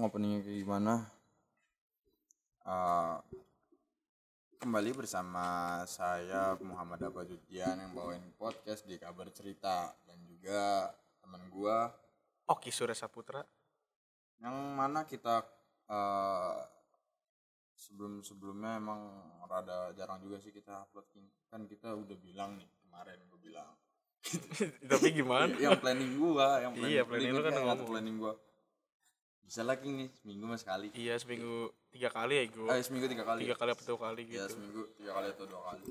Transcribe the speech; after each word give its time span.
bingung 0.00 0.08
openingnya 0.08 0.40
kayak 0.40 0.60
gimana 0.64 0.94
Eh, 2.62 3.16
kembali 4.58 4.96
bersama 4.96 5.44
saya 5.84 6.56
Muhammad 6.56 7.04
Abadudian 7.04 7.76
yang 7.76 7.92
bawain 7.92 8.24
podcast 8.36 8.84
di 8.84 8.96
kabar 8.96 9.28
cerita 9.28 9.92
dan 10.04 10.24
juga 10.24 10.88
teman 11.20 11.44
gua 11.48 11.92
Oki 12.46 12.68
Surya 12.68 12.96
Saputra. 12.96 13.44
yang 14.40 14.56
mana 14.72 15.04
kita 15.04 15.44
eh, 15.84 16.60
sebelum 17.74 18.24
sebelumnya 18.24 18.76
emang 18.76 19.00
rada 19.44 19.92
jarang 19.92 20.20
juga 20.20 20.40
sih 20.40 20.48
kita 20.48 20.80
upload 20.82 21.12
kan 21.46 21.64
kita 21.64 21.92
udah 21.92 22.16
bilang 22.16 22.56
nih 22.56 22.68
kemarin 22.78 23.20
gua 23.26 23.38
bilang 23.38 23.72
Tapi 24.90 25.12
gimana? 25.12 25.52
yang 25.56 25.76
planning 25.76 26.16
gua 26.16 26.60
yang 26.60 26.72
planning, 26.72 26.88
Iya, 26.88 27.02
planning 27.04 27.32
lu 27.32 27.40
kan 27.40 27.52
yang 27.52 27.66
ngomong. 27.68 27.88
planning 27.88 28.16
gua 28.16 28.32
bisa 29.50 29.66
lagi 29.66 29.90
nih 29.90 30.06
seminggu 30.14 30.46
mas 30.46 30.62
sekali 30.62 30.94
iya 30.94 31.18
seminggu 31.18 31.74
tiga 31.90 32.06
kali 32.08 32.38
ya 32.38 32.44
gue. 32.46 32.68
eh 32.70 32.78
seminggu 32.80 33.10
tiga 33.10 33.26
kali 33.26 33.40
Tiga 33.42 33.58
kali 33.58 33.70
apa 33.74 33.82
dua 33.82 33.98
kali 33.98 34.22
ya 34.22 34.46
gitu. 34.46 34.46
seminggu 34.54 34.80
tiga 34.94 35.10
kali 35.10 35.26
atau 35.28 35.44
dua 35.44 35.62
kali 35.66 35.82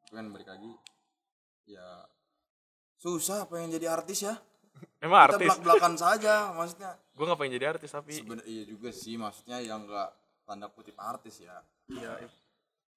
tapi 0.00 0.10
kan 0.10 0.24
balik 0.26 0.48
lagi 0.48 0.70
ya 1.68 1.88
susah 2.96 3.44
pengen 3.44 3.76
jadi 3.76 3.86
artis 3.90 4.24
ya 4.24 4.32
Emang 5.04 5.28
kita 5.28 5.36
artis? 5.36 5.44
belak 5.46 5.60
belakan 5.60 5.94
saja 5.94 6.34
maksudnya 6.50 6.96
Gue 7.12 7.24
gak 7.26 7.36
pengen 7.36 7.52
jadi 7.52 7.66
artis 7.68 7.90
tapi 7.92 8.12
sebenarnya 8.16 8.48
iya 8.48 8.62
juga 8.64 8.88
sih 8.90 9.14
maksudnya 9.14 9.60
yang 9.60 9.84
enggak 9.84 10.08
tanda 10.42 10.66
kutip 10.66 10.96
artis 10.96 11.36
ya 11.38 11.60
iya. 11.86 12.16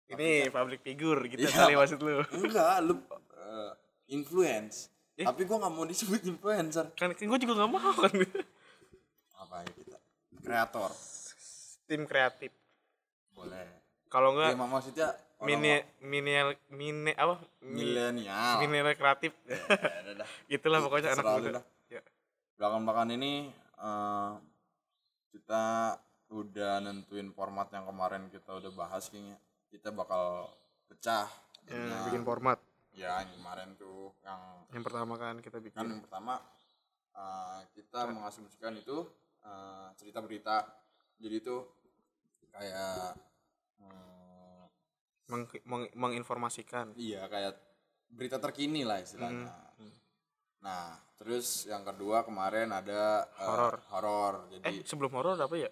Ini 0.05 0.47
public 0.47 0.79
figure 0.79 1.27
gitu 1.27 1.43
Iya. 1.43 1.51
kali 1.59 1.75
maksud 1.75 1.99
lu. 1.99 2.23
enggak 2.31 2.75
lu 2.81 2.95
eh, 3.35 3.71
influence 4.07 4.87
Eh. 5.13 5.21
tapi 5.21 5.43
gua 5.43 5.59
nggak 5.59 5.73
mau 5.75 5.85
disebut 5.85 6.23
influencer 6.25 6.89
Kan, 6.95 7.11
kan 7.11 7.25
gue 7.27 7.37
juga 7.37 7.53
gak 7.59 7.69
mau 7.69 7.91
kan. 7.93 8.09
Apa 9.53 9.61
ya 9.61 9.71
kita 9.75 9.97
kreator 10.41 10.89
Tim 11.85 12.01
kreatif. 12.03 12.49
boleh 13.31 13.69
Kalau 14.09 14.33
ya, 14.33 14.49
enggak 14.49 14.57
mak- 14.57 14.71
maksudnya 14.71 15.13
mini 15.41 15.77
mini 16.01 16.33
mini 16.71 17.11
apa? 17.13 17.37
Mi- 17.61 17.85
milenial 17.85 18.63
Milenial 18.63 18.95
kreatif. 18.95 19.29
Ya, 19.45 19.59
dah. 20.15 20.27
Itulah 20.57 20.79
pokoknya 20.79 21.13
anak 21.13 21.25
muda. 21.27 21.61
Ya. 21.85 22.01
belakang-belakang 22.55 23.13
ini 23.13 23.53
eh, 23.75 24.31
kita 25.29 25.63
udah 26.29 26.73
nentuin 26.79 27.29
format 27.29 27.69
yang 27.69 27.85
kemarin 27.85 28.25
kita 28.29 28.57
udah 28.57 28.71
bahas 28.71 29.05
kayaknya 29.05 29.37
kita 29.69 29.93
bakal 29.93 30.49
pecah 30.87 31.29
Yang 31.63 31.77
Jadinya, 31.77 31.99
bikin 32.09 32.23
format. 32.23 32.57
ya 32.91 33.21
yang 33.21 33.33
kemarin 33.35 33.69
tuh 33.75 34.17
yang 34.21 34.41
Yang 34.71 34.83
pertama 34.83 35.13
kan 35.15 35.35
kita 35.37 35.57
kan 35.57 35.63
bikin. 35.63 35.85
yang 35.91 36.01
pertama 36.01 36.33
eh, 37.13 37.59
kita 37.75 37.99
mengasumsikan 38.07 38.73
itu 38.75 39.05
eh, 39.43 39.87
cerita 39.95 40.19
berita 40.19 40.55
jadi 41.17 41.35
itu 41.37 41.55
kayak 42.49 43.13
eh, 43.79 44.63
Meng, 45.25 45.47
meng- 45.63 45.93
menginformasikan. 45.93 46.93
iya 46.93 47.25
kayak 47.25 47.55
berita 48.07 48.37
terkini 48.37 48.83
lah 48.83 48.99
istilahnya 48.99 49.49
Hmm. 49.73 49.89
nah 50.59 50.93
terus 51.15 51.65
yang 51.65 51.81
kedua 51.81 52.21
kemarin 52.21 52.69
ada 52.69 53.25
eh, 53.31 53.43
Horor. 53.43 53.75
horor 53.89 54.33
jadi 54.49 54.63
Eh 54.63 54.75
sebelum 54.83 55.09
horor 55.11 55.33
apa 55.35 55.55
ya? 55.55 55.71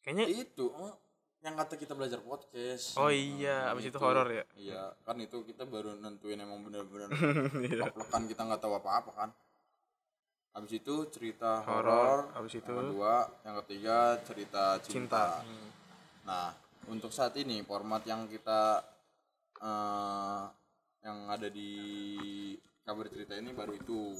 Kayaknya 0.00 0.26
itu 0.30 0.66
oh, 0.68 0.94
yang 1.40 1.54
kata 1.54 1.74
kita 1.74 1.92
belajar 1.92 2.20
podcast 2.20 2.94
Oh 2.94 3.10
iya, 3.10 3.66
abis 3.68 3.90
itu 3.90 3.98
horor 3.98 4.28
ya? 4.28 4.44
iya 4.54 4.94
kan 5.02 5.18
itu 5.18 5.42
kita 5.42 5.64
baru 5.64 5.96
nentuin 5.96 6.38
emang 6.38 6.62
bener-bener 6.62 7.08
Iya. 7.66 7.88
plek-plekan 7.88 8.22
kita 8.26 8.42
nggak 8.44 8.60
tahu 8.60 8.74
apa-apa 8.76 9.10
kan 9.10 9.28
habis 10.52 10.72
itu 10.74 10.94
cerita 11.08 11.62
Horor, 11.62 12.28
habis 12.32 12.54
itu 12.54 12.66
yang 12.66 12.86
kedua 12.86 13.12
yang 13.42 13.54
ketiga 13.64 13.96
cerita 14.20 14.76
cinta, 14.78 14.84
cinta. 14.84 15.26
Hmm. 15.40 15.68
nah 16.22 16.46
untuk 16.86 17.08
saat 17.08 17.32
ini 17.36 17.62
format 17.62 18.02
yang 18.04 18.26
kita 18.26 18.82
eh, 19.58 20.42
yang 21.02 21.16
ada 21.26 21.46
di 21.46 21.70
kabar 22.82 23.06
cerita 23.08 23.32
ini 23.34 23.50
baru 23.50 23.72
itu 23.72 24.14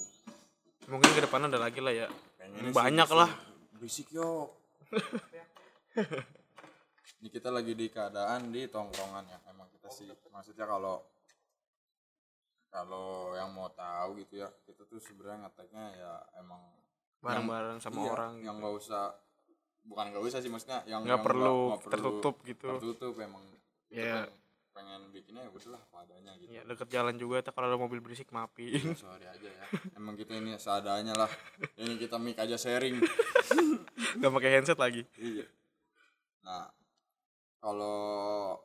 Mungkin 0.83 1.09
ke 1.13 1.23
depan 1.23 1.47
ada 1.47 1.57
lagi 1.57 1.79
lah 1.79 1.95
ya. 1.95 2.07
Sih 2.11 2.75
Banyak 2.75 3.07
berisik- 3.07 3.15
lah. 3.15 3.31
berisik 3.73 4.07
yo 4.11 4.51
ini 7.19 7.29
kita 7.29 7.49
lagi 7.49 7.73
di 7.73 7.87
keadaan 7.87 8.49
di 8.49 8.67
tongkrongan 8.67 9.25
ya 9.25 9.39
emang 9.47 9.67
kita 9.71 9.89
sih 9.89 10.09
maksudnya 10.27 10.65
kalau 10.65 10.99
kalau 12.73 13.37
yang 13.37 13.53
mau 13.53 13.69
tahu 13.69 14.17
gitu 14.19 14.41
ya 14.41 14.49
kita 14.65 14.83
tuh 14.83 14.97
sebenarnya 14.97 15.47
ngeteknya 15.47 15.85
ya 15.95 16.13
emang 16.41 16.61
Bareng-bareng 17.21 17.79
sama 17.79 18.03
iya, 18.03 18.11
orang 18.11 18.33
yang 18.41 18.57
gitu. 18.57 18.63
nggak 18.65 18.75
usah 18.81 19.05
bukan 19.85 20.05
nggak 20.11 20.25
usah 20.25 20.39
sih 20.41 20.49
maksudnya 20.49 20.81
yang 20.85 21.05
Nggak 21.05 21.23
perlu 21.23 21.55
nggak 21.69 21.81
perlu 21.81 21.93
tertutup 21.93 22.37
gitu. 22.43 22.67
tertutup 22.69 23.15
emang 23.21 23.45
kita 23.87 23.93
Iya. 23.93 24.25
pengen, 24.73 25.13
bikinnya 25.13 25.45
ya 25.45 25.51
udahlah 25.53 25.83
padanya 25.87 26.33
gitu 26.35 26.49
Ya 26.49 26.65
deket 26.65 26.89
jalan 26.89 27.15
juga 27.15 27.45
tuh 27.45 27.53
kalau 27.53 27.69
ada 27.69 27.77
mobil 27.77 28.01
berisik 28.01 28.33
maafin. 28.33 28.97
sorry 28.97 29.29
aja 29.29 29.45
ya 29.45 29.67
emang 29.95 30.17
kita 30.17 30.33
ini 30.33 30.57
seadanya 30.57 31.13
lah 31.15 31.31
ini 31.77 32.01
kita 32.01 32.17
mic 32.17 32.41
aja 32.41 32.57
sharing 32.57 32.97
Gak 34.21 34.29
pakai 34.31 34.51
handset 34.53 34.77
lagi. 34.77 35.09
Iya. 35.15 35.49
Nah, 36.43 36.69
kalau 37.59 38.59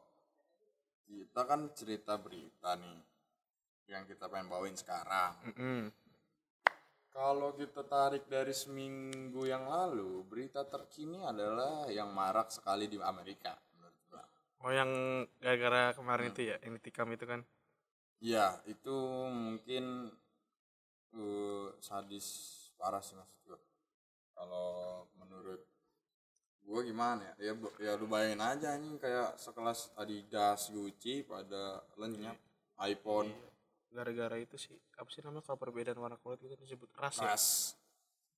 kita 1.05 1.41
kan 1.43 1.71
cerita 1.71 2.17
berita 2.17 2.75
nih 2.75 2.99
yang 3.87 4.03
kita 4.03 4.27
pengen 4.27 4.51
bawain 4.51 4.75
sekarang. 4.75 5.33
Mm-mm. 5.51 5.91
Kalau 7.17 7.57
kita 7.57 7.81
tarik 7.81 8.29
dari 8.29 8.53
seminggu 8.53 9.49
yang 9.49 9.65
lalu, 9.65 10.21
berita 10.27 10.61
terkini 10.67 11.25
adalah 11.25 11.89
yang 11.89 12.13
marak 12.13 12.53
sekali 12.53 12.85
di 12.85 13.01
Amerika. 13.01 13.57
Oh 14.61 14.73
yang 14.73 14.89
gara-gara 15.37 15.93
kemarin 15.93 16.33
itu 16.33 16.49
ya, 16.49 16.57
ini 16.65 16.77
tikam 16.81 17.09
itu 17.13 17.25
kan. 17.25 17.41
Iya, 18.17 18.57
itu 18.65 18.95
mungkin 19.29 20.09
eh, 21.13 21.67
sadis 21.77 22.27
parah 22.77 23.01
sih 23.01 23.13
maksud 23.13 23.37
gua. 23.45 23.59
Kalau 24.33 24.69
menurut 25.17 25.61
gua 26.65 26.81
gimana 26.81 27.21
ya? 27.21 27.33
Ya, 27.49 27.53
bu- 27.53 27.75
ya 27.77 27.93
lu 27.97 28.09
bayangin 28.09 28.41
aja 28.41 28.73
nih 28.81 28.97
kayak 28.97 29.37
sekelas 29.37 29.93
Adidas, 29.93 30.73
Gucci 30.73 31.21
pada 31.21 31.85
lenyap 31.97 32.37
iPhone, 32.81 33.29
Gara-gara 33.97 34.37
itu 34.37 34.61
sih, 34.61 34.77
apa 34.93 35.09
sih 35.09 35.25
namanya 35.25 35.41
kalau 35.41 35.57
perbedaan 35.57 35.97
warna 35.97 36.21
kulit 36.21 36.37
itu 36.45 36.53
disebut 36.53 36.93
ras 37.01 37.17
ya? 37.17 37.33
ras, 37.33 37.45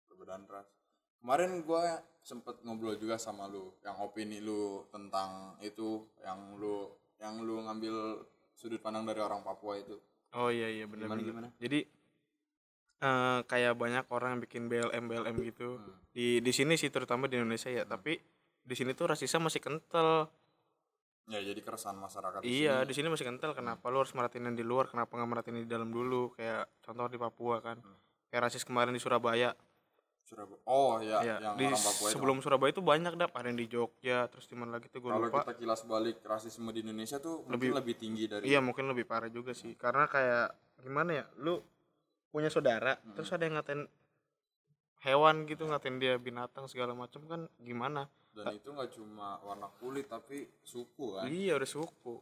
perbedaan 0.07 0.47
ras. 0.47 0.71
Kemarin 1.19 1.67
gua 1.67 1.99
sempet 2.23 2.63
ngobrol 2.63 2.95
juga 2.95 3.19
sama 3.19 3.51
lu, 3.51 3.75
yang 3.83 3.99
opini 3.99 4.39
lu 4.39 4.87
tentang 4.87 5.59
itu, 5.59 6.07
yang 6.23 6.55
lu 6.55 6.87
yang 7.19 7.43
lu 7.43 7.59
ngambil 7.67 8.23
sudut 8.55 8.79
pandang 8.79 9.03
dari 9.03 9.19
orang 9.19 9.43
Papua 9.43 9.75
itu. 9.75 9.99
Oh 10.39 10.47
iya 10.47 10.71
iya 10.71 10.87
benar 10.87 11.11
Gimana, 11.11 11.21
gimana? 11.27 11.47
Jadi 11.59 11.79
eh, 13.03 13.39
kayak 13.43 13.73
banyak 13.75 14.05
orang 14.15 14.29
yang 14.39 14.41
bikin 14.47 14.63
BLM 14.71 15.03
BLM 15.11 15.35
gitu. 15.43 15.75
Hmm. 15.75 15.99
Di 16.15 16.39
di 16.39 16.51
sini 16.55 16.79
sih 16.79 16.87
terutama 16.87 17.27
di 17.27 17.35
Indonesia 17.35 17.67
ya, 17.67 17.83
tapi 17.83 18.15
di 18.63 18.75
sini 18.79 18.95
tuh 18.95 19.11
rasisnya 19.11 19.43
masih 19.43 19.59
kental. 19.59 20.31
Ya 21.29 21.39
jadi 21.39 21.61
keresahan 21.61 21.93
masyarakat 21.95 22.41
Iya, 22.41 22.81
di 22.81 22.91
sini 22.91 23.05
masih 23.05 23.23
kental. 23.23 23.53
Kenapa 23.53 23.85
lu 23.87 24.01
harus 24.01 24.11
merhatiin 24.11 24.49
yang 24.49 24.57
di 24.57 24.65
luar? 24.65 24.89
Kenapa 24.89 25.13
nggak 25.13 25.29
merhatiin 25.29 25.61
di 25.61 25.69
dalam 25.69 25.89
dulu? 25.89 26.33
Kayak 26.33 26.65
contoh 26.81 27.05
di 27.05 27.15
Papua 27.15 27.61
kan. 27.61 27.77
Hmm. 27.77 27.97
Kayak 28.27 28.49
rasis 28.49 28.65
kemarin 28.65 28.89
di 28.89 28.99
Surabaya. 28.99 29.53
Surabaya. 30.25 30.61
Oh 30.63 30.97
ya, 30.99 31.21
ya, 31.21 31.35
yang 31.39 31.53
di 31.53 31.65
orang 31.65 31.77
Papua 31.79 32.07
itu. 32.07 32.13
sebelum 32.13 32.37
Surabaya 32.41 32.69
itu 32.69 32.81
banyak 32.81 33.13
dah. 33.13 33.29
Ada 33.29 33.45
yang 33.45 33.57
di 33.57 33.67
Jogja, 33.67 34.25
terus 34.25 34.45
di 34.45 34.53
mana 34.53 34.75
lagi 34.75 34.89
tuh 34.89 34.99
gue 34.99 35.09
Kalau 35.09 35.21
lupa. 35.23 35.41
kita 35.41 35.53
kilas 35.55 35.81
balik 35.85 36.17
rasisme 36.21 36.69
di 36.69 36.81
Indonesia 36.81 37.17
tuh 37.17 37.41
mungkin 37.43 37.53
Lebih- 37.53 37.73
lebih 37.77 37.95
tinggi 37.95 38.25
dari 38.25 38.43
Iya, 38.45 38.59
mungkin 38.59 38.89
lebih 38.89 39.05
parah 39.05 39.29
juga 39.29 39.53
sih. 39.53 39.73
Karena 39.73 40.05
kayak 40.05 40.49
gimana 40.79 41.13
ya? 41.13 41.25
Lu 41.37 41.61
punya 42.27 42.49
saudara, 42.49 42.93
Hmm. 42.95 43.13
terus 43.13 43.29
ada 43.29 43.41
yang 43.41 43.53
ngatain 43.53 43.85
hewan 44.99 45.45
gitu, 45.45 45.63
ngatain 45.63 45.97
dia 45.97 46.17
binatang 46.17 46.65
segala 46.65 46.91
macam 46.91 47.21
kan 47.25 47.41
gimana? 47.57 48.09
Dan 48.33 48.55
itu 48.55 48.69
nggak 48.69 48.89
cuma 48.93 49.41
warna 49.41 49.67
kulit 49.81 50.05
tapi 50.05 50.47
suku 50.61 51.17
kan. 51.17 51.25
Iya 51.27 51.57
udah 51.57 51.69
suku. 51.69 52.13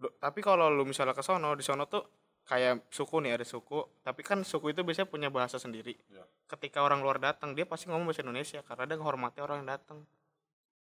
Tapi 0.00 0.40
kalau 0.40 0.72
lu 0.72 0.88
misalnya 0.88 1.12
ke 1.12 1.20
sono, 1.20 1.52
di 1.52 1.60
sono 1.60 1.84
tuh 1.84 2.02
kayak 2.48 2.88
suku 2.88 3.20
nih 3.20 3.36
ada 3.36 3.44
suku, 3.44 4.00
tapi 4.00 4.24
kan 4.24 4.40
suku 4.42 4.72
itu 4.72 4.80
biasanya 4.80 5.06
punya 5.12 5.28
bahasa 5.28 5.60
sendiri. 5.60 5.94
Iya. 6.08 6.24
Ketika 6.48 6.80
orang 6.80 7.04
luar 7.04 7.20
datang, 7.20 7.52
dia 7.52 7.68
pasti 7.68 7.86
ngomong 7.92 8.08
bahasa 8.08 8.24
Indonesia 8.24 8.64
karena 8.64 8.88
dia 8.88 8.96
menghormati 8.96 9.38
orang 9.44 9.62
yang 9.62 9.76
datang. 9.76 10.02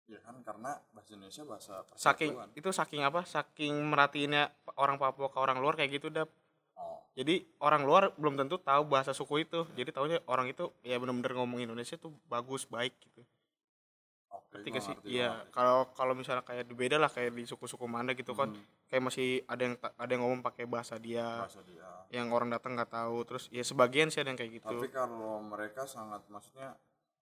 Ya 0.10 0.18
kan 0.26 0.42
karena 0.42 0.82
bahasa 0.96 1.14
Indonesia 1.14 1.44
bahasa 1.46 1.74
Saking 1.94 2.34
persatuan. 2.34 2.58
itu 2.58 2.70
saking 2.74 3.02
apa? 3.06 3.22
Saking 3.28 3.74
merhatiinnya 3.86 4.50
orang 4.80 4.98
Papua 4.98 5.30
ke 5.30 5.38
orang 5.38 5.62
luar 5.62 5.78
kayak 5.78 6.02
gitu 6.02 6.10
dah. 6.10 6.26
Oh, 6.80 7.04
Jadi 7.14 7.46
orang 7.62 7.86
luar 7.86 8.16
belum 8.18 8.40
tentu 8.40 8.58
tahu 8.58 8.90
bahasa 8.90 9.14
suku 9.14 9.46
itu. 9.46 9.70
Jadi 9.78 9.94
taunya 9.94 10.18
orang 10.26 10.50
itu 10.50 10.74
ya 10.82 10.98
bener-bener 10.98 11.38
ngomong 11.38 11.62
Indonesia 11.62 12.00
tuh 12.00 12.10
bagus, 12.26 12.66
baik 12.66 12.98
gitu. 12.98 13.22
Gua 14.62 14.74
gak 14.74 14.84
sih? 14.84 14.96
Iya, 15.06 15.30
kalau 15.50 15.92
kalau 15.92 16.14
misalnya 16.14 16.42
kayak 16.42 16.64
di 16.64 16.74
beda 16.74 16.96
lah 16.96 17.08
kayak 17.08 17.32
di 17.32 17.44
suku-suku 17.44 17.86
mana 17.86 18.12
gitu 18.12 18.32
kan. 18.34 18.50
Hmm, 18.50 18.64
Kayak 18.86 19.04
masih 19.06 19.28
ada 19.46 19.62
yang 19.62 19.76
ada 19.78 20.10
yang 20.10 20.22
ngomong 20.22 20.42
pakai 20.42 20.66
bahasa 20.66 20.98
dia. 20.98 21.24
bahasa 21.40 21.62
dia. 21.62 21.86
yang 22.10 22.28
orang 22.30 22.50
datang 22.50 22.74
nggak 22.74 22.90
tahu 22.90 23.22
terus 23.22 23.46
ya 23.48 23.62
sebagian 23.62 24.10
sih 24.10 24.18
ada 24.18 24.30
yang 24.30 24.40
kayak 24.40 24.58
gitu 24.58 24.66
Tapi 24.74 24.90
kalau 24.90 25.38
mereka 25.40 25.86
sangat 25.86 26.26
maksudnya 26.26 26.74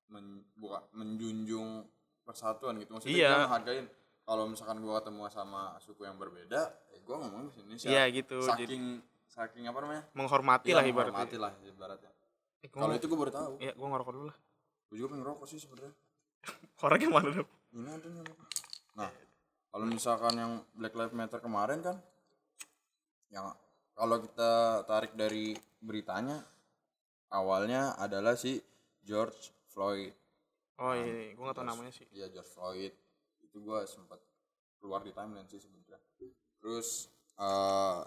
men, 0.07 0.47
bukan 0.55 0.79
menjunjung 0.93 1.83
persatuan 2.23 2.75
gitu 2.77 2.95
maksudnya 2.95 3.11
Iya. 3.13 3.29
dia 3.29 3.39
menghargain 3.43 3.85
kalau 4.23 4.47
misalkan 4.47 4.79
gua 4.79 4.97
ketemu 4.97 5.27
sama 5.27 5.75
suku 5.77 6.03
yang 6.03 6.15
berbeda 6.15 6.61
eh 6.89 7.03
gua 7.03 7.19
ngomong 7.19 7.47
bahasa 7.47 7.59
Indonesia 7.59 7.87
Iya, 7.89 8.03
gitu. 8.13 8.39
saking 8.41 8.83
saking 9.25 9.63
apa 9.65 9.79
namanya 9.81 10.03
menghormati 10.13 10.65
Iya, 10.65 10.75
lah 10.75 10.85
ibaratnya 10.85 11.11
menghormati 11.19 11.37
lah 11.37 11.51
ibaratnya 11.61 12.11
Eh, 12.57 12.69
kalau 12.69 12.93
itu 12.93 13.05
gua 13.05 13.19
baru 13.21 13.31
tahu 13.33 13.53
Iya, 13.59 13.71
gua 13.73 13.87
ngerokok 13.91 14.13
dulu 14.13 14.25
lah. 14.25 14.37
gua 14.87 14.95
juga 14.95 15.07
pengen 15.09 15.21
ngerokok 15.21 15.45
sih 15.45 15.59
sebenarnya 15.59 15.93
Orangnya 16.85 17.09
mana 17.09 17.29
dong? 17.31 17.49
ini 17.77 17.89
ada 17.93 18.07
nih 18.09 18.23
nah 18.97 19.11
kalau 19.69 19.85
misalkan 19.85 20.33
yang 20.33 20.53
Black 20.73 20.97
Lives 20.97 21.13
Matter 21.13 21.39
kemarin 21.43 21.79
kan 21.85 21.97
yang 23.29 23.53
kalau 23.93 24.21
kita 24.23 24.83
tarik 24.89 25.13
dari 25.13 25.53
beritanya 25.77 26.41
awalnya 27.29 27.93
adalah 27.99 28.33
si 28.33 28.57
George 29.05 29.53
Floyd 29.69 30.15
Oh 30.77 30.93
iya, 30.93 31.33
gua 31.33 31.49
nggak 31.49 31.57
tahu 31.57 31.65
namanya 31.65 31.89
sih. 31.89 32.05
Iya 32.13 32.29
George 32.29 32.53
Floyd 32.53 32.93
itu 33.41 33.57
gua 33.65 33.81
sempat 33.89 34.21
keluar 34.77 35.01
di 35.01 35.09
timeline 35.09 35.49
sih 35.49 35.57
sebenarnya. 35.57 35.97
Terus 36.61 37.09
eh 37.41 38.01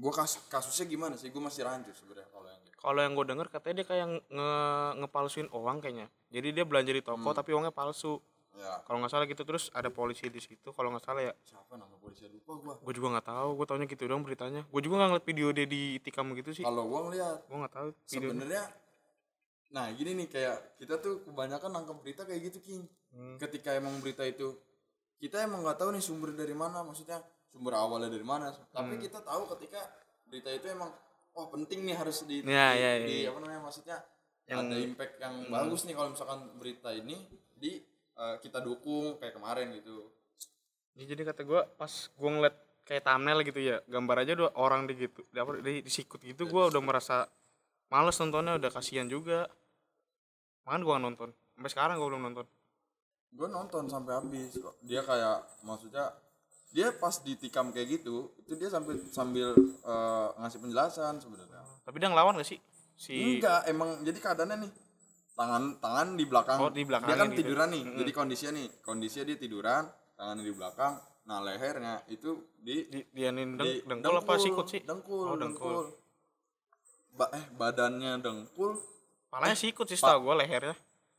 gua 0.00 0.12
kas 0.16 0.40
kasusnya 0.48 0.88
gimana 0.88 1.20
sih? 1.20 1.28
Gua 1.28 1.52
masih 1.52 1.68
rancu 1.68 1.92
sebenarnya 1.92 2.28
kalau 2.32 2.48
yang. 2.48 2.61
Kalau 2.82 2.98
yang 2.98 3.14
gue 3.14 3.22
denger 3.24 3.46
katanya 3.46 3.74
dia 3.78 3.86
kayak 3.86 4.06
nge 4.26 4.50
ngepalsuin 4.98 5.48
uang 5.48 5.78
kayaknya. 5.78 6.10
Jadi 6.28 6.48
dia 6.50 6.64
belanja 6.66 6.90
di 6.90 6.98
toko 7.00 7.22
Hmm. 7.22 7.32
tapi 7.32 7.54
uangnya 7.54 7.70
palsu. 7.70 8.18
Ya 8.52 8.82
Kalau 8.84 9.00
nggak 9.00 9.08
salah 9.08 9.24
gitu 9.24 9.42
terus 9.42 9.70
ada 9.72 9.88
polisi 9.88 10.26
di 10.26 10.36
situ. 10.36 10.68
Kalau 10.68 10.92
nggak 10.92 11.00
salah 11.00 11.22
ya, 11.22 11.32
siapa 11.40 11.72
nama 11.72 11.94
polisi 11.96 12.26
lupa 12.26 12.52
gua. 12.54 12.74
gue 12.76 12.92
juga 12.92 13.08
nggak 13.16 13.26
tahu. 13.26 13.48
Gue 13.54 13.64
taunya 13.64 13.86
gitu 13.86 14.04
dong 14.04 14.20
beritanya. 14.20 14.66
Gue 14.66 14.82
juga 14.82 14.98
nggak 14.98 15.08
ngeliat 15.08 15.24
video 15.24 15.46
dia 15.50 15.64
ditikam 15.64 16.26
gitu 16.34 16.50
sih. 16.52 16.60
Kalau 16.60 16.84
gua 16.84 17.00
ngeliat 17.06 17.38
Gue 17.46 17.56
nggak 17.56 17.72
tahu 17.72 17.88
sebenarnya 18.04 18.64
nah 19.72 19.88
gini 19.88 20.12
nih 20.12 20.28
kayak 20.28 20.76
kita 20.76 21.00
tuh 21.00 21.24
kebanyakan 21.24 21.72
nangkep 21.72 21.96
berita 21.96 22.22
kayak 22.28 22.52
gitu 22.52 22.58
King. 22.60 22.82
Hmm. 23.08 23.40
Ketika 23.40 23.72
emang 23.72 23.96
berita 24.04 24.20
itu 24.20 24.52
kita 25.16 25.40
emang 25.40 25.64
nggak 25.64 25.78
tahu 25.78 25.96
nih 25.96 26.02
sumber 26.02 26.34
dari 26.34 26.52
mana 26.52 26.82
maksudnya 26.82 27.24
sumber 27.48 27.72
awalnya 27.72 28.10
dari 28.10 28.20
mana 28.22 28.52
tapi 28.68 28.98
Hmm. 28.98 29.00
kita 29.00 29.22
tahu 29.22 29.48
ketika 29.56 29.80
berita 30.26 30.50
itu 30.50 30.66
emang 30.68 30.92
wah 31.32 31.48
penting 31.48 31.84
nih 31.84 31.96
harus 31.96 32.24
di, 32.24 32.44
Ya, 32.44 32.72
di, 32.72 32.80
ya, 32.80 32.90
di 33.02 33.16
ya. 33.24 33.30
apa 33.32 33.38
namanya 33.40 33.62
maksudnya 33.64 33.96
Yang- 34.44 34.60
ada 34.68 34.76
impact 34.78 35.14
yang 35.18 35.34
bagus 35.48 35.80
nih 35.86 35.94
kalau 35.96 36.08
misalkan 36.12 36.40
berita 36.58 36.90
ini 36.92 37.16
di 37.56 37.80
eh, 38.12 38.36
kita 38.38 38.60
dukung 38.60 39.16
kayak 39.16 39.34
kemarin 39.36 39.72
gitu. 39.72 40.12
Ya, 40.92 41.08
jadi 41.08 41.24
kata 41.24 41.40
gue 41.42 41.60
pas 41.80 41.88
gue 42.12 42.30
ngeliat 42.30 42.56
kayak 42.84 43.02
thumbnail 43.06 43.40
gitu 43.46 43.60
ya 43.62 43.80
gambar 43.88 44.16
aja 44.26 44.32
dua 44.36 44.50
orang 44.58 44.84
di 44.84 44.92
gitu 44.98 45.24
di, 45.32 45.38
apa, 45.40 45.56
di, 45.62 45.80
disikut 45.80 46.20
gitu 46.20 46.44
gue 46.44 46.62
udah 46.68 46.82
merasa 46.84 47.24
males 47.88 48.16
nontonnya 48.20 48.60
udah 48.60 48.70
kasihan 48.70 49.08
juga. 49.08 49.48
Makanya 50.68 50.84
gue 50.84 50.96
nonton 51.00 51.28
sampai 51.56 51.70
sekarang 51.72 51.94
gue 51.96 52.08
belum 52.12 52.24
nonton. 52.28 52.46
Gue 53.32 53.48
nonton 53.48 53.84
sampai 53.88 54.12
habis 54.20 54.52
kok. 54.60 54.76
Dia 54.84 55.00
kayak 55.00 55.64
maksudnya 55.64 56.12
dia 56.72 56.88
pas 56.96 57.12
ditikam 57.20 57.68
kayak 57.68 58.00
gitu 58.00 58.32
itu 58.40 58.56
dia 58.56 58.72
sambil 58.72 58.96
sambil 59.12 59.52
eh, 59.84 60.28
ngasih 60.40 60.58
penjelasan 60.58 61.20
sebenarnya. 61.20 61.60
Tapi 61.84 61.96
dia 62.00 62.08
ngelawan 62.08 62.40
gak 62.40 62.48
sih? 62.48 62.58
Si 62.96 63.38
enggak 63.38 63.68
emang 63.68 64.00
jadi 64.00 64.18
keadaannya 64.18 64.56
nih 64.68 64.72
tangan 65.36 65.62
tangan 65.80 66.08
di 66.16 66.24
belakang. 66.24 66.58
Oh, 66.60 66.70
di 66.72 66.84
belakang 66.84 67.08
dia 67.12 67.16
kan 67.20 67.28
gitu. 67.32 67.38
tiduran 67.44 67.68
nih 67.72 67.82
jadi 68.04 68.10
kondisinya 68.12 68.52
nih 68.56 68.66
kondisinya 68.80 69.24
dia 69.28 69.38
tiduran 69.40 69.84
tangannya 70.16 70.44
di 70.44 70.54
belakang 70.54 70.94
nah 71.22 71.38
lehernya 71.38 72.02
itu 72.10 72.34
di 72.58 72.90
di, 72.90 72.98
nih 73.14 73.30
deng, 73.30 73.56
di 73.56 73.72
dengkul 73.86 74.16
apa 74.18 74.32
sikut 74.42 74.66
sih? 74.66 74.80
dengkul 74.82 75.26
Oh, 75.28 75.36
dengkul. 75.38 75.70
dengkul. 75.70 75.86
Ba- 77.14 77.30
eh 77.36 77.44
badannya 77.54 78.18
dengkul. 78.18 78.74
Palanya 79.30 79.54
sikut 79.54 79.86
sih 79.86 80.00
tau 80.00 80.18
gue 80.18 80.34
lehernya. 80.42 80.74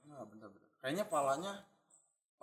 Nah 0.09 0.27
bentar 0.27 0.51
bentar. 0.51 0.69
Kayaknya 0.83 1.06
palanya 1.07 1.53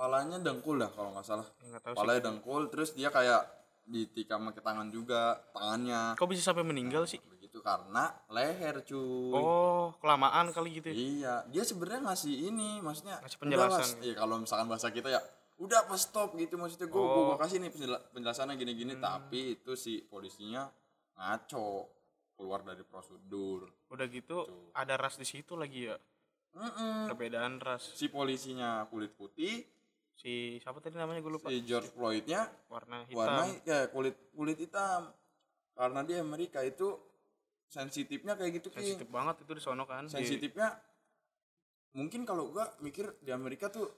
palanya 0.00 0.41
dengkul 0.41 0.81
dah 0.81 0.88
kalau 0.88 1.12
nggak 1.12 1.26
salah. 1.29 1.44
Ya, 1.61 1.76
nggak 1.76 1.82
tahu 1.85 1.93
sih. 1.93 1.99
Palanya 2.00 2.23
dengkul 2.25 2.62
terus 2.73 2.97
dia 2.97 3.12
kayak 3.12 3.44
ditikam 3.85 4.49
pakai 4.49 4.64
tangan 4.64 4.88
juga 4.88 5.37
tangannya. 5.52 6.17
Kok 6.17 6.25
bisa 6.25 6.41
sampai 6.41 6.64
meninggal 6.64 7.05
sih? 7.05 7.20
begitu 7.20 7.61
karena 7.61 8.08
leher 8.31 8.81
cuy. 8.81 9.35
Oh 9.35 9.93
kelamaan 9.99 10.55
kali 10.55 10.79
gitu 10.79 10.88
ya? 10.88 10.94
Iya, 10.94 11.35
dia 11.50 11.62
sebenarnya 11.67 12.08
ngasih 12.08 12.35
ini, 12.47 12.79
maksudnya 12.79 13.19
Ngasih 13.20 13.38
penjelasan 13.43 13.88
gitu. 13.91 14.02
Iya, 14.06 14.14
kalau 14.17 14.35
misalkan 14.38 14.67
bahasa 14.70 14.88
kita 14.88 15.11
ya 15.11 15.20
udah 15.58 15.85
apa 15.85 15.99
stop 15.99 16.38
gitu 16.38 16.55
maksudnya. 16.56 16.87
Gue 16.87 17.02
Oh. 17.02 17.35
gua 17.35 17.37
kasih 17.37 17.58
nih 17.58 17.69
penjela- 17.69 18.00
penjelasannya 18.14 18.55
gini-gini. 18.55 18.94
Hmm. 18.94 19.02
tapi 19.02 19.58
itu 19.58 19.75
si 19.75 20.00
polisinya 20.00 20.70
ngaco 21.19 21.91
keluar 22.32 22.64
dari 22.64 22.81
prosedur. 22.81 23.69
udah 23.91 24.06
gitu 24.06 24.47
ada 24.73 24.94
ras 24.94 25.19
di 25.19 25.26
situ 25.26 25.58
lagi 25.58 25.91
ya? 25.91 25.99
Mm-mm. 26.50 27.11
perbedaan 27.11 27.58
ras. 27.58 27.82
Si 27.93 28.06
polisinya 28.06 28.87
kulit 28.87 29.12
putih, 29.12 29.67
si 30.20 30.32
siapa 30.61 30.78
tadi 30.78 30.94
namanya? 30.94 31.19
Gue 31.19 31.32
lupa. 31.32 31.49
Si 31.49 31.64
George 31.64 31.88
Floydnya 31.88 32.44
warna 32.69 33.02
hitam. 33.02 33.17
warna 33.17 33.44
ya 33.64 33.88
kulit 33.88 34.17
kulit 34.31 34.58
hitam. 34.58 35.08
Karena 35.72 36.05
dia 36.05 36.20
Amerika 36.20 36.61
itu 36.61 36.93
sensitifnya 37.64 38.37
kayak 38.37 38.61
gitu 38.61 38.69
King. 38.69 38.84
sensitif 38.84 39.08
banget 39.08 39.40
itu 39.40 39.52
di 39.55 39.62
sono 39.62 39.88
kan. 39.88 40.05
Di- 40.05 40.12
sensitifnya 40.12 40.76
mungkin 41.93 42.22
kalau 42.22 42.52
gua 42.52 42.69
mikir 42.78 43.17
di 43.19 43.31
Amerika 43.31 43.67
tuh 43.67 43.88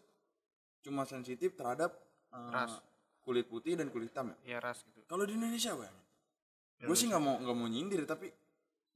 cuma 0.80 1.02
sensitif 1.02 1.52
terhadap 1.52 1.90
eh, 2.30 2.50
Ras. 2.50 2.78
kulit 3.20 3.46
putih 3.46 3.74
dan 3.74 3.90
kulit 3.90 4.10
hitam 4.10 4.30
ya. 4.42 4.56
ya 4.56 4.58
ras 4.58 4.82
gitu. 4.82 5.02
Kalau 5.04 5.22
di 5.22 5.34
Indonesia 5.34 5.74
bang, 5.74 5.94
gue 6.80 6.96
sih 6.96 7.06
nggak 7.06 7.22
mau 7.22 7.36
nggak 7.38 7.54
mau 7.54 7.66
nyindir 7.66 8.02
tapi 8.02 8.26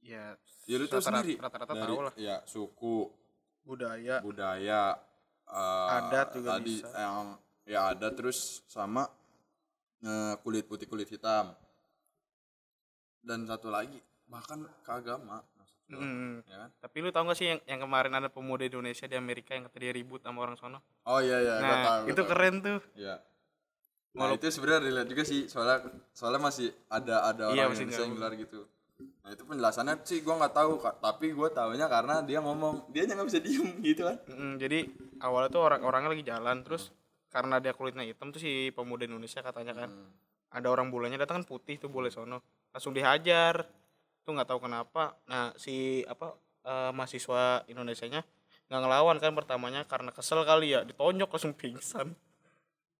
ya 0.01 0.35
ya 0.65 0.75
lu 0.75 0.85
tahu 0.85 0.99
rata-rata- 0.99 1.23
sendiri. 1.23 1.33
rata-rata 1.39 1.73
tahu 1.73 1.99
lah. 2.03 2.13
ya 2.19 2.35
suku 2.43 3.07
budaya. 3.63 4.19
budaya 4.19 4.99
eh, 5.47 5.97
Adat 5.97 6.27
juga 6.33 6.55
tadi 6.55 6.75
bisa. 6.77 6.89
yang 6.93 7.35
ya 7.63 7.91
ada 7.91 8.07
terus 8.09 8.61
sama 8.65 9.07
eh, 9.99 10.33
kulit 10.39 10.63
putih 10.63 10.85
kulit 10.85 11.07
hitam 11.07 11.51
dan 13.19 13.43
satu 13.43 13.67
lagi 13.67 13.99
bahkan 14.25 14.63
ke 14.81 14.91
agama 14.93 15.39
maksud 15.53 15.75
gua, 15.87 15.99
Mm. 15.99 16.43
ya 16.43 16.57
kan? 16.57 16.69
tapi 16.79 16.97
lu 16.99 17.09
tau 17.09 17.23
gak 17.23 17.35
sih 17.35 17.47
yang, 17.47 17.59
yang 17.65 17.79
kemarin 17.79 18.11
ada 18.13 18.27
pemuda 18.27 18.61
Indonesia 18.61 19.03
di 19.03 19.15
Amerika 19.15 19.51
yang 19.51 19.65
kata 19.65 19.77
dia 19.77 19.91
ribut 19.91 20.19
sama 20.19 20.41
orang 20.41 20.55
sono 20.55 20.79
oh 21.05 21.19
iya 21.19 21.39
iya 21.39 21.55
gua 21.57 21.63
nah 21.65 21.77
tahu, 21.81 21.99
gua 22.01 22.09
itu 22.09 22.21
tahu. 22.21 22.29
keren 22.29 22.55
tuh 22.59 22.79
Iya. 22.93 23.15
Nah 24.17 24.33
itu 24.33 24.49
sebenarnya 24.49 24.81
relate 24.81 25.09
juga 25.09 25.23
sih 25.23 25.45
soalnya 25.45 25.77
soalnya 26.09 26.41
masih 26.41 26.67
ada 26.87 27.21
ada 27.23 27.43
Iya, 27.47 27.63
orang 27.63 27.69
masih 27.69 27.85
Indonesia 27.85 28.01
yang 28.01 28.15
gelar 28.17 28.33
gitu. 28.35 28.59
Nah 29.27 29.35
itu 29.35 29.43
penjelasannya 29.43 30.07
sih 30.07 30.23
gua 30.23 30.39
nggak 30.39 30.55
tahu 30.55 30.79
Kak. 30.79 31.03
tapi 31.03 31.35
gua 31.35 31.51
tahunya 31.51 31.91
karena 31.91 32.23
dia 32.23 32.39
ngomong 32.39 32.87
dia 32.87 33.03
nggak 33.03 33.27
bisa 33.27 33.43
diem 33.43 33.75
gitu 33.91 34.07
kan. 34.07 34.15
Mm, 34.31 34.55
jadi 34.55 34.87
awalnya 35.19 35.51
tuh 35.51 35.67
orang-orangnya 35.67 36.15
lagi 36.15 36.23
jalan 36.23 36.63
terus 36.63 36.95
karena 37.27 37.59
dia 37.59 37.75
kulitnya 37.75 38.07
hitam 38.07 38.31
tuh 38.31 38.39
si 38.39 38.71
pemuda 38.71 39.03
Indonesia 39.03 39.43
katanya 39.43 39.75
kan 39.75 39.91
Hmm. 39.91 40.15
ada 40.47 40.71
orang 40.71 40.87
bulenya 40.87 41.19
datang 41.19 41.43
kan 41.43 41.45
putih 41.45 41.75
tuh 41.75 41.91
boleh 41.91 42.07
sono 42.07 42.39
langsung 42.71 42.95
dihajar 42.95 43.67
tuh 44.23 44.31
nggak 44.31 44.47
tahu 44.47 44.63
kenapa 44.63 45.19
nah 45.27 45.51
si 45.59 46.07
apa 46.07 46.31
eh, 46.63 46.91
mahasiswa 46.95 47.67
Indonesia 47.67 48.07
nya 48.07 48.23
nggak 48.71 48.79
ngelawan 48.79 49.19
kan 49.19 49.35
pertamanya 49.35 49.83
karena 49.83 50.15
kesel 50.15 50.47
kali 50.47 50.71
ya 50.71 50.87
ditonjok 50.87 51.27
langsung 51.27 51.51
pingsan 51.51 52.15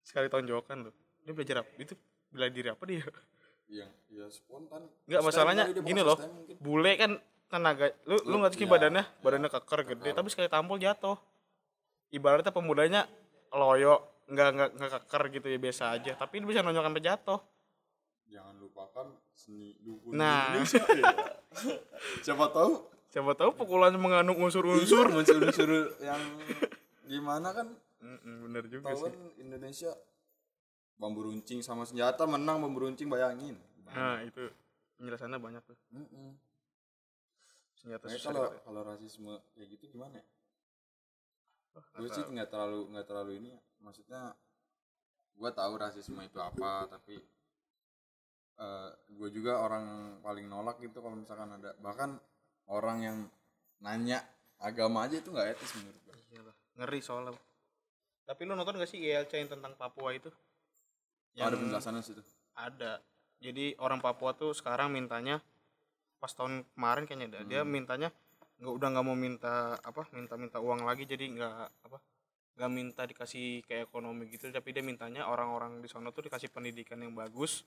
sekali 0.04 0.28
tonjokan 0.28 0.92
tuh 0.92 0.94
dia 1.24 1.32
belajar 1.32 1.64
apa 1.64 1.72
itu 1.80 1.96
bela 2.28 2.52
diri 2.52 2.68
apa 2.68 2.84
dia 2.84 3.08
Yang 3.68 3.92
ya 4.08 4.26
spontan. 4.32 4.82
nggak 5.06 5.22
masalahnya 5.22 5.64
gini 5.76 6.00
loh 6.00 6.16
bule 6.58 6.96
kan 6.96 7.20
tenaga 7.48 7.92
lu 8.08 8.16
lu 8.24 8.40
nggak 8.40 8.56
sih 8.56 8.64
Iya, 8.64 8.72
badannya? 8.72 9.04
Badannya 9.20 9.50
keker 9.52 9.80
gede 9.86 10.10
tapi 10.12 10.28
sekali 10.32 10.48
tampol 10.48 10.80
jatuh. 10.80 11.20
Ibaratnya 12.10 12.52
pemudanya 12.52 13.02
loyo 13.52 14.00
nggak 14.28 14.50
nggak 14.56 14.70
nggak 14.76 14.92
keker 15.04 15.24
gitu 15.36 15.48
ya 15.48 15.60
biasa 15.60 15.84
aja. 15.94 16.12
Tapi 16.16 16.40
dia 16.40 16.48
bisa 16.48 16.60
nonjok 16.64 16.84
sampai 16.84 17.04
jatuh. 17.04 17.40
Jangan 18.28 18.56
lupakan 18.60 19.08
seni 19.32 19.76
dukun 19.80 20.16
Nah. 20.16 20.52
Indonesia. 20.56 20.84
Iya. 20.88 21.14
Siapa 22.28 22.46
tahu. 22.52 22.72
Siapa 23.08 23.32
tahu 23.36 23.52
pukulannya 23.56 24.00
mengandung 24.00 24.40
unsur-unsur. 24.40 25.08
Unsur 25.12 25.40
unsur 25.40 25.70
yang 26.00 26.20
gimana 27.04 27.52
kan? 27.52 27.68
Mm-mm, 27.98 28.52
bener 28.52 28.64
juga 28.68 28.92
tahu 28.92 29.08
sih. 29.08 29.16
Indonesia 29.40 29.92
bambu 30.98 31.30
runcing 31.30 31.62
sama 31.62 31.86
senjata 31.86 32.26
menang 32.26 32.58
bambu 32.60 32.84
runcing 32.84 33.06
bayangin. 33.08 33.56
nah 33.88 34.20
itu 34.20 34.50
penjelasannya 34.98 35.40
banyak 35.40 35.64
tuh 35.64 35.78
Mm-mm. 35.94 36.34
senjata 37.78 38.04
Nah, 38.04 38.18
kalau 38.20 38.44
gitu. 38.50 38.60
kalau 38.66 38.82
rasisme 38.84 39.34
kayak 39.54 39.68
gitu 39.78 39.84
gimana 39.94 40.18
ya? 40.20 40.26
Gue 41.96 42.10
Atau- 42.10 42.16
sih 42.18 42.24
nggak 42.26 42.50
terlalu 42.50 42.80
nggak 42.92 43.06
terlalu 43.06 43.32
ini 43.38 43.50
ya. 43.54 43.62
Maksudnya 43.80 44.22
gue 45.38 45.50
tahu 45.54 45.74
rasisme 45.78 46.18
itu 46.20 46.40
apa, 46.42 46.90
tapi 46.90 47.22
gue 49.08 49.30
juga 49.30 49.62
orang 49.62 49.86
paling 50.20 50.50
nolak 50.50 50.82
gitu 50.82 50.98
kalau 50.98 51.14
misalkan 51.14 51.54
ada 51.54 51.78
bahkan 51.78 52.18
orang 52.66 52.98
yang 53.00 53.18
nanya 53.78 54.26
agama 54.58 55.06
aja 55.06 55.22
itu 55.22 55.30
nggak 55.30 55.54
etis 55.54 55.78
menurut 55.78 56.02
gue. 56.02 56.16
Iyalah, 56.34 56.56
ngeri 56.76 57.00
soalnya 57.00 57.38
tapi 58.26 58.44
lu 58.44 58.58
nonton 58.58 58.76
gak 58.76 58.92
sih 58.92 59.00
ILC 59.00 59.32
yang 59.40 59.48
tentang 59.48 59.72
Papua 59.80 60.12
itu 60.12 60.28
Ada 61.38 61.56
penjelasannya 61.56 62.02
situ. 62.02 62.22
ada. 62.58 62.98
Jadi 63.38 63.78
orang 63.78 64.02
Papua 64.02 64.34
tuh 64.34 64.50
sekarang 64.58 64.90
mintanya 64.90 65.38
pas 66.18 66.34
tahun 66.34 66.66
kemarin 66.74 67.06
kayaknya 67.06 67.28
ada 67.30 67.40
dia 67.46 67.62
Hmm. 67.62 67.70
mintanya 67.70 68.10
nggak 68.58 68.74
udah 68.74 68.88
nggak 68.90 69.06
mau 69.06 69.14
minta 69.14 69.78
apa 69.86 70.10
minta 70.18 70.34
minta 70.34 70.58
uang 70.58 70.82
lagi 70.82 71.06
jadi 71.06 71.30
nggak 71.30 71.86
apa 71.86 72.02
nggak 72.58 72.72
minta 72.74 73.06
dikasih 73.06 73.62
kayak 73.70 73.86
ekonomi 73.86 74.26
gitu 74.34 74.50
tapi 74.50 74.74
dia 74.74 74.82
mintanya 74.82 75.30
orang-orang 75.30 75.78
di 75.78 75.86
sono 75.86 76.10
tuh 76.10 76.26
dikasih 76.26 76.50
pendidikan 76.50 76.98
yang 76.98 77.14
bagus 77.14 77.62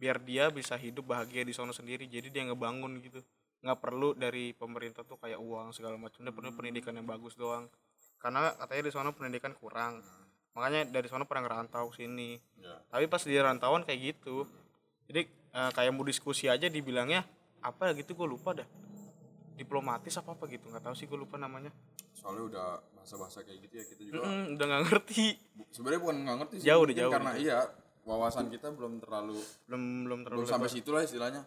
biar 0.00 0.16
dia 0.24 0.48
bisa 0.48 0.80
hidup 0.80 1.12
bahagia 1.12 1.44
di 1.44 1.52
sono 1.52 1.76
sendiri 1.76 2.08
jadi 2.08 2.32
dia 2.32 2.48
ngebangun 2.48 3.04
gitu. 3.04 3.20
Nggak 3.60 3.78
perlu 3.82 4.14
dari 4.16 4.54
pemerintah 4.56 5.02
tuh 5.04 5.18
kayak 5.20 5.36
uang 5.36 5.74
segala 5.76 6.00
macam 6.00 6.24
dia 6.24 6.32
perlu 6.32 6.54
pendidikan 6.56 6.94
yang 6.96 7.04
bagus 7.04 7.36
doang. 7.36 7.68
Karena 8.16 8.54
katanya 8.56 8.82
di 8.88 8.92
sono 8.94 9.10
pendidikan 9.12 9.52
kurang 9.58 10.00
makanya 10.58 10.90
dari 10.90 11.06
sono 11.06 11.22
pernah 11.22 11.46
ngerantau 11.46 11.94
sini. 11.94 12.34
Ya. 12.58 12.82
Tapi 12.90 13.06
pas 13.06 13.22
di 13.22 13.38
rantauan 13.38 13.86
kayak 13.86 14.00
gitu. 14.12 14.42
Jadi 15.06 15.22
eh, 15.30 15.70
kayak 15.70 15.94
mau 15.94 16.02
diskusi 16.02 16.50
aja 16.50 16.66
dibilangnya 16.66 17.22
apa 17.62 17.94
gitu 17.94 18.18
gue 18.18 18.26
lupa 18.26 18.58
dah. 18.58 18.66
Diplomatis 19.54 20.14
apa 20.18 20.34
apa? 20.34 20.44
Gitu 20.50 20.66
nggak 20.66 20.82
tahu 20.82 20.94
sih 20.98 21.06
gue 21.06 21.14
lupa 21.14 21.38
namanya. 21.38 21.70
Soalnya 22.12 22.42
udah 22.50 22.66
bahasa-bahasa 22.98 23.46
kayak 23.46 23.70
gitu 23.70 23.74
ya 23.78 23.84
kita 23.86 24.00
juga 24.02 24.26
Mm-mm, 24.26 24.42
udah 24.58 24.66
nggak 24.66 24.82
ngerti. 24.90 25.26
Sebenarnya 25.70 26.00
bukan 26.02 26.16
nggak 26.26 26.36
ngerti 26.42 26.54
sih 26.58 26.66
Jauh, 26.66 26.82
mungkin 26.82 26.98
jauh, 26.98 27.12
karena 27.14 27.32
jauh. 27.32 27.44
iya 27.46 27.58
wawasan 28.08 28.48
kita 28.48 28.72
belum 28.72 29.04
terlalu 29.04 29.36
belum 29.68 29.82
belum 30.08 30.20
terlalu 30.24 30.40
belum 30.40 30.48
sampai 30.48 30.70
situ 30.72 30.90
lah 30.96 31.04
istilahnya 31.04 31.44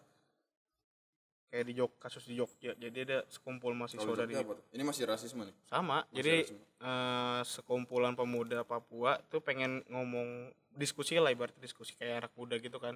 kayak 1.52 1.66
di 1.68 1.74
Jog 1.76 1.92
kasus 2.00 2.24
di 2.24 2.40
Jogja. 2.40 2.72
Jadi 2.80 2.98
ada 3.04 3.28
sekumpul 3.28 3.76
mahasiswa 3.76 4.08
dari 4.16 4.40
ini 4.72 4.84
masih 4.88 5.04
rasisme 5.04 5.44
nih? 5.44 5.56
Sama. 5.68 6.08
Masih 6.08 6.16
jadi 6.16 6.36
rasisme. 6.48 6.64
eh, 6.80 7.42
sekumpulan 7.44 8.16
pemuda 8.16 8.64
Papua 8.64 9.20
tuh 9.28 9.44
pengen 9.44 9.84
ngomong 9.92 10.56
diskusi 10.72 11.20
lah 11.20 11.36
ibarat 11.36 11.52
diskusi 11.60 11.92
kayak 12.00 12.26
anak 12.26 12.34
muda 12.40 12.56
gitu 12.56 12.80
kan. 12.80 12.96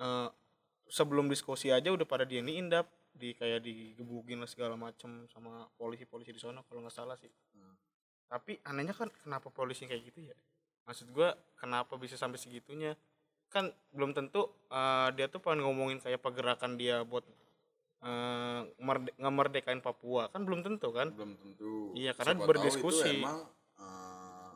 Eh, 0.00 0.28
sebelum 0.88 1.28
diskusi 1.28 1.68
aja 1.68 1.92
udah 1.92 2.08
pada 2.08 2.24
dia 2.24 2.40
indap 2.40 2.88
di 3.12 3.36
kayak 3.36 3.60
digebukin 3.60 4.40
lah 4.40 4.48
segala 4.48 4.72
macem 4.80 5.28
sama 5.28 5.68
polisi-polisi 5.76 6.32
di 6.32 6.40
sana 6.40 6.64
kalau 6.64 6.80
nggak 6.80 6.96
salah 6.96 7.20
sih. 7.20 7.28
Hmm. 7.52 7.76
tapi 8.28 8.60
anehnya 8.68 8.92
kan 8.92 9.08
kenapa 9.24 9.48
polisi 9.48 9.88
kayak 9.88 10.04
gitu 10.12 10.28
ya? 10.28 10.36
Maksud 10.84 11.08
gua 11.16 11.32
kenapa 11.56 11.96
bisa 11.96 12.12
sampai 12.20 12.36
segitunya? 12.36 12.92
Kan 13.48 13.72
belum 13.92 14.12
tentu 14.12 14.52
eh, 14.68 15.08
dia 15.16 15.28
tuh 15.32 15.40
pengen 15.40 15.64
ngomongin 15.64 16.00
kayak 16.00 16.20
pergerakan 16.20 16.76
dia 16.76 17.04
buat 17.08 17.24
eh, 18.02 18.60
merde- 18.78 19.16
ngemerdekain 19.18 19.82
Papua. 19.82 20.30
Kan 20.30 20.46
belum 20.46 20.62
tentu 20.62 20.88
kan? 20.94 21.10
Belum 21.10 21.34
tentu. 21.34 21.92
Iya, 21.98 22.14
karena 22.14 22.38
Siapa 22.38 22.46
berdiskusi. 22.46 23.10
itu 23.10 23.20
emang 23.22 23.38
eh, 23.78 24.52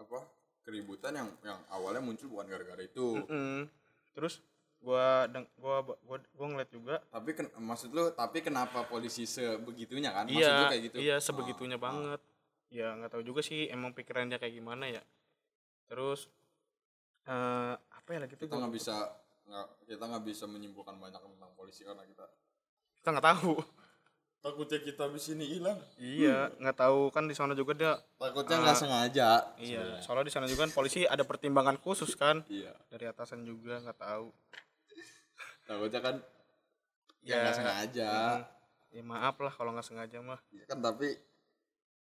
apa 0.00 0.18
keributan 0.64 1.12
yang 1.16 1.28
yang 1.42 1.58
awalnya 1.72 2.00
muncul 2.04 2.30
bukan 2.30 2.46
gara-gara 2.48 2.82
itu. 2.84 3.20
Mm-mm. 3.20 3.68
terus 4.10 4.42
gua 4.82 5.28
deng 5.30 5.46
gua 5.54 5.86
gua 5.86 6.18
gua 6.34 6.46
ngeliat 6.50 6.70
juga 6.72 6.98
tapi 7.14 7.30
ken- 7.36 7.52
maksud 7.52 7.94
lu 7.94 8.10
tapi 8.10 8.42
kenapa 8.42 8.82
polisi 8.88 9.22
sebegitunya 9.22 10.10
kan? 10.10 10.26
Maksud 10.26 10.40
lu 10.40 10.64
iya 10.64 10.70
kayak 10.72 10.82
gitu? 10.88 10.96
iya 10.98 11.16
sebegitunya 11.22 11.78
ah. 11.78 11.82
banget. 11.82 12.20
Ya 12.74 12.94
nggak 12.98 13.12
tahu 13.14 13.22
juga 13.22 13.40
sih 13.44 13.70
emang 13.70 13.94
pikirannya 13.94 14.40
kayak 14.42 14.54
gimana 14.56 14.90
ya. 14.90 15.02
Terus 15.86 16.26
eh 17.28 17.74
apa 17.76 18.08
ya 18.10 18.18
lagi 18.24 18.34
tuh 18.34 18.48
kita 18.48 18.56
nggak 18.56 18.74
bisa 18.74 18.94
nggak 19.46 19.66
kita 19.86 20.04
nggak 20.06 20.24
bisa 20.26 20.44
menyimpulkan 20.48 20.96
banyak 20.96 21.20
tentang 21.22 21.52
polisi 21.54 21.82
karena 21.84 22.02
kita 22.06 22.24
kita 23.00 23.16
nggak 23.16 23.28
tahu. 23.32 23.54
Takutnya 24.40 24.80
kita 24.80 25.04
di 25.08 25.20
sini 25.20 25.44
hilang. 25.44 25.76
Iya 25.96 26.52
nggak 26.56 26.76
tahu. 26.76 27.08
Kan 27.12 27.28
di 27.28 27.36
sana 27.36 27.52
juga 27.52 27.72
dia 27.72 27.92
takutnya 28.16 28.56
nggak 28.60 28.76
sengaja. 28.76 29.30
iya 29.56 29.80
sebenarnya. 29.80 30.00
soalnya 30.00 30.26
di 30.28 30.32
sana 30.32 30.46
juga 30.48 30.60
kan 30.64 30.72
polisi 30.72 31.00
ada 31.04 31.24
pertimbangan 31.24 31.76
khusus 31.76 32.12
kan. 32.12 32.44
Iya. 32.48 32.72
Dari 32.88 33.04
atasan 33.04 33.44
juga 33.44 33.80
nggak 33.80 33.96
tahu. 33.96 34.28
Takutnya 35.64 36.00
kan 36.00 36.16
ya 37.20 37.36
Ya, 37.36 37.36
nggak 37.44 37.56
sengaja. 37.56 38.10
mm, 38.10 38.96
ya 38.96 39.02
maaf 39.04 39.36
lah 39.40 39.52
kalau 39.52 39.70
nggak 39.72 39.84
sengaja 39.84 40.18
mah. 40.20 40.40
Iya 40.52 40.64
kan 40.64 40.78
tapi 40.80 41.08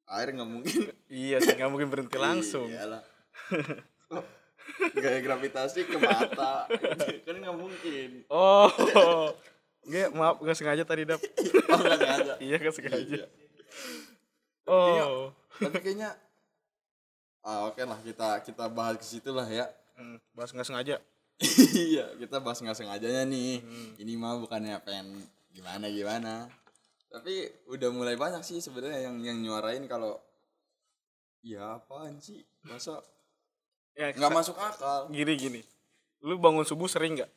air 0.10 0.28
nggak 0.32 0.50
mungkin. 0.50 0.82
Iya 1.12 1.38
sih 1.44 1.56
nggak 1.56 1.72
mungkin 1.72 1.88
berhenti 1.92 2.16
langsung. 2.16 2.68
Iyalah. 2.68 3.04
Kok 4.08 4.26
Gaya 4.96 5.20
gravitasi 5.20 5.82
ke 5.84 5.98
mata. 5.98 6.70
Kan 7.26 7.36
nggak 7.42 7.58
mungkin. 7.58 8.10
Oh 8.30 8.70
Nggak, 9.90 10.10
maaf 10.14 10.38
nggak 10.38 10.58
sengaja 10.58 10.84
tadi 10.86 11.04
dap. 11.10 11.18
Oh 11.70 11.78
nggak 11.82 11.98
sengaja. 11.98 12.34
Iya 12.38 12.56
nggak 12.62 12.76
sengaja. 12.78 13.22
Iya. 14.70 15.06
oh. 15.06 15.34
tapi 15.58 15.78
kayaknya 15.82 16.14
ah 17.42 17.66
oke 17.68 17.82
lah 17.82 17.98
kita 18.06 18.46
kita 18.46 18.66
bahas 18.70 19.02
ke 19.02 19.06
situ 19.06 19.34
lah 19.34 19.50
ya. 19.50 19.66
Hmm, 19.98 20.22
bahas 20.38 20.54
nggak 20.54 20.70
sengaja? 20.70 21.02
Iya 21.90 22.14
kita 22.22 22.38
bahas 22.38 22.62
nggak 22.62 22.78
sengajanya 22.78 23.26
nih. 23.26 23.66
Ini 23.98 24.14
mah 24.14 24.38
bukannya 24.38 24.78
pengen 24.86 25.26
gimana 25.50 25.90
gimana. 25.90 26.34
Tapi 27.10 27.50
udah 27.66 27.90
mulai 27.90 28.14
banyak 28.14 28.46
sih 28.46 28.62
sebenarnya 28.62 29.10
yang 29.10 29.18
yang 29.26 29.38
nyuarain 29.42 29.82
kalau 29.90 30.22
ya 31.42 31.82
apaan 31.82 32.22
sih? 32.22 32.46
Masa 32.62 33.02
ya 33.98 34.14
nggak 34.14 34.32
masuk 34.38 34.54
akal? 34.54 35.10
Gini 35.10 35.34
gini. 35.34 35.62
Lu 36.22 36.38
bangun 36.38 36.68
subuh 36.68 36.86
sering 36.86 37.18
nggak? 37.18 37.32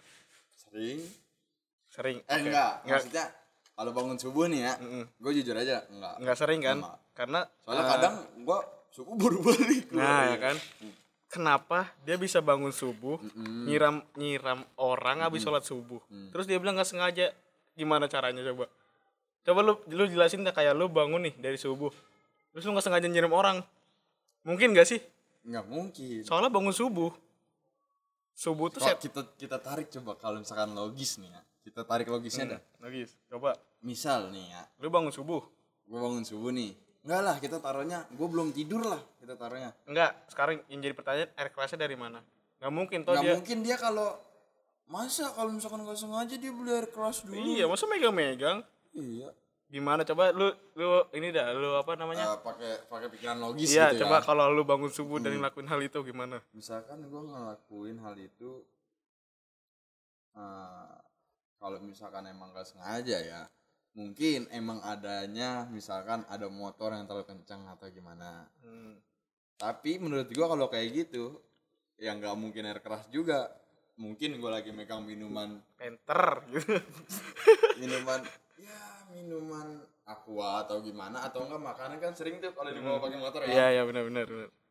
Sering 0.52 1.00
sering 1.92 2.18
eh 2.24 2.32
Oke. 2.32 2.48
enggak. 2.48 2.72
Nggak 2.82 2.96
maksudnya 2.96 3.24
kalau 3.72 3.90
bangun 3.92 4.16
subuh 4.16 4.48
nih 4.48 4.60
ya 4.64 4.72
Mm-mm. 4.80 5.04
gue 5.20 5.32
jujur 5.36 5.56
aja 5.56 5.84
enggak. 5.92 6.14
Nggak 6.24 6.36
sering 6.40 6.60
kan? 6.64 6.78
Enggak. 6.80 6.96
karena 7.12 7.40
soalnya 7.60 7.84
eh, 7.84 7.90
kadang 7.92 8.14
gue 8.40 8.58
subuh 8.88 9.14
baru 9.20 9.38
balik 9.44 9.84
nah 9.92 10.32
ya 10.32 10.38
kan? 10.40 10.56
Kenapa 11.28 11.88
dia 12.04 12.16
bisa 12.16 12.40
bangun 12.40 12.72
subuh 12.72 13.20
Mm-mm. 13.20 13.68
nyiram 13.68 14.00
nyiram 14.16 14.64
orang 14.80 15.20
habis 15.20 15.44
sholat 15.44 15.64
subuh? 15.64 16.00
Mm. 16.08 16.32
terus 16.32 16.48
dia 16.48 16.56
bilang 16.56 16.76
nggak 16.76 16.88
sengaja. 16.88 17.28
Gimana 17.72 18.04
caranya 18.04 18.44
coba? 18.52 18.68
Coba 19.42 19.60
lu 19.64 19.72
lu 19.92 20.04
jelasin 20.08 20.44
deh 20.44 20.52
kayak 20.52 20.76
lu 20.76 20.88
bangun 20.92 21.24
nih 21.28 21.34
dari 21.40 21.56
subuh. 21.56 21.92
Terus 22.52 22.64
lu 22.64 22.76
nggak 22.76 22.84
sengaja 22.84 23.08
nyiram 23.08 23.32
orang. 23.32 23.64
Mungkin 24.44 24.76
gak 24.76 24.90
sih? 24.90 25.00
Nggak 25.48 25.64
mungkin. 25.72 26.20
Soalnya 26.26 26.52
bangun 26.52 26.74
subuh. 26.74 27.12
Subuh 28.32 28.72
tuh 28.72 28.80
set 28.80 28.96
kita 29.00 29.24
kita 29.36 29.56
tarik 29.60 29.92
coba 29.92 30.16
kalau 30.16 30.40
misalkan 30.40 30.72
logis 30.72 31.20
nih 31.20 31.28
ya 31.28 31.40
kita 31.62 31.86
tarik 31.86 32.10
logisnya 32.10 32.58
dah. 32.58 32.60
logis. 32.82 33.14
Coba. 33.30 33.54
Misal 33.82 34.30
nih 34.34 34.50
ya. 34.50 34.62
Lu 34.82 34.90
bangun 34.90 35.14
subuh? 35.14 35.42
Gue 35.86 35.98
bangun 35.98 36.26
subuh 36.26 36.50
nih. 36.50 36.74
Enggak 37.02 37.20
lah 37.26 37.36
kita 37.42 37.58
taruhnya 37.58 38.06
gue 38.14 38.28
belum 38.30 38.54
tidur 38.54 38.86
lah 38.86 39.02
kita 39.18 39.34
taruhnya. 39.34 39.74
Enggak 39.90 40.14
sekarang 40.30 40.62
yang 40.70 40.80
jadi 40.86 40.94
pertanyaan 40.94 41.30
air 41.34 41.48
kerasnya 41.50 41.78
dari 41.82 41.98
mana? 41.98 42.22
Nggak 42.62 42.72
mungkin 42.74 42.98
toh 43.02 43.12
nggak 43.18 43.26
dia. 43.26 43.34
mungkin 43.34 43.58
dia 43.66 43.76
kalau 43.78 44.14
masa 44.86 45.34
kalau 45.34 45.50
misalkan 45.50 45.82
nggak 45.82 45.98
sengaja 45.98 46.34
dia 46.38 46.52
beli 46.54 46.70
air 46.70 46.86
keras 46.86 47.26
dulu? 47.26 47.42
Iya 47.42 47.66
masa 47.66 47.90
megang-megang? 47.90 48.62
Iya. 48.94 49.34
Gimana? 49.66 50.06
Coba 50.06 50.30
lu 50.30 50.54
lu 50.78 51.02
ini 51.18 51.34
dah 51.34 51.50
lu 51.50 51.74
apa 51.74 51.98
namanya? 51.98 52.38
Eh, 52.38 52.40
pakai 52.44 52.72
pakai 52.86 53.08
pikiran 53.10 53.42
logis 53.42 53.74
iya 53.74 53.90
gitu 53.90 54.06
coba 54.06 54.20
ya. 54.20 54.22
kalau 54.22 54.44
lu 54.54 54.62
bangun 54.62 54.92
subuh 54.94 55.18
dan 55.18 55.34
ngelakuin 55.42 55.66
hal 55.66 55.80
itu 55.82 55.98
gimana? 56.06 56.38
Misalkan 56.54 57.02
gue 57.02 57.22
ngelakuin 57.26 57.98
hal 57.98 58.14
itu 58.14 58.62
eh, 60.38 60.94
kalau 61.62 61.78
misalkan 61.78 62.26
emang 62.26 62.50
gak 62.50 62.66
sengaja 62.66 63.22
ya 63.22 63.46
mungkin 63.92 64.48
emang 64.48 64.80
adanya 64.80 65.68
misalkan 65.68 66.24
ada 66.32 66.48
motor 66.48 66.96
yang 66.96 67.04
terlalu 67.04 67.28
kencang 67.28 67.68
atau 67.68 67.88
gimana. 67.92 68.48
Hmm. 68.64 68.96
tapi 69.60 69.94
menurut 70.00 70.26
gua 70.34 70.50
kalau 70.50 70.66
kayak 70.66 70.90
gitu 70.90 71.38
ya 71.94 72.10
nggak 72.18 72.34
mungkin 72.34 72.66
air 72.66 72.80
keras 72.82 73.06
juga. 73.12 73.52
Mungkin 74.00 74.40
gua 74.40 74.58
lagi 74.58 74.72
megang 74.72 75.04
minuman 75.04 75.60
penter 75.76 76.42
gitu. 76.50 76.80
Minuman 77.80 78.24
ya 78.56 79.06
minuman 79.12 79.84
aqua 80.08 80.64
atau 80.64 80.80
gimana 80.80 81.28
atau 81.28 81.44
enggak 81.44 81.62
makanan 81.62 82.00
kan 82.00 82.16
sering 82.16 82.40
tuh 82.40 82.50
kalau 82.56 82.72
dibawa 82.72 82.98
pakai 82.98 83.18
motor 83.20 83.40
ya. 83.44 83.52
Iya 83.52 83.66
iya 83.78 83.82
benar 83.84 84.08
benar 84.08 84.24
benar 84.26 84.61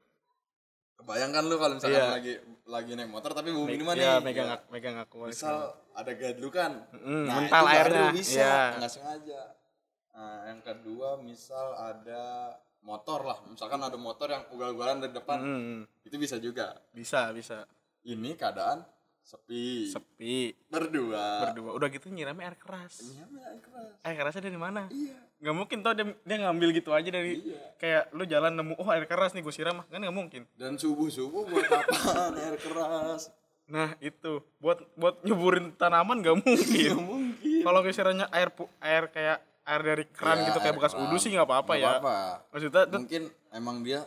bayangkan 1.02 1.44
lu 1.44 1.56
kalau 1.56 1.74
misalkan 1.76 1.98
Iya. 1.98 2.12
lagi 2.12 2.34
lagi 2.64 2.92
naik 2.94 3.10
motor 3.10 3.32
tapi 3.32 3.50
Me- 3.50 3.68
minuman 3.68 3.96
iya, 3.96 4.18
nih. 4.18 4.24
megang 4.24 4.48
Ya. 4.48 4.58
megang 4.68 4.96
aku 4.98 5.16
misal 5.26 5.58
ada 5.92 6.12
gadlukan 6.12 6.72
Mm, 6.94 7.24
nah 7.26 7.36
mental 7.38 7.64
itu 7.64 7.68
baru 7.68 7.80
airnya, 7.82 8.10
bisa 8.12 8.38
iya. 8.38 8.78
nggak 8.78 8.92
sengaja. 8.92 9.42
Nah, 10.12 10.38
yang 10.46 10.60
kedua 10.60 11.10
misal 11.18 11.72
ada 11.74 12.54
motor 12.82 13.24
lah. 13.24 13.40
Misalkan 13.46 13.80
ada 13.80 13.96
motor 13.96 14.28
yang 14.28 14.44
ugal-ugalan 14.50 15.00
dari 15.00 15.12
depan. 15.12 15.40
Hmm, 15.40 15.78
itu 16.02 16.16
bisa 16.16 16.36
juga. 16.38 16.76
Bisa 16.92 17.32
bisa. 17.32 17.64
Ini 18.04 18.36
keadaan 18.36 18.84
sepi. 19.20 19.88
Sepi. 19.88 20.52
Berdua. 20.68 21.48
Berdua. 21.48 21.72
Udah 21.74 21.88
gitu 21.88 22.08
nyiramnya 22.08 22.44
air 22.46 22.58
keras. 22.58 23.00
Iya 23.02 23.24
air 23.26 23.60
keras. 23.60 23.92
Air 24.02 24.16
kerasnya 24.16 24.44
dari 24.44 24.60
mana? 24.60 24.84
Iya 24.88 25.18
nggak 25.42 25.56
mungkin 25.56 25.78
toh 25.80 25.92
dia, 25.92 26.06
dia 26.06 26.38
ngambil 26.40 26.70
gitu 26.72 26.90
aja 26.90 27.06
dari 27.08 27.42
Iya. 27.42 27.58
kayak 27.76 28.04
lu 28.12 28.24
jalan 28.24 28.54
nemu 28.54 28.74
oh 28.76 28.88
air 28.88 29.04
keras 29.04 29.32
nih 29.32 29.42
gue 29.42 29.50
siram. 29.50 29.82
Kan 29.84 30.00
nggak 30.00 30.14
mungkin. 30.14 30.46
Dan 30.54 30.78
subuh 30.78 31.08
subuh 31.08 31.44
buat 31.44 31.66
apaan? 31.66 32.32
Air 32.36 32.56
keras. 32.56 33.34
Nah 33.66 33.98
itu. 34.00 34.46
Buat 34.58 34.86
buat 34.94 35.18
nyuburin 35.22 35.74
tanaman 35.74 36.22
nggak 36.22 36.38
mungkin. 36.38 36.92
Nggak 36.92 37.02
mungkin. 37.04 37.62
Kalau 37.62 37.82
misalnya 37.82 38.26
air 38.30 38.50
pu- 38.50 38.70
air 38.80 39.04
kayak 39.08 39.38
air 39.62 39.82
dari 39.84 40.06
keran 40.08 40.38
Ya, 40.38 40.46
gitu 40.48 40.58
kayak 40.60 40.76
bekas 40.76 40.94
udu 40.94 41.16
sih 41.16 41.30
nggak 41.30 41.44
apa-apa 41.44 41.74
ya. 41.76 41.98
apa-apa. 41.98 42.46
maksudnya 42.50 42.84
mungkin 42.92 43.24
emang 43.52 43.82
dia 43.82 44.02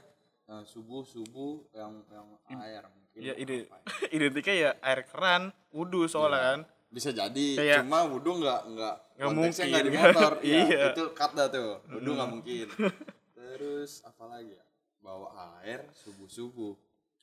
subuh 0.65 1.03
subuh 1.03 1.63
yang 1.73 1.99
yang 2.09 2.27
air 2.61 2.83
mungkin 2.85 3.17
ya 3.17 3.33
nggak 3.33 3.39
ide 3.41 3.57
ya. 3.57 3.67
identiknya 4.17 4.55
ya 4.55 4.71
air 4.81 5.01
keran 5.05 5.43
udu 5.71 6.07
soalnya 6.07 6.41
kan. 6.45 6.61
Bisa 6.91 7.11
jadi 7.11 7.47
Kayak- 7.55 7.83
cuma 7.83 8.03
wudhu 8.05 8.39
nggak 8.39 8.61
nggak 8.69 8.97
Nggak 9.15 9.29
konteksnya 9.31 9.65
nggak 9.71 9.85
di 9.85 9.91
mungkin. 9.91 10.11
motor. 10.11 10.33
Iya 10.45 10.59
Iya. 10.65 10.85
itu 10.93 11.05
cut 11.15 11.31
dah 11.33 11.49
tuh. 11.49 11.71
Wudhu 11.91 12.11
nggak 12.15 12.31
mungkin. 12.31 12.67
Terus 13.39 13.91
apa 14.03 14.25
lagi 14.27 14.53
ya? 14.59 14.65
Bawa 14.99 15.29
air 15.61 15.85
subuh 15.93 16.27
subuh 16.27 16.75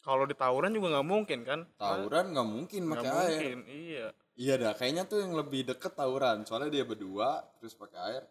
kalau 0.02 0.26
di 0.26 0.34
tawuran 0.34 0.74
juga 0.74 0.98
nggak 0.98 1.08
mungkin 1.08 1.40
kan? 1.46 1.60
Tawuran 1.78 2.34
nggak 2.34 2.48
mungkin 2.50 2.82
pakai 2.90 3.06
air. 3.06 3.22
mungkin 3.22 3.60
iya. 3.70 4.08
Iya 4.34 4.54
dah 4.58 4.74
kayaknya 4.74 5.04
tuh 5.06 5.22
yang 5.22 5.38
lebih 5.38 5.62
deket 5.70 5.94
tawuran. 5.94 6.42
Soalnya 6.42 6.74
dia 6.74 6.86
berdua 6.90 7.46
terus 7.62 7.78
pakai 7.78 8.00
air. 8.10 8.24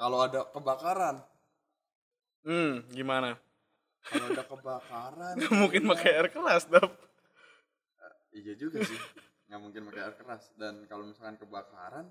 Kalau 0.00 0.24
ada 0.24 0.48
kebakaran. 0.48 1.20
Hmm 2.48 2.80
gimana? 2.88 3.36
Kalau 4.08 4.24
ada 4.32 4.44
kebakaran 4.56 5.34
nggak 5.36 5.52
mungkin 5.52 5.82
pakai 5.92 6.10
air 6.16 6.28
keras 6.32 6.64
dap. 6.64 6.88
Iya 8.32 8.56
juga 8.56 8.80
sih. 8.80 8.96
Nggak 9.52 9.60
mungkin 9.60 9.80
pakai 9.92 10.00
air 10.08 10.14
keras. 10.16 10.48
Dan 10.56 10.88
kalau 10.88 11.04
misalkan 11.04 11.36
kebakaran 11.36 12.08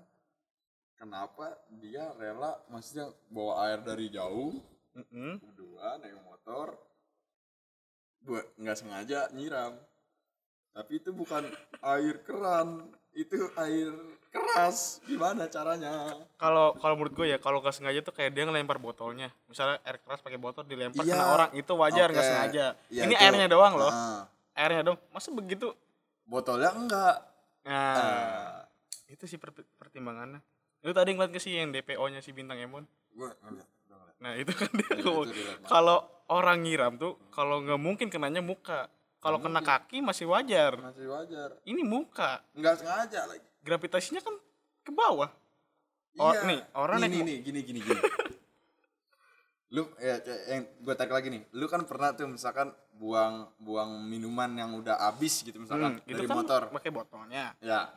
kenapa 0.98 1.46
dia 1.72 2.10
rela 2.12 2.58
maksudnya 2.68 3.08
bawa 3.28 3.64
air 3.64 3.80
dari 3.80 4.10
jauh? 4.10 4.52
Mm-mm. 4.92 5.38
berdua 5.38 5.94
naik 5.96 6.18
motor. 6.20 6.74
Buat 8.20 8.50
nggak 8.58 8.76
sengaja 8.76 9.30
nyiram. 9.30 9.78
Tapi 10.74 10.98
itu 10.98 11.14
bukan 11.14 11.46
air 11.80 12.18
keran. 12.20 12.90
Itu 13.14 13.38
air 13.54 13.94
keras. 14.28 14.98
Gimana 15.04 15.46
caranya? 15.46 16.18
Kalau 16.34 16.74
kalau 16.74 16.94
menurut 16.98 17.14
gue 17.14 17.26
ya 17.28 17.38
kalau 17.38 17.62
nggak 17.62 17.72
sengaja 17.72 18.02
tuh 18.02 18.10
kayak 18.10 18.34
dia 18.34 18.42
ngelempar 18.42 18.76
botolnya. 18.76 19.30
Misalnya 19.46 19.78
air 19.82 20.02
keras 20.02 20.18
pakai 20.18 20.36
botol 20.36 20.66
dilempar 20.66 21.06
Iya. 21.06 21.14
kena 21.14 21.26
orang 21.30 21.50
itu 21.54 21.72
wajar 21.72 22.10
nggak 22.10 22.18
Oke. 22.20 22.32
sengaja. 22.34 22.66
Ya, 22.90 23.02
ini 23.06 23.14
itu- 23.14 23.22
airnya 23.22 23.46
doang 23.46 23.74
loh. 23.78 23.90
Nah, 23.90 24.26
airnya 24.52 24.82
dong 24.82 24.98
masa 25.08 25.30
begitu? 25.30 25.70
Botolnya 26.26 26.74
enggak. 26.74 27.16
Nah. 27.64 27.94
Ah, 27.94 28.58
itu 29.06 29.24
sih 29.24 29.38
per- 29.38 29.54
pertimbangannya 29.78 30.42
lu 30.80 30.92
tadi 30.92 31.10
ngeliat 31.10 31.30
ke 31.30 31.38
sih 31.38 31.52
yang 31.52 31.70
DPO 31.70 32.04
nya 32.08 32.18
si 32.18 32.30
bintang 32.30 32.56
Emon 32.56 32.86
gua 33.10 33.34
ngeliat, 33.40 33.66
nah 34.18 34.32
itu 34.32 34.50
kan 34.50 34.70
dia 34.70 34.92
Iya, 34.94 35.10
kalau 35.64 35.98
orang 36.28 36.62
nyiram 36.62 36.94
tuh 36.94 37.18
kalau 37.28 37.60
nggak 37.60 37.76
mungkin 37.76 38.06
kenanya 38.06 38.38
muka 38.38 38.86
kalau 39.18 39.38
kena 39.38 39.58
kaki 39.60 39.98
masih 39.98 40.26
wajar 40.26 40.78
masih 40.78 41.06
wajar 41.06 41.58
ini 41.64 41.82
muka 41.82 42.42
nggak 42.52 42.74
sengaja 42.76 43.26
lagi 43.26 43.42
gravitasinya 43.60 44.20
kan 44.20 44.34
ke 44.80 44.90
bawah 44.90 45.30
Oh, 46.16 46.34
Iya. 46.34 46.50
nih, 46.50 46.60
orang 46.74 46.98
naik 46.98 47.14
nih, 47.14 47.38
gini 47.46 47.60
gini 47.62 47.78
gini. 47.78 47.94
lu 49.74 49.86
ya 50.00 50.18
kayak 50.18 50.42
yang 50.48 50.62
gue 50.80 50.94
tarik 50.96 51.12
lagi 51.12 51.28
nih. 51.28 51.42
Lu 51.54 51.68
kan 51.68 51.84
pernah 51.84 52.10
tuh 52.10 52.26
misalkan 52.26 52.74
buang 52.90 53.46
buang 53.54 54.02
minuman 54.02 54.50
yang 54.50 54.74
udah 54.74 54.98
habis 54.98 55.44
gitu 55.44 55.60
misalkan 55.60 56.00
Hmm, 56.00 56.08
dari 56.08 56.26
kan 56.26 56.36
motor. 56.36 56.62
pakai 56.72 56.90
botolnya 56.90 57.54
Ya. 57.60 57.92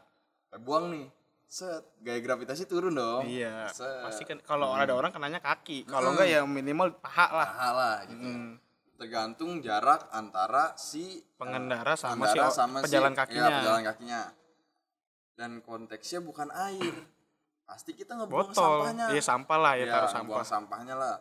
buang 0.54 0.92
nih. 0.92 1.06
Set, 1.52 1.84
gaya 2.00 2.16
gravitasi 2.18 2.64
turun 2.64 2.96
dong. 2.96 3.28
iya 3.28 3.68
Set. 3.70 3.84
pasti 4.02 4.24
kan 4.24 4.40
kalau 4.40 4.72
ada 4.72 4.96
orang 4.96 5.12
kenanya 5.12 5.38
kaki 5.38 5.84
kalau 5.84 6.08
Hmm. 6.08 6.16
enggak 6.16 6.28
ya 6.30 6.40
minimal 6.42 6.96
paha 6.96 7.28
lah 7.30 7.50
Nah, 7.50 7.72
lah 7.74 7.96
gitu. 8.06 8.24
Hmm. 8.24 8.56
Tergantung 8.96 9.60
jarak 9.60 10.08
antara 10.12 10.72
si 10.76 11.20
pengendara 11.36 11.92
sama 11.94 12.24
pengendara 12.24 12.48
si 12.48 12.56
sama 12.56 12.78
si- 12.78 12.84
pejalan 12.88 13.12
ya, 13.12 13.18
kakinya 13.18 13.50
pejalan 13.52 13.82
kakinya. 13.84 14.22
Dan 15.34 15.52
konteksnya 15.60 16.20
bukan 16.22 16.48
air. 16.50 16.94
Pasti 17.66 17.92
kita 17.94 18.16
ngebuang 18.16 18.48
botol 18.48 18.56
sampahnya. 18.80 19.06
iya 19.10 19.20
sampah 19.22 19.58
lah 19.58 19.74
ya, 19.74 19.84
ya, 19.84 19.92
taruh 19.92 20.08
sampah 20.10 20.32
buang 20.34 20.48
sampahnya 20.48 20.96
lah 20.96 21.16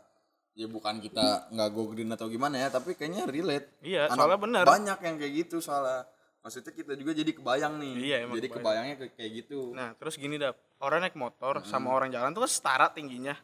ya 0.53 0.67
bukan 0.67 0.99
kita 0.99 1.47
nggak 1.49 1.69
go 1.71 1.89
green 1.89 2.11
atau 2.11 2.27
gimana 2.27 2.55
ya 2.57 2.69
tapi 2.69 2.93
kayaknya 2.93 3.23
relate 3.25 3.71
iya 3.81 4.07
Anak- 4.07 4.19
soalnya 4.21 4.39
bener 4.41 4.65
banyak 4.65 4.99
yang 5.01 5.15
kayak 5.17 5.33
gitu 5.41 5.57
soalnya 5.59 6.05
maksudnya 6.41 6.73
kita 6.73 6.93
juga 6.95 7.13
jadi 7.13 7.33
kebayang 7.33 7.75
nih. 7.77 7.93
Iya, 7.97 8.17
emang 8.25 8.37
jadi 8.37 8.49
kebayang. 8.49 8.65
kebayangnya 8.65 8.95
kayak 8.97 9.13
kayak 9.15 9.31
gitu. 9.39 9.61
Nah 9.73 9.89
terus 9.95 10.15
gini 10.15 10.37
dap. 10.37 10.57
Orang 10.79 11.01
naik 11.01 11.15
motor 11.15 11.61
Hmm. 11.61 11.67
sama 11.67 11.89
orang 11.91 12.09
jalan 12.09 12.33
tuh 12.33 12.43
kan 12.43 12.51
setara 12.51 12.87
tingginya. 12.89 13.37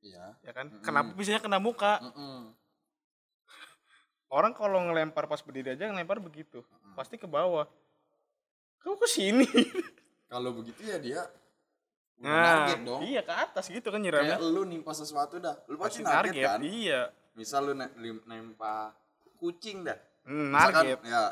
Iya. 0.00 0.36
Ya 0.40 0.52
kan? 0.52 0.68
Kenapa 0.80 1.12
bisanya 1.12 1.40
kena 1.40 1.56
muka. 1.56 1.98
Mm-mm. 2.02 2.52
orang 4.26 4.50
kalau 4.50 4.82
ngelempar 4.82 5.24
pas 5.24 5.38
berdiri 5.38 5.72
aja 5.72 5.86
ngelempar 5.86 6.18
begitu. 6.18 6.60
Pasti 6.92 7.14
ke 7.14 7.24
bawah. 7.24 7.64
Kamu 8.82 8.96
ke 8.96 9.08
sini? 9.08 9.46
Kalau 10.26 10.50
begitu 10.52 10.82
ya 10.82 10.98
dia 10.98 11.22
nah 12.16 12.64
target 12.64 12.80
dong. 12.82 13.00
iya 13.04 13.20
ke 13.20 13.28
atas 13.30 13.68
gitu 13.68 13.86
kan 13.86 14.00
kayak 14.00 14.24
nyiramnya 14.24 14.36
lu 14.40 14.64
nimpa 14.64 14.90
sesuatu 14.90 15.36
dah. 15.36 15.52
Lu 15.68 15.76
pasti, 15.76 16.00
target, 16.00 16.32
target 16.32 16.48
kan? 16.48 16.58
iya. 16.60 17.00
Misal 17.32 17.70
lu 17.70 17.74
ne- 17.76 17.92
nempa 18.24 18.90
kucing 19.36 19.84
dah. 19.84 19.94
Hmm, 20.24 20.50
target. 20.50 20.98
Ya 21.04 21.22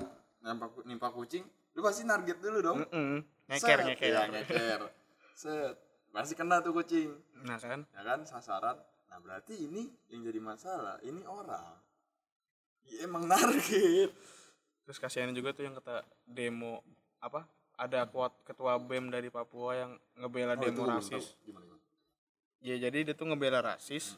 nempa, 0.44 0.68
ku- 0.68 0.84
nimpa 0.84 1.08
kucing 1.08 1.42
lu 1.74 1.80
pasti 1.80 2.04
target 2.04 2.38
dulu 2.38 2.58
dong. 2.60 2.78
Mm-mm. 2.84 3.18
ngeker 3.46 3.58
Set, 3.74 3.86
ngeker 3.88 4.10
ya, 4.10 4.22
ngeker. 4.28 4.80
Set. 5.34 5.74
Pasti 6.08 6.32
kena 6.32 6.60
tuh 6.60 6.70
kucing. 6.72 7.10
Nah 7.42 7.58
kan? 7.58 7.82
Ya 7.88 8.02
kan 8.04 8.22
sasaran. 8.22 8.78
Nah 9.08 9.18
berarti 9.18 9.58
ini 9.58 9.82
yang 10.06 10.22
jadi 10.22 10.38
masalah 10.38 11.02
ini 11.02 11.24
orang. 11.24 11.74
Ya, 12.84 13.02
emang 13.02 13.26
target. 13.26 14.14
Terus 14.84 14.98
kasihan 14.98 15.32
juga 15.32 15.50
tuh 15.50 15.64
yang 15.64 15.74
kata 15.74 16.04
demo 16.22 16.84
apa 17.18 17.42
ada 17.74 18.06
kuat 18.06 18.30
ketua 18.44 18.76
bem 18.76 19.08
dari 19.08 19.26
Papua 19.26 19.74
yang 19.74 19.92
ngebela 20.14 20.54
Oh, 20.54 20.60
demo 20.60 20.84
rasis. 20.84 21.34
gimana, 21.40 21.66
gimana? 21.66 21.82
ya 22.60 22.76
jadi 22.78 22.98
dia 23.02 23.14
tuh 23.14 23.26
ngebela 23.26 23.58
rasis. 23.60 24.14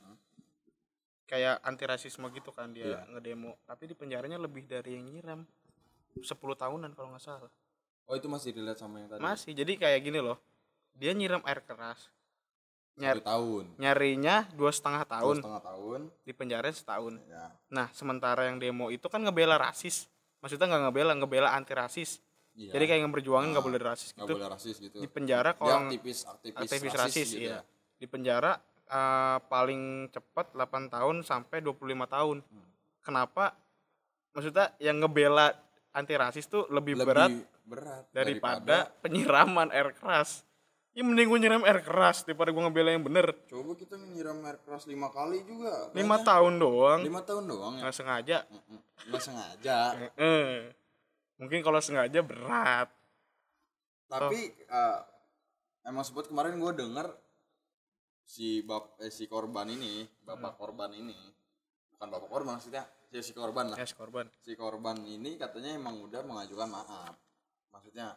Kayak 1.24 1.58
anti 1.60 1.82
rasisme 1.82 2.28
gitu 2.30 2.50
kan 2.50 2.70
dia 2.70 2.86
Iya. 2.86 3.00
ngedemo. 3.10 3.56
Tapi 3.64 3.86
di 3.86 3.94
penjaranya 3.94 4.36
lebih 4.36 4.62
dari 4.64 4.94
yang 4.94 5.08
nyiram 5.08 5.40
10 6.18 6.32
tahunan 6.56 6.90
kalau 6.92 7.12
nggak 7.12 7.22
salah. 7.22 7.50
Oh 8.06 8.14
itu 8.14 8.26
masih 8.26 8.54
relate 8.54 8.78
sama 8.78 9.02
yang 9.02 9.08
tadi? 9.10 9.20
Masih 9.20 9.50
jadi 9.52 9.72
kayak 9.76 10.00
gini 10.00 10.22
loh. 10.22 10.38
Dia 10.94 11.12
nyiram 11.12 11.42
air 11.42 11.60
keras. 11.60 12.08
Nyari 12.96 13.20
tahun. 13.20 13.76
nyarinya 13.76 14.48
dua 14.56 14.72
setengah 14.72 15.04
Dua 15.04 15.12
tahun. 15.20 15.36
setengah 15.44 15.62
tahun. 15.62 16.00
Di 16.24 16.32
penjara 16.32 16.64
setahun. 16.72 17.14
Ya 17.28 17.52
nah 17.68 17.92
sementara 17.92 18.48
yang 18.48 18.56
demo 18.56 18.88
itu 18.88 19.04
kan 19.10 19.20
ngebela 19.20 19.60
rasis. 19.60 20.08
Maksudnya 20.40 20.64
nggak 20.64 20.82
ngebela 20.88 21.12
ngebela 21.12 21.48
anti 21.52 21.76
rasis. 21.76 22.24
Iya. 22.56 22.72
jadi 22.72 22.84
kayak 22.88 23.00
yang 23.04 23.12
berjuangin 23.12 23.52
nggak 23.52 23.60
Ah, 23.60 23.68
boleh 23.68 23.80
rasis 23.84 24.08
gitu. 24.16 24.32
boleh 24.32 24.48
rasis 24.48 24.76
gitu. 24.80 24.96
Di 24.96 25.08
penjara 25.12 25.52
kalau 25.52 25.92
aktivis 25.92 26.24
aktivis, 26.24 26.56
aktivis 26.56 26.88
rasis, 26.88 27.04
rasis, 27.04 27.28
gitu 27.36 27.52
iya. 27.52 27.60
ya. 27.60 27.68
di 28.00 28.06
penjara 28.08 28.56
eh, 28.88 29.38
paling 29.44 30.08
cepat 30.08 30.56
8 30.56 30.88
tahun 30.88 31.16
sampai 31.20 31.60
25 31.60 31.84
tahun. 32.08 32.40
Hmm. 32.40 32.64
kenapa? 33.04 33.52
Maksudnya 34.32 34.72
yang 34.80 34.96
ngebela 34.98 35.52
anti 35.96 36.12
rasis 36.12 36.44
tuh 36.44 36.68
lebih, 36.68 37.00
lebih 37.00 37.08
berat 37.08 37.32
berat 37.64 38.04
daripada, 38.12 38.92
penyiraman 39.00 39.72
air 39.72 39.96
keras. 39.96 40.44
Ya 40.96 41.04
mending 41.04 41.28
gue 41.28 41.38
nyiram 41.44 41.64
air 41.68 41.84
keras 41.84 42.24
daripada 42.24 42.48
gue 42.48 42.62
ngebela 42.62 42.88
yang 42.88 43.04
bener. 43.04 43.36
Coba 43.52 43.76
kita 43.76 44.00
nyiram 44.00 44.40
air 44.48 44.56
keras 44.64 44.88
lima 44.88 45.12
kali 45.12 45.44
juga. 45.44 45.92
Lima 45.92 46.16
tahun 46.24 46.56
doang. 46.56 47.00
Lima 47.04 47.20
tahun 47.20 47.44
doang 47.44 47.74
ya? 47.76 47.82
Nggak 47.84 47.96
sengaja. 47.96 48.38
Nggak 49.04 49.22
sengaja. 49.24 49.76
Mungkin 51.36 51.60
kalau 51.60 51.80
sengaja 51.84 52.20
berat. 52.24 52.88
Tapi 54.08 54.40
eh, 54.56 54.98
emang 55.84 56.00
sebut 56.00 56.32
kemarin 56.32 56.56
gue 56.56 56.72
denger 56.80 57.12
si 58.24 58.64
bap 58.64 58.96
eh, 59.04 59.12
si 59.12 59.28
korban 59.28 59.68
ini 59.68 60.08
bapak 60.24 60.56
korban 60.56 60.96
ini. 60.96 61.18
Bukan 61.92 62.08
bapak 62.08 62.28
korban 62.32 62.56
maksudnya 62.56 62.88
si, 63.22 63.30
si 63.30 63.38
korban 63.38 63.72
lah. 63.72 63.76
Ya 63.78 63.86
si 63.86 63.94
korban. 63.94 64.26
Si 64.42 64.52
korban 64.56 64.96
ini 65.04 65.36
katanya 65.36 65.76
emang 65.76 66.00
udah 66.02 66.20
mengajukan 66.24 66.68
maaf. 66.68 67.14
Maksudnya 67.72 68.16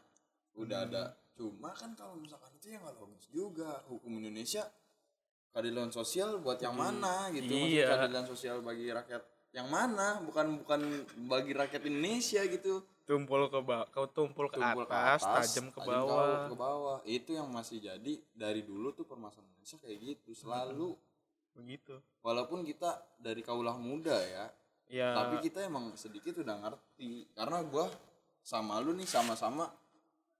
udah 0.56 0.80
ada. 0.88 1.04
Cuma 1.36 1.72
kan 1.72 1.96
kalau 1.96 2.20
misalkan 2.20 2.52
itu 2.56 2.76
ya 2.76 2.80
nggak 2.84 2.96
logis 3.00 3.26
juga. 3.32 3.84
Hukum 3.88 4.20
Indonesia 4.20 4.68
keadilan 5.50 5.90
sosial 5.90 6.40
buat 6.44 6.60
yang 6.60 6.76
mana 6.76 7.32
gitu. 7.32 7.50
Maksudnya 7.50 7.72
Iya. 7.72 7.88
keadilan 7.96 8.26
sosial 8.28 8.56
bagi 8.62 8.86
rakyat 8.92 9.24
yang 9.56 9.68
mana? 9.68 10.22
Bukan 10.22 10.62
bukan 10.62 10.82
bagi 11.26 11.52
rakyat 11.56 11.82
Indonesia 11.88 12.42
gitu. 12.46 12.86
Tumpul 13.10 13.50
ke 13.50 13.58
bawah 13.66 13.90
kau 13.90 14.06
tumpul 14.06 14.54
ke 14.54 14.62
Tumpul 14.62 14.86
atas, 14.86 15.26
tajam 15.26 15.74
ke 15.74 15.82
tajam 15.82 16.06
bawah 16.06 16.46
ke 16.46 16.56
bawah. 16.56 16.98
Itu 17.10 17.34
yang 17.34 17.50
masih 17.50 17.82
jadi 17.82 18.14
dari 18.38 18.62
dulu 18.62 18.94
tuh 18.94 19.10
permasalahan 19.10 19.50
Indonesia 19.50 19.78
kayak 19.82 19.98
gitu. 19.98 20.32
Selalu 20.38 20.94
begitu. 21.58 21.98
walaupun 22.24 22.64
kita 22.64 23.04
dari 23.20 23.42
kaulah 23.44 23.76
muda 23.76 24.16
ya 24.16 24.48
ya 24.90 25.14
tapi 25.14 25.46
kita 25.46 25.64
emang 25.64 25.94
sedikit 25.94 26.42
udah 26.42 26.56
ngerti. 26.66 27.30
Karena 27.38 27.62
gua 27.64 27.88
sama 28.42 28.82
lu 28.82 28.98
nih 28.98 29.06
sama-sama 29.06 29.70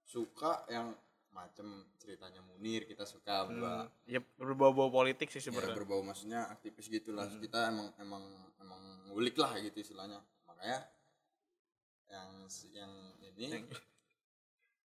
suka 0.02 0.66
yang 0.66 0.90
macem 1.30 1.86
ceritanya 1.94 2.42
Munir 2.42 2.84
kita 2.90 3.06
suka 3.06 3.46
gua 3.46 3.86
ya 4.04 4.18
berbau-bau 4.34 4.90
politik 4.90 5.30
sih 5.30 5.38
ya, 5.38 5.48
sebenarnya. 5.48 5.78
berbau 5.78 6.02
maksudnya 6.02 6.50
aktivis 6.50 6.90
gitulah. 6.90 7.30
Kita 7.30 7.70
emang 7.70 7.94
emang 8.02 8.24
emang 8.58 8.82
ngulik 9.08 9.38
lah 9.38 9.54
gitu 9.62 9.78
istilahnya. 9.80 10.18
Makanya 10.44 10.90
yang 12.10 12.28
yang 12.74 12.92
ini 13.38 13.62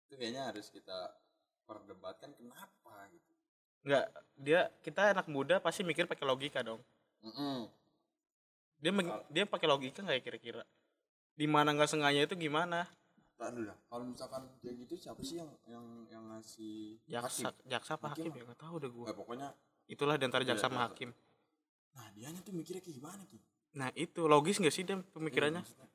itu 0.03 0.13
kayaknya 0.19 0.51
harus 0.51 0.67
kita 0.67 1.15
perdebatkan 1.63 2.35
kenapa 2.35 3.07
gitu. 3.09 3.31
Enggak, 3.83 4.05
dia 4.35 4.61
kita 4.83 5.15
anak 5.15 5.27
muda 5.31 5.63
pasti 5.63 5.83
mikir 5.87 6.07
pakai 6.07 6.27
logika 6.27 6.59
dong. 6.59 6.83
Mm-mm. 7.23 7.67
Dia 8.83 8.91
meng- 8.91 9.23
dia 9.27 9.43
pakai 9.45 9.63
logika 9.65 9.99
nggak 9.99 10.13
ya 10.13 10.21
kira-kira? 10.21 10.61
Di 11.33 11.47
mana 11.47 11.71
nggak 11.71 11.87
sengaja 11.87 12.19
itu 12.21 12.35
gimana? 12.37 12.83
tak 13.33 13.49
dulu 13.51 13.65
dah 13.65 13.75
kalau 13.83 14.05
misalkan 14.05 14.45
kayak 14.57 14.75
gitu 14.77 14.93
siapa 14.95 15.19
sih 15.19 15.35
yang 15.35 15.49
yang 15.65 15.83
yang 16.07 16.23
ngasih 16.29 16.95
jaksa 17.03 17.49
hakim? 17.49 17.65
jaksa 17.65 17.91
apa 17.93 18.05
Hakim 18.07 18.23
hakim 18.23 18.31
ya 18.31 18.43
nggak 18.45 18.61
tahu 18.61 18.75
deh 18.77 18.87
gua 18.87 19.05
Eh, 19.05 19.15
pokoknya 19.17 19.47
itulah 19.85 20.15
di 20.15 20.23
antara 20.23 20.43
Iya, 20.43 20.49
jaksa 20.53 20.63
sama 20.63 20.77
jaksa. 20.77 20.85
hakim 20.87 21.09
nah 21.91 22.05
dianya 22.13 22.39
tuh 22.39 22.53
mikirnya 22.53 22.79
kayak 22.79 22.95
gimana 22.95 23.21
ki 23.25 23.37
nah 23.73 23.89
itu 23.95 24.21
logis 24.23 24.55
nggak 24.55 24.71
sih 24.71 24.83
dem 24.85 25.03
pemikirannya 25.09 25.59
Iya, 25.59 25.65
maksudnya. 25.65 25.87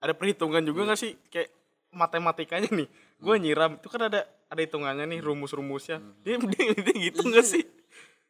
ada 0.00 0.12
perhitungan 0.12 0.62
juga 0.64 0.80
Iya. 0.80 0.86
nggak 0.88 0.98
sih 0.98 1.12
kayak 1.28 1.48
matematikanya 1.92 2.68
nih 2.74 2.88
gue 3.16 3.34
nyiram 3.38 3.72
itu 3.76 3.86
kan 3.88 4.02
ada 4.02 4.20
ada 4.26 4.60
hitungannya 4.60 5.04
nih 5.06 5.20
rumus-rumusnya 5.20 5.98
Hmm. 5.98 6.18
dia, 6.20 6.34
dia, 6.50 6.66
dia 6.74 6.94
gitu 7.04 7.20
Iya. 7.20 7.30
nggak 7.30 7.46
sih 7.46 7.62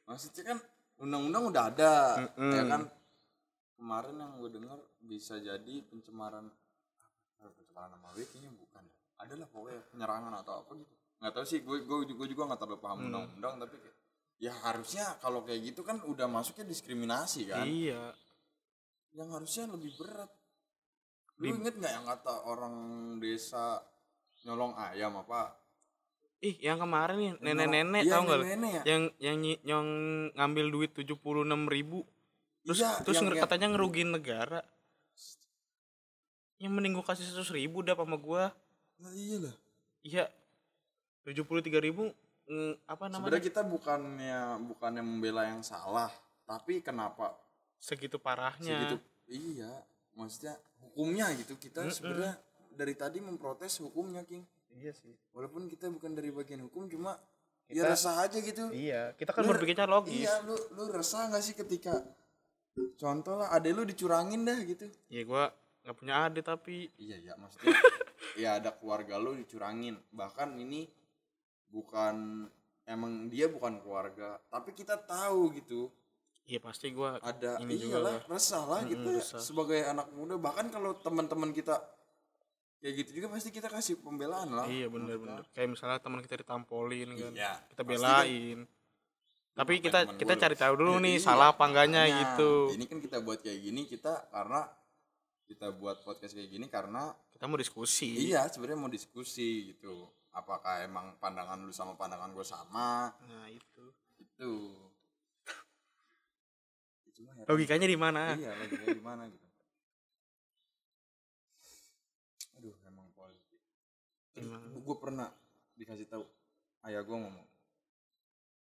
maksudnya 0.04 0.42
kan 0.44 0.58
undang-undang 0.98 1.44
udah 1.46 1.62
ada 1.64 1.92
Mm-mm. 2.26 2.52
ya 2.52 2.62
kan 2.66 2.80
kemarin 3.76 4.16
yang 4.16 4.32
gue 4.36 4.50
dengar 4.50 4.78
bisa 4.98 5.36
jadi 5.38 5.74
pencemaran 5.84 6.48
eh, 7.38 7.52
pencemaran 7.52 7.92
nama 7.92 8.08
baik 8.10 8.28
kayaknya 8.30 8.52
bukan 8.52 8.84
ada 9.16 9.34
lah 9.34 9.48
pokoknya 9.48 9.80
penyerangan 9.90 10.32
atau 10.40 10.54
apa 10.60 10.72
gitu. 10.74 10.92
Nggak 11.16 11.32
tahu 11.32 11.44
sih 11.44 11.60
gue 11.60 11.76
gue 11.82 11.98
gue 12.08 12.26
juga 12.28 12.42
nggak 12.46 12.60
terlalu 12.60 12.80
paham 12.80 12.98
Hmm. 12.98 13.06
undang-undang 13.08 13.54
tapi 13.60 13.76
kayak, 13.78 13.96
ya 14.36 14.52
harusnya 14.52 15.04
kalau 15.18 15.40
kayak 15.42 15.60
gitu 15.64 15.80
kan 15.80 16.00
udah 16.02 16.26
masuknya 16.26 16.64
diskriminasi 16.64 17.48
kan? 17.48 17.64
Iya. 17.64 18.12
Yang 19.12 19.28
harusnya 19.32 19.64
lebih 19.70 19.92
berat. 19.96 20.28
Lu 21.36 21.52
inget 21.52 21.74
nggak 21.76 21.92
yang 21.92 22.04
kata 22.06 22.34
orang 22.44 22.74
desa 23.16 23.80
nyolong 24.44 24.72
ayam 24.76 25.16
apa? 25.16 25.56
Ih 26.40 26.56
yang 26.60 26.76
kemarin 26.76 27.16
nih 27.16 27.32
nenek-nenek 27.40 28.02
nyolong- 28.04 28.28
tau 28.28 28.40
iya, 28.40 28.56
nggak 28.56 28.72
ya. 28.72 28.82
Yang 28.84 29.02
yang 29.20 29.36
yang 29.64 29.86
ngambil 30.36 30.66
duit 30.68 30.90
tujuh 30.92 31.16
puluh 31.16 31.44
enam 31.44 31.64
ribu 31.64 32.04
terus 32.66 32.82
Iya, 32.82 32.90
terus 33.00 33.16
yang- 33.16 33.38
katanya 33.38 33.66
ngerugiin 33.72 34.10
negara. 34.10 34.60
Yang 36.56 36.72
mending 36.72 36.92
gua 36.96 37.06
kasih 37.06 37.24
seratus 37.24 37.52
ribu 37.52 37.80
dah 37.80 37.94
sama 37.94 38.16
gua. 38.16 38.50
Nah, 38.98 39.12
iya 39.12 39.36
lah. 39.40 39.54
Iya. 40.02 40.24
tujuh 41.22 41.42
puluh 41.42 41.58
tiga 41.58 41.82
ribu 41.82 42.06
mm, 42.46 42.86
apa 42.86 43.10
namanya? 43.10 43.34
Sebenarnya 43.34 43.44
kita 43.44 43.62
bukannya 43.62 44.38
bukannya 44.62 45.02
membela 45.02 45.42
yang 45.42 45.58
salah 45.58 46.06
tapi 46.44 46.78
kenapa 46.78 47.34
segitu 47.76 48.14
parahnya. 48.16 48.62
Segitu 48.86 48.96
iya. 49.26 49.82
Maksudnya 50.14 50.54
hukumnya 50.80 51.26
gitu 51.34 51.58
kita 51.58 51.82
Mm-mm. 51.82 51.90
sebenarnya 51.90 52.38
dari 52.70 52.94
tadi 52.94 53.18
memprotes 53.18 53.82
hukumnya 53.82 54.22
king. 54.22 54.46
Iya 54.70 54.94
sih. 54.94 55.10
Walaupun 55.34 55.66
kita 55.66 55.90
bukan 55.90 56.14
dari 56.14 56.30
bagian 56.30 56.62
hukum 56.62 56.86
cuma 56.86 57.18
Kita- 57.66 57.74
ya 57.74 57.90
resah 57.90 58.22
aja 58.22 58.38
gitu. 58.38 58.70
Iya 58.70 59.10
kita 59.18 59.34
kan 59.34 59.42
Lu- 59.42 59.50
berpikirnya 59.50 59.84
logis. 59.84 60.14
iya 60.14 60.46
lu 60.46 60.54
lu 60.78 60.86
resah 60.88 61.26
nggak 61.26 61.42
sih 61.42 61.58
ketika 61.58 62.06
contoh 62.96 63.34
lah 63.40 63.48
adek 63.52 63.72
lu 63.76 63.82
dicurangin 63.88 64.44
dah 64.44 64.58
gitu. 64.64 64.86
Ya 65.08 65.22
gua 65.24 65.52
nggak 65.84 65.96
punya 65.96 66.14
adik 66.28 66.44
tapi. 66.44 66.90
Iya 67.00 67.16
iya 67.20 67.32
maksudnya 67.38 67.76
ya 68.36 68.60
ada 68.60 68.70
keluarga 68.76 69.16
lu 69.16 69.36
dicurangin. 69.36 69.96
Bahkan 70.12 70.56
ini 70.60 70.88
bukan 71.72 72.46
emang 72.86 73.26
dia 73.32 73.50
bukan 73.50 73.82
keluarga 73.82 74.38
tapi 74.52 74.72
kita 74.76 74.96
tahu 75.00 75.56
gitu. 75.56 75.88
Iya 76.46 76.62
pasti 76.62 76.94
gua 76.94 77.18
ada 77.18 77.58
Ini 77.58 77.74
juga 77.74 77.98
iyalah 77.98 78.16
resah 78.30 78.64
lah 78.70 78.80
Mm-mm, 78.86 78.92
kita 78.94 79.08
resah. 79.18 79.40
sebagai 79.42 79.80
anak 79.82 80.08
muda. 80.14 80.38
Bahkan 80.38 80.70
kalau 80.70 80.94
teman-teman 80.94 81.50
kita 81.50 81.74
kayak 82.78 83.02
gitu 83.02 83.10
juga 83.18 83.34
pasti 83.34 83.50
kita 83.50 83.66
kasih 83.66 83.98
pembelaan 83.98 84.54
lah. 84.54 84.66
Iya 84.70 84.86
bener 84.86 85.18
bener. 85.18 85.42
Kayak 85.50 85.74
misalnya 85.74 85.98
teman 85.98 86.22
kita 86.22 86.38
ditampolin 86.38 87.18
kan 87.18 87.32
iya 87.34 87.52
kita 87.72 87.82
pasti 87.82 87.98
belain. 87.98 88.58
kan, 88.62 88.75
tapi 89.56 89.80
kita 89.80 90.04
kita 90.20 90.36
gua 90.36 90.42
cari 90.44 90.56
tahu 90.56 90.74
dulu 90.76 91.00
Iya, 91.00 91.04
nih 91.08 91.14
iya, 91.16 91.24
salah 91.24 91.48
apa 91.56 91.64
enggaknya 91.64 92.02
makanya. 92.04 92.20
gitu. 92.20 92.50
Ini 92.76 92.84
kan 92.84 92.98
kita 93.00 93.16
buat 93.24 93.40
kayak 93.40 93.60
gini 93.64 93.82
kita 93.88 94.28
karena 94.28 94.68
kita 95.48 95.66
buat 95.72 96.04
podcast 96.04 96.36
kayak 96.36 96.50
gini 96.52 96.66
karena 96.68 97.08
kita 97.32 97.48
mau 97.48 97.56
diskusi. 97.56 98.20
Iya 98.28 98.44
sebenarnya 98.52 98.76
mau 98.76 98.92
diskusi 98.92 99.72
gitu. 99.72 100.04
Apakah 100.36 100.84
emang 100.84 101.16
pandangan 101.16 101.56
lu 101.56 101.72
sama 101.72 101.96
pandangan 101.96 102.36
gue 102.36 102.44
sama? 102.44 103.08
Nah 103.24 103.48
itu. 103.48 103.84
Itu. 104.20 104.52
Cuma 107.16 107.32
heran. 107.32 107.48
logikanya 107.48 107.88
di 107.88 107.96
mana? 107.96 108.36
Iya 108.36 108.52
logikanya 108.60 108.92
gimana 108.92 109.22
gitu. 109.32 109.46
Aduh 112.60 112.76
emang 112.84 113.08
politik. 113.16 113.60
Emang. 114.36 114.60
gue 114.84 114.96
pernah 115.00 115.32
dikasih 115.80 116.04
tahu. 116.12 116.28
Ayah 116.84 117.00
gue 117.00 117.16
ngomong 117.16 117.55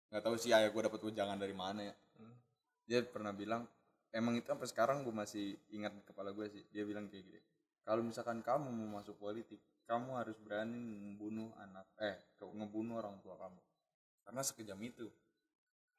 nggak 0.10 0.24
tahu 0.24 0.36
sih 0.40 0.52
ayah 0.52 0.70
gue 0.70 0.82
dapet 0.82 1.02
ujangan 1.04 1.38
dari 1.38 1.56
mana 1.56 1.92
ya. 1.92 1.96
Hmm. 2.20 2.36
dia 2.84 3.00
pernah 3.04 3.32
bilang 3.32 3.64
emang 4.12 4.38
itu 4.38 4.46
sampai 4.46 4.68
sekarang 4.70 4.98
gue 5.08 5.16
masih 5.16 5.56
ingat 5.72 5.96
di 5.96 6.04
kepala 6.04 6.32
gue 6.36 6.48
sih. 6.52 6.64
Dia 6.72 6.84
bilang 6.84 7.08
kayak 7.08 7.24
gini 7.24 7.42
kalau 7.84 8.02
misalkan 8.04 8.40
kamu 8.40 8.72
mau 8.72 9.00
masuk 9.00 9.20
politik 9.20 9.60
kamu 9.84 10.16
harus 10.16 10.40
berani 10.40 10.80
membunuh 10.80 11.52
anak 11.60 11.84
eh 12.00 12.16
ngebunuh 12.40 13.00
orang 13.00 13.20
tua 13.24 13.36
kamu. 13.36 13.60
Karena 14.24 14.42
sekejam 14.44 14.80
itu. 14.80 15.08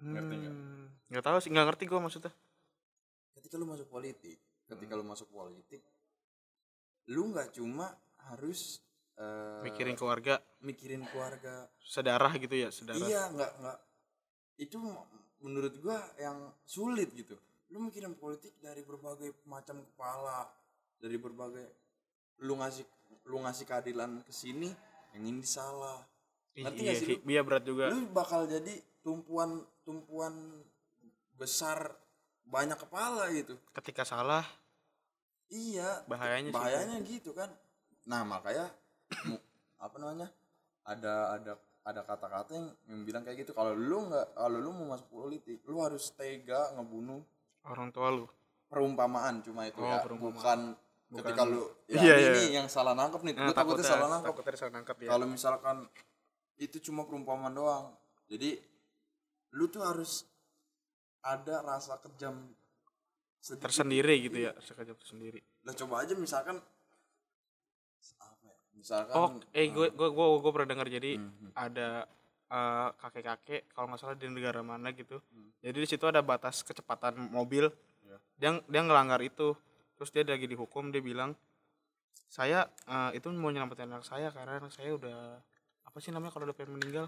Ngerti 0.01 0.35
nggak? 0.41 0.55
Hmm, 0.57 0.87
nggak 1.13 1.25
tahu 1.25 1.37
sih 1.45 1.51
nggak 1.53 1.67
ngerti 1.69 1.85
gua 1.87 2.01
maksudnya. 2.01 2.33
Ketika 3.37 3.61
lu 3.61 3.69
masuk 3.69 3.89
politik 3.93 4.41
ketika 4.65 4.93
lu 4.97 5.05
masuk 5.05 5.29
politik 5.29 5.85
lu 7.13 7.29
nggak 7.29 7.53
cuma 7.53 7.93
harus 8.33 8.81
eh, 9.21 9.61
mikirin 9.61 9.93
keluarga. 9.93 10.41
mikirin 10.65 11.05
keluarga. 11.13 11.69
Sedarah 11.85 12.33
gitu 12.41 12.57
ya 12.57 12.73
sedarah. 12.73 13.05
Iya 13.05 13.29
nggak 13.29 13.51
nggak 13.61 13.79
itu 14.61 14.79
menurut 15.43 15.75
gua 15.83 16.01
yang 16.19 16.53
sulit 16.65 17.11
gitu. 17.13 17.35
Lu 17.73 17.83
mikirin 17.83 18.15
politik 18.15 18.55
dari 18.63 18.87
berbagai 18.87 19.35
macam 19.51 19.83
kepala 19.83 20.47
dari 20.99 21.19
berbagai 21.19 21.67
lu 22.43 22.57
ngasih 22.59 22.87
lu 23.29 23.43
ngasih 23.45 23.65
keadilan 23.67 24.23
ke 24.25 24.33
sini 24.33 24.71
yang 25.15 25.25
ini 25.27 25.45
salah. 25.45 26.03
Ngerti 26.55 26.81
iya 26.81 26.93
sih 26.95 27.07
sih 27.07 27.19
iya 27.27 27.43
berat 27.43 27.67
juga. 27.67 27.91
Lu 27.91 28.07
bakal 28.15 28.47
jadi 28.47 28.79
tumpuan 29.03 29.63
tumpuan 29.83 30.33
besar 31.35 31.93
banyak 32.47 32.79
kepala 32.79 33.29
gitu. 33.35 33.59
Ketika 33.75 34.07
salah 34.07 34.47
iya 35.51 36.07
bahayanya 36.07 36.51
sih. 36.51 36.57
bahayanya 36.57 36.97
gitu 37.05 37.31
kan. 37.35 37.51
Nah 38.07 38.23
makanya 38.23 38.71
apa 39.77 39.97
namanya 40.01 40.29
ada 40.85 41.37
ada 41.37 41.53
ada 41.85 42.01
kata-kata 42.01 42.51
yang, 42.51 42.67
yang 42.87 43.01
bilang 43.03 43.23
kayak 43.23 43.39
gitu 43.41 43.53
kalau 43.53 43.73
lu 43.73 44.09
nggak 44.09 44.33
kalau 44.33 44.57
lu 44.57 44.71
mau 44.73 44.87
masuk 44.91 45.09
politik 45.11 45.61
lu 45.65 45.79
harus 45.79 46.11
tega 46.11 46.73
ngebunuh 46.73 47.21
orang 47.63 47.89
tua 47.91 48.09
lu 48.11 48.25
perumpamaan 48.67 49.41
cuma 49.41 49.65
itu 49.65 49.77
Oh, 49.77 49.87
ya 49.87 50.01
perumpamaan. 50.01 50.33
bukan 50.35 50.61
Bukan- 51.05 51.21
ketika 51.23 51.43
lu 51.45 51.63
ya 51.87 52.01
Iya, 52.01 52.15
ini 52.15 52.23
iya. 52.23 52.33
nih 52.33 52.47
yang 52.57 52.67
salah 52.67 52.93
nangkep 52.93 53.21
nih 53.23 53.35
Nah, 53.35 53.45
gue 53.45 53.55
takutnya 53.55 53.85
salah 53.87 54.09
nangkep 54.11 54.33
takutnya 54.35 54.59
salah 54.59 54.75
nangkep 54.75 54.97
ya 54.99 55.09
kalau 55.11 55.27
misalkan 55.27 55.77
itu 56.57 56.77
cuma 56.81 57.05
perumpamaan 57.05 57.53
doang 57.53 57.93
jadi 58.25 58.57
lu 59.53 59.69
tuh 59.69 59.85
harus 59.85 60.25
ada 61.21 61.61
rasa 61.61 62.01
kejam 62.01 62.49
sedikit. 63.39 63.69
tersendiri 63.69 64.15
gitu 64.23 64.39
ya 64.41 64.53
sekejap 64.59 64.97
tersendiri 64.97 65.41
lah 65.63 65.75
coba 65.75 65.95
aja 66.01 66.13
misalkan 66.15 66.57
misalkan 68.85 69.15
oh 69.17 69.29
eh 69.51 69.67
gue 69.67 69.89
gue 69.91 70.09
gue 70.13 70.27
gue 70.39 70.51
pernah 70.53 70.69
dengar 70.69 70.87
jadi 70.87 71.17
Mhm. 71.17 71.57
ada 71.57 72.05
eh, 72.47 72.89
kakek-kakek 73.01 73.73
kalau 73.73 73.89
nggak 73.89 73.99
salah 73.99 74.13
di 74.15 74.29
negara 74.29 74.61
mana 74.61 74.93
gitu. 74.93 75.17
Hmm. 75.25 75.49
jadi 75.59 75.75
di 75.75 75.89
situ 75.89 76.05
ada 76.05 76.21
batas 76.21 76.61
kecepatan 76.61 77.17
mobil. 77.33 77.73
Iya. 78.05 78.17
dia 78.37 78.51
dia 78.61 78.81
ngelanggar 78.85 79.19
itu. 79.19 79.57
Terus 79.97 80.11
dia 80.11 80.23
lagi 80.23 80.45
dihukum 80.45 80.93
dia 80.93 81.01
bilang 81.01 81.33
saya 82.29 82.69
eh, 82.85 83.17
itu 83.17 83.33
mau 83.33 83.49
nyelamatin 83.49 83.89
anak 83.89 84.05
saya 84.05 84.29
karena 84.29 84.61
anak 84.61 84.71
saya 84.71 84.93
udah 84.93 85.41
apa 85.85 85.97
sih 85.99 86.13
namanya 86.13 86.31
kalau 86.31 86.45
udah 86.45 86.55
pengen 86.55 86.77
meninggal? 86.77 87.07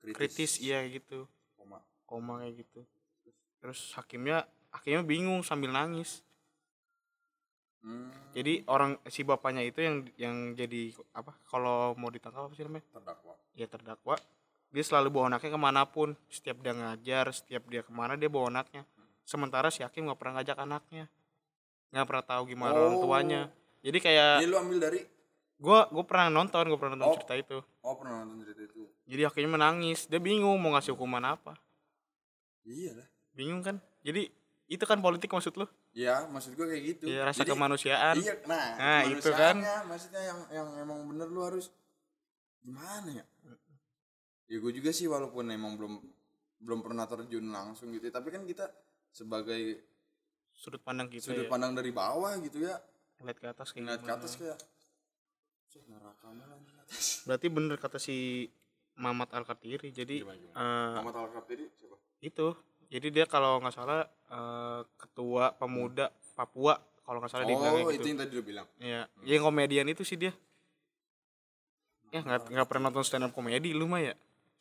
Kritis. 0.00 0.56
Iya 0.58 0.80
gitu. 0.88 1.28
Koma. 1.52 1.84
koma 2.06 2.40
kayak 2.40 2.64
gitu. 2.64 2.80
Terus 3.60 3.92
hakimnya 3.92 4.46
hakimnya 4.70 5.02
bingung 5.02 5.42
sambil 5.42 5.68
nangis 5.68 6.24
Hmm, 7.78 8.10
jadi 8.34 8.66
orang 8.66 8.98
si 9.06 9.22
bapaknya 9.22 9.62
itu 9.62 9.78
yang 9.78 9.96
yang 10.18 10.36
jadi 10.52 10.90
apa 11.14 11.30
kalau 11.46 11.94
mau 11.94 12.10
ditangkap 12.10 12.50
apa 12.50 12.54
sih 12.54 12.66
namanya? 12.66 12.84
Terdakwa. 12.90 13.34
Ya 13.54 13.66
terdakwa. 13.70 14.14
Dia 14.68 14.84
selalu 14.84 15.08
bawa 15.08 15.24
anaknya 15.30 15.50
ke 15.54 15.60
mana 15.60 15.82
pun. 15.86 16.18
Setiap 16.26 16.58
dia 16.58 16.74
ngajar 16.74 17.30
setiap 17.30 17.62
dia 17.66 17.80
ke 17.80 17.92
mana 17.94 18.18
dia 18.18 18.26
bawa 18.26 18.50
anaknya. 18.50 18.82
Sementara 19.22 19.70
si 19.70 19.86
hakim 19.86 20.10
nggak 20.10 20.18
pernah 20.18 20.42
ngajak 20.42 20.58
anaknya. 20.58 21.04
Nggak 21.88 22.06
pernah 22.06 22.24
tahu 22.26 22.42
gimana 22.46 22.74
orang 22.74 22.96
Oh. 22.98 23.02
tuanya. 23.06 23.42
Jadi 23.78 23.98
kayak 24.02 24.42
ini 24.42 24.48
lu 24.50 24.58
ambil 24.58 24.78
dari? 24.82 25.00
Gue 25.58 25.80
gue 25.88 26.04
pernah 26.04 26.26
nonton 26.28 26.64
gue 26.66 26.78
pernah 26.78 26.92
nonton 26.94 27.08
Oh. 27.08 27.16
cerita 27.16 27.34
itu. 27.38 27.58
Oh 27.80 27.94
pernah 27.94 28.26
nonton 28.26 28.42
cerita 28.42 28.62
itu. 28.66 28.82
Jadi 29.06 29.22
hakimnya 29.22 29.50
menangis. 29.54 30.04
Dia 30.04 30.18
bingung 30.18 30.58
mau 30.58 30.74
ngasih 30.74 30.98
hukuman 30.98 31.22
apa. 31.24 31.54
Iya 32.66 32.98
lah. 32.98 33.08
Bingung 33.32 33.62
kan? 33.62 33.78
Jadi 34.02 34.28
itu 34.68 34.84
kan 34.84 35.00
politik 35.00 35.32
maksud 35.32 35.56
lu 35.56 35.64
ya 35.90 36.28
maksud 36.28 36.52
gua 36.52 36.68
kayak 36.68 36.82
gitu 36.94 37.04
ya 37.08 37.24
rasa 37.24 37.40
Jadi, 37.42 37.50
kemanusiaan 37.50 38.14
iya 38.20 38.34
nah, 38.44 38.66
Nah, 38.76 39.00
itu 39.08 39.30
kan. 39.32 39.56
maksudnya 39.88 40.20
yang 40.20 40.38
yang 40.52 40.68
emang 40.78 41.08
bener 41.08 41.26
lu 41.26 41.40
harus 41.40 41.72
gimana 42.60 43.08
ya 43.10 43.24
ya 44.48 44.56
gue 44.56 44.72
juga 44.72 44.92
sih 44.92 45.04
walaupun 45.04 45.48
emang 45.48 45.76
belum 45.76 46.00
belum 46.58 46.80
pernah 46.80 47.04
terjun 47.04 47.48
langsung 47.48 47.92
gitu 47.92 48.08
tapi 48.08 48.28
kan 48.28 48.44
kita 48.44 48.68
sebagai 49.08 49.84
sudut 50.52 50.80
pandang 50.80 51.08
kita 51.08 51.32
sudut 51.32 51.44
ya 51.44 51.52
pandang 51.52 51.72
dari 51.72 51.92
bawah 51.92 52.32
gitu 52.40 52.64
ya 52.64 52.76
ngeliat 53.20 53.38
ke 53.38 53.46
atas 53.46 53.72
kayak 53.72 53.82
ngeliat 53.84 54.02
ke 54.02 54.12
atas 54.12 54.32
kayak 54.36 54.58
neraka 55.88 56.26
atas. 56.28 57.04
berarti 57.28 57.46
bener 57.48 57.76
kata 57.78 57.96
si 57.96 58.48
Mamat 58.98 59.30
Al 59.30 59.46
Kartiri 59.46 59.94
jadi 59.94 60.26
Gimana, 60.26 60.36
gimana? 60.36 60.56
eh, 60.58 60.90
Muhammad 60.98 61.16
Al 61.16 61.30
Kaptiri 61.30 61.64
siapa? 61.72 61.96
itu 62.18 62.48
jadi 62.88 63.06
dia 63.10 63.24
kalau 63.24 63.58
nggak 63.58 63.72
salah 63.72 64.02
eh, 64.26 64.80
ketua 64.96 65.52
pemuda 65.52 66.08
Papua 66.32 66.76
kalau 67.02 67.18
nggak 67.18 67.30
salah 67.30 67.44
dibilangnya 67.44 67.82
Oh, 67.82 67.90
gitu. 67.90 67.98
itu 67.98 68.06
yang 68.06 68.18
tadi 68.18 68.32
lu 68.32 68.42
bilang. 68.42 68.66
ya 68.76 69.00
yang 69.22 69.42
komedian 69.42 69.86
itu 69.86 70.02
sih 70.02 70.14
dia. 70.14 70.32
Ya 72.08 72.20
nggak 72.20 72.48
nggak 72.48 72.66
pernah 72.66 72.88
nonton 72.88 73.02
stand 73.02 73.22
up 73.22 73.32
komedi 73.32 73.72
lu 73.72 73.84
mah 73.84 74.00
ya 74.02 74.14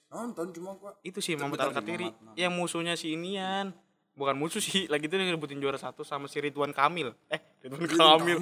Nonton 0.07 0.51
cuma 0.51 0.71
gua. 0.73 0.95
itu 1.01 1.19
sih 1.19 1.35
bentar 1.35 1.67
Al 1.67 1.75
Mamat. 1.75 2.35
yang 2.35 2.51
musuhnya 2.51 2.95
si 2.95 3.11
Inian. 3.11 3.75
Bukan 4.13 4.33
musuh 4.33 4.57
sih 4.57 4.87
lagi 4.91 5.05
itu 5.05 5.13
dia 5.13 5.23
ngerebutin 5.23 5.59
juara 5.59 5.75
satu 5.75 6.01
sama 6.01 6.25
si 6.25 6.39
Ridwan 6.39 6.71
Kamil. 6.71 7.11
Eh 7.27 7.39
Ridwan 7.61 7.87
Kamil. 7.87 8.37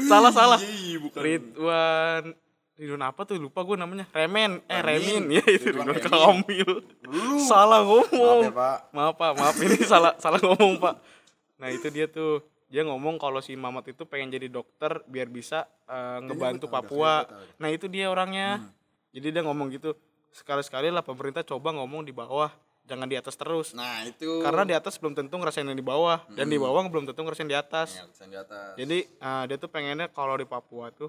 Salah 0.00 0.30
salah. 0.30 0.58
Iya, 0.58 0.98
bukan. 0.98 1.18
Ridwan 1.18 2.22
Ridwan 2.78 3.02
apa 3.02 3.26
tuh? 3.26 3.42
Lupa 3.42 3.66
gue 3.66 3.74
namanya. 3.74 4.06
Remen. 4.14 4.62
Eh 4.70 4.80
Remin. 4.86 5.26
Remin. 5.26 5.34
Ya 5.34 5.44
itu 5.50 5.74
Ridwan. 5.74 5.98
Kamil. 5.98 6.70
Salah 7.42 7.82
ngomong. 7.82 8.46
Maaf 8.46 8.46
ya, 8.46 8.52
Pak. 8.54 8.78
maaf 8.94 9.14
pak. 9.18 9.32
Maaf 9.34 9.56
ini 9.58 9.78
salah 9.90 10.14
salah 10.22 10.38
ngomong 10.38 10.78
pak. 10.78 10.94
Nah 11.58 11.68
itu 11.74 11.90
dia 11.90 12.06
tuh. 12.06 12.38
Dia 12.68 12.84
ngomong 12.84 13.16
kalau 13.16 13.40
si 13.40 13.56
Mamat 13.56 13.96
itu 13.96 14.04
pengen 14.04 14.28
jadi 14.28 14.44
dokter 14.52 15.00
biar 15.08 15.32
bisa 15.32 15.64
eh, 15.88 16.20
ngebantu 16.20 16.68
Papua. 16.68 17.24
nah 17.56 17.72
itu 17.72 17.88
dia 17.90 18.12
orangnya. 18.12 18.62
Jadi 19.10 19.34
dia 19.34 19.42
ngomong 19.42 19.74
gitu. 19.74 19.96
Sekali 20.30 20.60
sekali 20.62 20.92
lah 20.92 21.02
pemerintah 21.02 21.42
coba 21.42 21.74
ngomong 21.74 22.06
di 22.06 22.14
bawah. 22.14 22.52
Jangan 22.84 23.08
di 23.08 23.16
atas 23.16 23.34
terus. 23.36 23.72
Nah, 23.76 24.04
itu. 24.04 24.40
Karena 24.40 24.64
di 24.64 24.72
atas 24.72 24.96
belum 24.96 25.12
tentu 25.12 25.36
ngerasain 25.36 25.64
yang 25.64 25.76
di 25.76 25.84
bawah. 25.84 26.24
Dan 26.32 26.48
di 26.48 26.56
bawah 26.56 26.84
belum 26.88 27.08
tentu 27.08 27.20
ngerasain 27.20 27.48
di 27.48 27.56
atas. 27.56 28.00
Ya, 28.00 28.04
di 28.24 28.36
atas. 28.36 28.72
jadi 28.76 28.98
eh, 29.04 29.42
dia 29.48 29.56
tuh 29.56 29.68
pengennya 29.72 30.06
kalau 30.12 30.36
di 30.36 30.44
Papua 30.44 30.92
tuh 30.92 31.08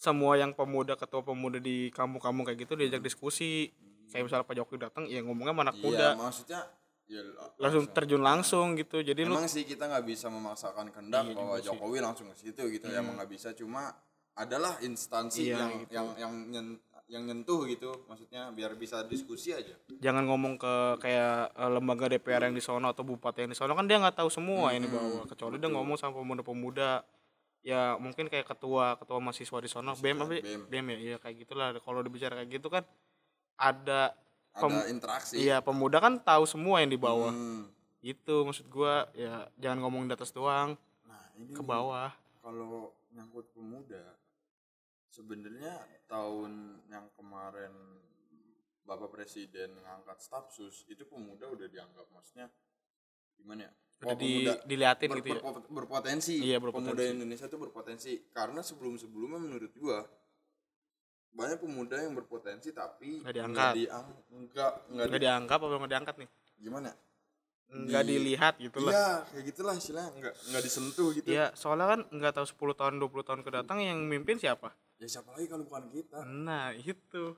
semua 0.00 0.32
yang 0.34 0.56
pemuda 0.56 0.96
ketua 0.96 1.20
pemuda 1.20 1.60
di 1.60 1.92
kampung-kampung 1.92 2.42
kayak 2.42 2.64
gitu 2.64 2.72
diajak 2.72 3.04
diskusi. 3.04 3.68
Kayak 4.08 4.26
misalnya 4.26 4.42
Pak 4.42 4.56
Jokowi 4.56 4.78
datang 4.80 5.04
ya 5.04 5.20
ngomongnya 5.20 5.52
sama 5.52 5.62
anak 5.62 5.76
Iya, 5.76 5.84
muda. 5.84 6.06
maksudnya 6.16 6.60
ya, 7.06 7.20
langsung 7.54 7.84
terjun 7.86 8.22
langsung 8.24 8.66
gitu. 8.74 8.96
Jadi 8.98 9.20
lu 9.22 9.36
Emang 9.36 9.46
sih 9.46 9.62
kita 9.62 9.86
nggak 9.86 10.02
bisa 10.02 10.26
memaksakan 10.26 10.88
kehendak 10.88 11.28
Iya 11.28 11.36
bahwa 11.36 11.46
juga 11.52 11.60
sih. 11.60 11.66
Jokowi 11.68 11.98
langsung 12.00 12.26
ke 12.26 12.36
situ 12.40 12.62
gitu. 12.70 12.86
Ya 12.86 12.98
emang 12.98 13.14
nggak 13.14 13.30
bisa 13.30 13.52
cuma 13.52 13.92
adalah 14.32 14.80
instansi 14.80 15.46
Iya, 15.46 15.60
yang 15.60 15.70
gitu. 15.78 15.92
yang 15.92 16.06
yang 16.16 16.32
nyen- 16.48 16.80
yang 17.06 17.22
nyentuh 17.22 17.66
gitu. 17.66 17.90
Maksudnya 18.08 18.48
biar 18.50 18.72
bisa 18.74 19.04
diskusi 19.04 19.52
aja. 19.52 19.76
Jangan 19.92 20.24
ngomong 20.24 20.56
ke 20.56 20.74
kayak 20.98 21.52
eh, 21.52 21.70
lembaga 21.70 22.08
DPR 22.08 22.48
yang 22.48 22.56
di 22.56 22.64
sono 22.64 22.88
atau 22.88 23.04
bupati 23.04 23.44
yang 23.44 23.52
di 23.52 23.58
sono. 23.58 23.74
Kan 23.74 23.84
dia 23.84 24.00
nggak 24.00 24.16
tahu 24.16 24.30
semua 24.32 24.72
yang 24.72 24.80
di 24.80 24.90
bawah 24.90 25.22
kecuali 25.22 25.54
dia 25.54 25.68
ngomong 25.68 25.94
sama 25.94 26.16
pemuda-pemuda 26.16 27.04
ya 27.60 27.96
mungkin 28.00 28.32
kayak 28.32 28.48
ketua 28.48 28.96
ketua 28.96 29.20
mahasiswa 29.20 29.58
di 29.60 29.68
sono 29.68 29.92
BEM 29.96 30.16
apa 30.24 30.32
BEM. 30.40 30.60
BEM 30.68 30.86
ya? 30.96 30.98
Iya 30.98 31.16
kayak 31.20 31.36
gitulah. 31.44 31.68
Kalau 31.76 32.00
dibicara 32.00 32.40
kayak 32.40 32.50
gitu 32.60 32.68
kan 32.72 32.84
ada 33.60 34.16
ada 34.56 34.88
interaksi. 34.88 35.36
Iya 35.36 35.60
pemuda 35.60 36.00
kan 36.00 36.18
tahu 36.20 36.48
semua 36.48 36.80
yang 36.80 36.90
di 36.90 37.00
bawah. 37.00 37.32
Hmm. 37.32 37.68
itu 38.00 38.48
maksud 38.48 38.64
gua 38.72 39.12
ya 39.12 39.44
jangan 39.60 39.84
ngomong 39.84 40.08
di 40.08 40.16
atas 40.16 40.32
doang. 40.32 40.72
Nah 41.04 41.24
ini 41.36 41.52
ke 41.52 41.60
bawah. 41.60 42.08
kalau 42.40 42.96
nyangkut 43.12 43.52
pemuda 43.52 44.16
sebenarnya 45.12 45.76
tahun 46.08 46.80
yang 46.88 47.10
kemarin 47.12 48.00
Bapak 48.88 49.12
Presiden 49.12 49.76
ngangkat 49.84 50.18
stafsus 50.24 50.88
itu 50.88 51.04
pemuda 51.04 51.50
udah 51.52 51.68
dianggap 51.68 52.08
maksudnya 52.14 52.48
gimana 53.36 53.68
ya 53.68 53.72
udah 54.02 54.14
di, 54.14 54.32
pemuda 54.40 54.52
diliatin 54.64 55.06
ber- 55.06 55.16
gitu 55.16 55.28
ya 55.28 55.34
berpo- 55.38 55.68
berpotensi. 55.70 56.34
Iya, 56.38 56.56
berpotensi. 56.56 56.88
Pemuda 56.90 57.04
Indonesia 57.06 57.46
itu 57.46 57.58
berpotensi 57.58 58.12
karena 58.30 58.60
sebelum-sebelumnya 58.60 59.38
menurut 59.38 59.72
gua 59.76 59.98
banyak 61.30 61.58
pemuda 61.58 61.96
yang 61.96 62.12
berpotensi 62.12 62.72
tapi 62.72 63.22
Nggak 63.22 63.34
diangkat. 63.34 63.72
diang- 63.76 64.16
enggak 64.30 64.72
enggak 64.88 65.06
nggak 65.06 65.08
di- 65.12 65.22
dianggap 65.22 65.58
apa 65.58 65.74
nggak 65.76 65.92
diangkat 65.92 66.14
nih 66.18 66.28
gimana? 66.58 66.90
nggak 67.70 68.02
Di- 68.02 68.10
dilihat 68.10 68.54
gitu 68.58 68.78
lah 68.80 68.90
Iya, 68.90 69.08
kayak 69.30 69.44
gitulah 69.46 69.74
istilahnya 69.76 70.10
enggak 70.10 70.34
enggak 70.42 70.62
disentuh 70.64 71.08
gitu. 71.14 71.26
ya 71.28 71.54
soalnya 71.54 71.86
kan 71.88 72.00
nggak 72.10 72.32
tahu 72.34 72.46
10 72.48 72.74
tahun 72.74 72.94
20 72.98 73.22
tahun 73.22 73.40
kedatang 73.40 73.78
yang 73.78 73.98
mimpin 74.02 74.36
siapa 74.36 74.74
Ya 74.96 75.08
siapa 75.08 75.32
lagi 75.32 75.46
kalau 75.46 75.64
bukan 75.64 75.88
kita? 75.88 76.20
Nah 76.26 76.74
itu 76.74 77.32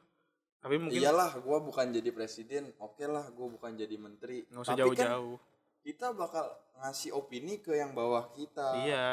Tapi 0.59 0.79
mungkin 0.79 0.95
Iyalah, 0.95 1.39
gua 1.39 1.59
bukan 1.59 1.91
jadi 1.91 2.11
presiden. 2.11 2.71
Oke 2.79 3.03
lah, 3.05 3.27
gua 3.31 3.51
bukan 3.51 3.75
jadi 3.75 3.95
menteri. 3.95 4.47
nggak 4.47 4.63
usah 4.63 4.73
Tapi 4.73 4.95
kan 4.95 5.11
jauh-jauh 5.11 5.35
kita 5.83 6.11
bakal 6.11 6.47
ngasih 6.79 7.11
opini 7.13 7.59
ke 7.59 7.75
yang 7.75 7.91
bawah 7.93 8.31
kita. 8.33 8.79
Iya 8.81 9.07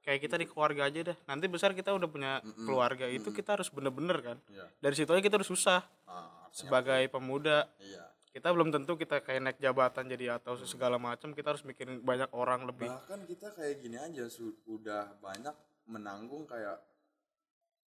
Kayak 0.00 0.20
kita 0.20 0.36
di 0.36 0.44
keluarga 0.44 0.84
aja 0.84 1.00
dah 1.02 1.16
Nanti 1.24 1.48
besar 1.48 1.72
kita 1.72 1.88
udah 1.90 2.04
punya 2.04 2.32
keluarga 2.60 3.08
Itu 3.08 3.32
kita 3.32 3.56
harus 3.56 3.66
bener-bener 3.68 4.20
kan. 4.20 4.36
Iya. 4.46 4.68
Dari 4.78 4.94
situ 4.94 5.08
aja 5.08 5.18
kita 5.18 5.36
udah 5.36 5.48
susah 5.48 5.80
Ah, 6.04 6.44
Sebagai 6.50 7.08
pemuda. 7.08 7.64
Iya. 7.78 8.12
Kita 8.28 8.50
belum 8.50 8.68
tentu 8.68 8.94
kita 8.94 9.18
kayak 9.18 9.40
naik 9.40 9.58
jabatan 9.58 10.04
jadi 10.04 10.36
atau 10.36 10.60
segala 10.60 10.98
macam 10.98 11.32
Kita 11.32 11.50
harus 11.50 11.64
mikirin 11.64 11.98
banyak 12.00 12.28
orang 12.30 12.62
lebih. 12.62 12.86
Bahkan 12.86 13.24
kita 13.24 13.48
kayak 13.50 13.80
gini 13.80 13.96
aja 13.96 14.28
su- 14.28 14.60
udah 14.66 15.16
banyak 15.18 15.54
menanggung 15.86 16.44
kayak 16.44 16.78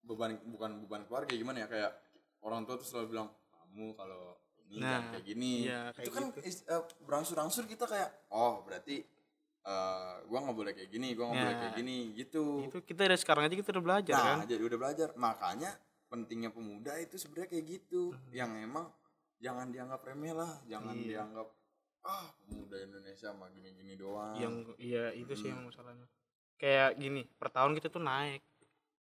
beban 0.01 0.39
bukan 0.47 0.81
beban 0.81 1.03
keluarga 1.05 1.31
gimana 1.31 1.63
ya? 1.63 1.67
Kayak 1.67 1.91
orang 2.41 2.65
tua 2.65 2.75
tuh 2.75 2.87
selalu 2.87 3.07
bilang 3.11 3.29
kamu 3.51 3.93
kalau 3.93 4.39
ini 4.69 4.79
Nah, 4.79 5.01
kayak 5.09 5.25
gini. 5.25 5.51
iya, 5.63 5.81
itu 5.91 5.97
kayak 5.97 6.13
kan 6.13 6.25
is- 6.41 6.63
eh, 6.63 6.79
berangsur-angsur 7.01 7.63
kita 7.65 7.85
kayak 7.85 8.09
oh 8.29 8.61
berarti 8.61 9.03
eh, 9.63 10.15
gua 10.23 10.39
nggak 10.41 10.55
boleh 10.55 10.71
kayak 10.71 10.89
gini, 10.89 11.11
gua 11.11 11.27
nggak 11.27 11.37
boleh 11.37 11.51
Nah, 11.51 11.61
kayak 11.61 11.75
gini 11.75 11.97
gitu. 12.13 12.43
Itu 12.63 12.77
kita 12.81 13.03
dari 13.03 13.15
sekarang 13.15 13.43
aja 13.43 13.53
kita 13.53 13.69
udah 13.69 13.83
belajar 13.85 14.13
nah, 14.13 14.25
kan 14.33 14.37
jadi 14.45 14.63
udah 14.63 14.77
belajar. 14.77 15.07
Makanya 15.13 15.71
pentingnya 16.07 16.49
pemuda 16.49 16.95
itu 16.95 17.15
sebenarnya 17.15 17.49
kayak 17.49 17.65
gitu. 17.67 18.01
Hmm. 18.09 18.31
Yang 18.31 18.51
emang 18.61 18.85
jangan 19.37 19.67
dianggap 19.67 19.99
remeh 20.01 20.31
lah, 20.31 20.51
jangan 20.65 20.95
Iya. 20.95 21.07
dianggap 21.19 21.47
ah 22.01 22.25
pemuda 22.39 22.79
Indonesia 22.79 23.29
mah 23.31 23.49
gini-gini 23.49 23.93
doang. 23.93 24.31
yang 24.37 24.53
iya 24.77 25.11
itu 25.11 25.33
sih 25.33 25.51
yang 25.51 25.59
masalahnya 25.61 26.07
kayak 26.55 26.95
gini 26.95 27.27
per 27.27 27.51
tahun 27.51 27.75
kita 27.75 27.91
tuh 27.91 27.99
naik 27.99 28.39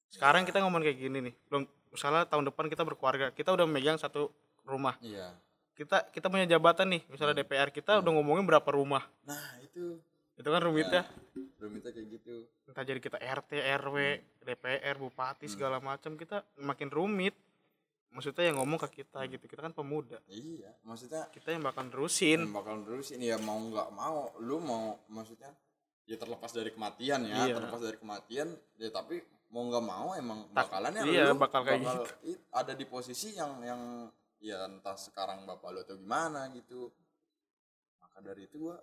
sekarang 0.09 0.42
kita 0.42 0.59
ngomong 0.59 0.83
kayak 0.83 0.98
gini 0.98 1.22
nih 1.22 1.35
belum 1.46 1.62
misalnya 1.88 2.26
tahun 2.26 2.44
depan 2.44 2.66
kita 2.66 2.83
berkeluarga 2.83 3.31
kita 3.31 3.55
udah 3.55 3.62
megang 3.64 3.94
satu 3.94 4.35
rumah 4.62 4.98
Iya. 4.98 5.38
Kita 5.77 6.09
kita 6.09 6.27
punya 6.27 6.49
jabatan 6.49 6.89
nih 6.89 7.03
misalnya 7.07 7.37
DPR 7.37 7.69
kita 7.69 8.01
udah 8.01 8.12
ngomongin 8.12 8.43
berapa 8.43 8.65
rumah. 8.69 9.05
Nah, 9.23 9.61
itu. 9.61 10.01
Itu 10.37 10.49
kan 10.49 10.61
rumitnya 10.61 11.05
rumitnya 11.57 11.91
kayak 11.91 12.09
gitu. 12.12 12.45
entah 12.67 12.85
jadi 12.85 13.01
kita 13.01 13.17
RT 13.17 13.51
RW 13.81 13.97
DPR 14.43 14.97
bupati 14.97 15.47
segala 15.47 15.79
macam 15.79 16.17
kita 16.17 16.45
makin 16.59 16.89
rumit. 16.89 17.33
Maksudnya 18.12 18.49
yang 18.49 18.57
ngomong 18.57 18.81
ke 18.81 19.05
kita 19.05 19.29
gitu 19.29 19.45
kita 19.45 19.61
kan 19.61 19.73
pemuda. 19.73 20.17
Iya, 20.27 20.73
maksudnya 20.83 21.29
kita 21.29 21.53
yang 21.53 21.61
bakal 21.61 21.85
nerusin. 21.85 22.41
yang 22.43 22.57
bakal 22.57 22.81
terus 22.81 23.12
ini 23.12 23.29
ya 23.29 23.37
mau 23.37 23.61
nggak 23.61 23.89
mau, 23.93 24.33
lu 24.41 24.57
mau 24.57 24.97
maksudnya 25.07 25.53
ya 26.05 26.17
terlepas 26.17 26.49
dari 26.49 26.73
kematian 26.73 27.29
ya, 27.29 27.45
Iya. 27.45 27.55
terlepas 27.57 27.81
dari 27.83 27.97
kematian, 27.97 28.49
ya 28.77 28.89
tapi 28.89 29.21
mau 29.53 29.69
nggak 29.69 29.85
mau 29.85 30.17
emang 30.17 30.49
Tak- 30.49 30.69
bakalan 30.69 30.93
ya 30.93 31.03
iya, 31.05 31.25
lu 31.29 31.37
bakal 31.37 31.61
kayak 31.61 31.81
gitu. 31.83 32.03
ada 32.51 32.73
di 32.73 32.85
posisi 32.85 33.37
yang 33.37 33.61
yang 33.61 33.81
ya 34.40 34.68
entah 34.68 34.96
sekarang 34.99 35.44
bapak 35.49 35.68
lu 35.72 35.81
atau 35.83 35.96
gimana 35.96 36.49
gitu. 36.53 36.92
Maka 38.01 38.18
dari 38.22 38.46
itu 38.49 38.68
gua 38.68 38.79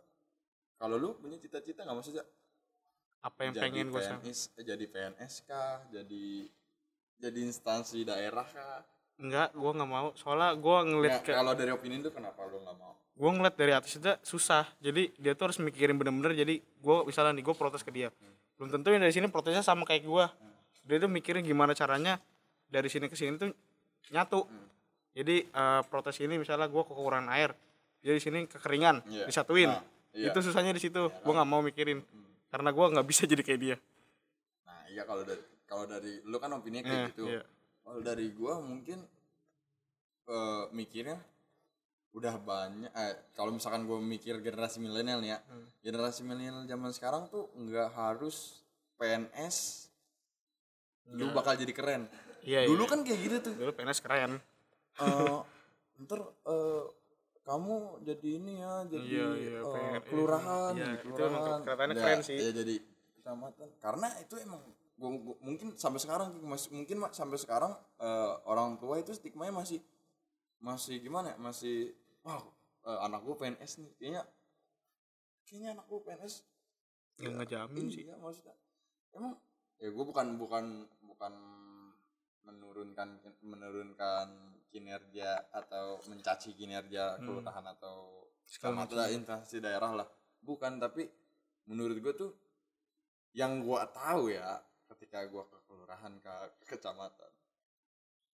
kalau 0.77 0.99
lu 0.99 1.15
punya 1.15 1.39
cita-cita 1.39 1.85
nggak 1.85 1.97
maksudnya? 1.97 2.25
Apa 3.23 3.39
yang 3.47 3.53
jadi 3.55 3.63
pengen 3.63 3.87
gue 3.87 4.03
PNS, 4.03 4.39
eh, 4.59 4.65
jadi 4.67 4.85
PNS 4.91 5.33
kah, 5.47 5.79
jadi 5.87 6.27
jadi 7.23 7.39
instansi 7.47 8.03
daerah 8.03 8.43
kah? 8.43 8.83
enggak 9.13 9.53
gue 9.55 9.71
nggak 9.77 9.89
mau. 9.89 10.09
Soalnya 10.17 10.57
gue 10.57 10.77
ngeliat 10.89 11.21
Nggak, 11.21 11.25
ke 11.29 11.31
kalau 11.37 11.53
dari 11.53 11.71
opini 11.71 12.01
itu 12.01 12.11
kenapa 12.11 12.43
lu 12.49 12.59
nggak 12.65 12.77
mau? 12.81 12.93
gue 13.13 13.29
ngeliat 13.29 13.55
dari 13.55 13.71
atas 13.77 13.93
itu 13.95 14.11
susah. 14.25 14.65
Jadi 14.81 15.13
dia 15.21 15.37
tuh 15.37 15.53
harus 15.53 15.61
mikirin 15.61 15.95
bener-bener. 15.95 16.33
Jadi 16.33 16.59
gue 16.59 16.95
misalnya 17.05 17.37
nih 17.37 17.45
gue 17.45 17.55
protes 17.55 17.85
ke 17.85 17.93
dia. 17.93 18.09
Belum 18.57 18.73
tentu 18.73 18.89
yang 18.89 19.05
dari 19.05 19.13
sini 19.13 19.29
protesnya 19.29 19.61
sama 19.61 19.85
kayak 19.85 20.03
gue 20.03 20.25
dia 20.83 20.97
tuh 20.99 21.07
mikirin 21.07 21.43
gimana 21.47 21.71
caranya 21.71 22.19
dari 22.67 22.91
sini 22.91 23.07
ke 23.07 23.15
sini 23.15 23.39
tuh 23.39 23.55
nyatu 24.11 24.43
jadi 25.13 25.35
eh, 25.43 25.81
protes 25.85 26.17
ini 26.19 26.35
misalnya 26.35 26.65
gue 26.65 26.83
kekurangan 26.83 27.29
air 27.31 27.53
jadi 27.99 28.17
sini 28.17 28.45
kekeringan 28.45 29.05
Iya. 29.05 29.25
disatuin 29.25 29.69
Nah, 29.69 29.81
iya. 30.11 30.27
itu 30.27 30.39
susahnya 30.41 30.69
di 30.69 30.81
situ 30.81 30.99
gue 30.99 31.33
nggak 31.33 31.47
mau 31.47 31.61
mikirin 31.61 32.01
karena 32.47 32.69
gue 32.69 32.85
nggak 32.91 33.05
bisa 33.05 33.23
jadi 33.23 33.41
kayak 33.41 33.61
dia 33.61 33.77
Nah, 34.63 34.83
iya 34.87 35.03
kalau 35.03 35.21
dari 35.21 35.41
kalau 35.63 35.85
dari 35.85 36.21
lu 36.21 36.37
kan 36.37 36.51
opini 36.51 36.79
kayak 36.79 36.93
Eh, 36.93 37.05
gitu. 37.09 37.25
iya. 37.27 37.41
Kalau 37.79 37.99
dari 37.99 38.31
gua 38.31 38.57
mungkin 38.57 39.01
eh 40.23 40.63
mikirnya 40.71 41.19
udah 42.11 42.35
banyak 42.37 42.87
eh 42.89 43.13
kalau 43.33 43.51
misalkan 43.51 43.83
gua 43.83 43.97
mikir 43.97 44.37
generasi 44.39 44.77
milenial 44.77 45.19
ya. 45.19 45.41
Hmm. 45.43 45.65
Generasi 45.79 46.21
milenial 46.21 46.63
zaman 46.63 46.89
sekarang 46.89 47.27
tuh 47.27 47.49
nggak 47.55 47.89
harus 47.91 48.63
PNS 48.95 49.89
lu 51.11 51.33
bakal 51.33 51.53
jadi 51.53 51.73
keren. 51.73 52.01
iya 52.41 52.63
Dulu 52.63 52.83
iya. 52.83 52.89
kan 52.89 52.99
kayak 53.01 53.19
gitu 53.19 53.37
tuh. 53.41 53.55
dulu 53.57 53.71
PNS 53.73 53.99
keren 53.99 54.31
Eh 54.95 55.37
ntar 56.03 56.19
eh 56.21 56.83
kamu 57.43 57.75
jadi 58.01 58.29
ini 58.39 58.53
ya 58.57 58.73
jadi 58.87 59.03
Iya, 59.05 59.27
iya, 59.35 59.51
eh, 59.57 59.65
pengen- 59.67 60.03
kelurahan 60.07 60.73
iya, 60.73 60.85
jadi 60.95 60.95
itu 61.03 61.21
emang 61.21 61.41
kelurahan. 61.43 61.59
kelihatannya 61.61 61.93
Ya, 61.93 62.01
keren 62.01 62.21
sih. 62.23 62.37
ya 62.39 62.49
jadi 62.53 62.75
kecamatan 63.13 63.67
karena 63.77 64.07
itu 64.19 64.35
emang 64.37 64.61
gua, 64.95 65.09
gua- 65.13 65.39
mungkin 65.39 65.67
sampai 65.75 65.99
sekarang 65.99 66.29
masih 66.41 66.69
mungkin 66.71 66.97
sampai 67.11 67.37
sekarang 67.37 67.71
eh, 67.99 68.33
orang 68.45 68.77
tua 68.77 68.95
itu 68.97 69.11
stigmanya 69.11 69.53
masih 69.53 69.79
masih 70.59 70.95
gimana 70.97 71.31
ya 71.31 71.37
masih 71.37 71.91
wow 72.21 72.47
eh, 72.83 72.99
anak 73.01 73.21
gua 73.21 73.35
PNS 73.37 73.71
nih 73.79 73.91
kayaknya 73.97 74.23
kayaknya 75.43 75.69
anak 75.73 75.85
gua 75.85 75.99
PNS 76.01 76.33
Nggak 77.13 77.33
ngejamin 77.37 77.85
sih. 77.89 78.03
iya 78.03 78.15
maksudnya 78.17 78.55
emang 79.11 79.35
ya 79.77 79.89
gua 79.89 80.05
bukan 80.05 80.27
bukan 80.37 80.65
bukan 81.01 81.33
menurunkan 82.41 83.07
menurunkan 83.41 84.27
kinerja 84.73 85.29
atau 85.53 86.01
mencaci 86.03 86.51
kinerja 86.51 87.15
Hmm. 87.15 87.23
kelurahan 87.23 87.65
atau 87.69 88.25
Segala 88.43 88.83
kecamatan 88.83 89.13
instansi 89.13 89.61
daerah 89.61 89.93
lah 89.93 90.07
bukan 90.41 90.75
tapi 90.75 91.05
menurut 91.63 91.95
gue 91.95 92.13
tuh 92.13 92.31
yang 93.31 93.61
gua 93.61 93.85
tahu 93.87 94.27
ya 94.27 94.59
ketika 94.89 95.23
gua 95.25 95.45
ke 95.45 95.57
kelurahan 95.63 96.11
ke, 96.17 96.33
ke 96.59 96.75
kecamatan 96.75 97.31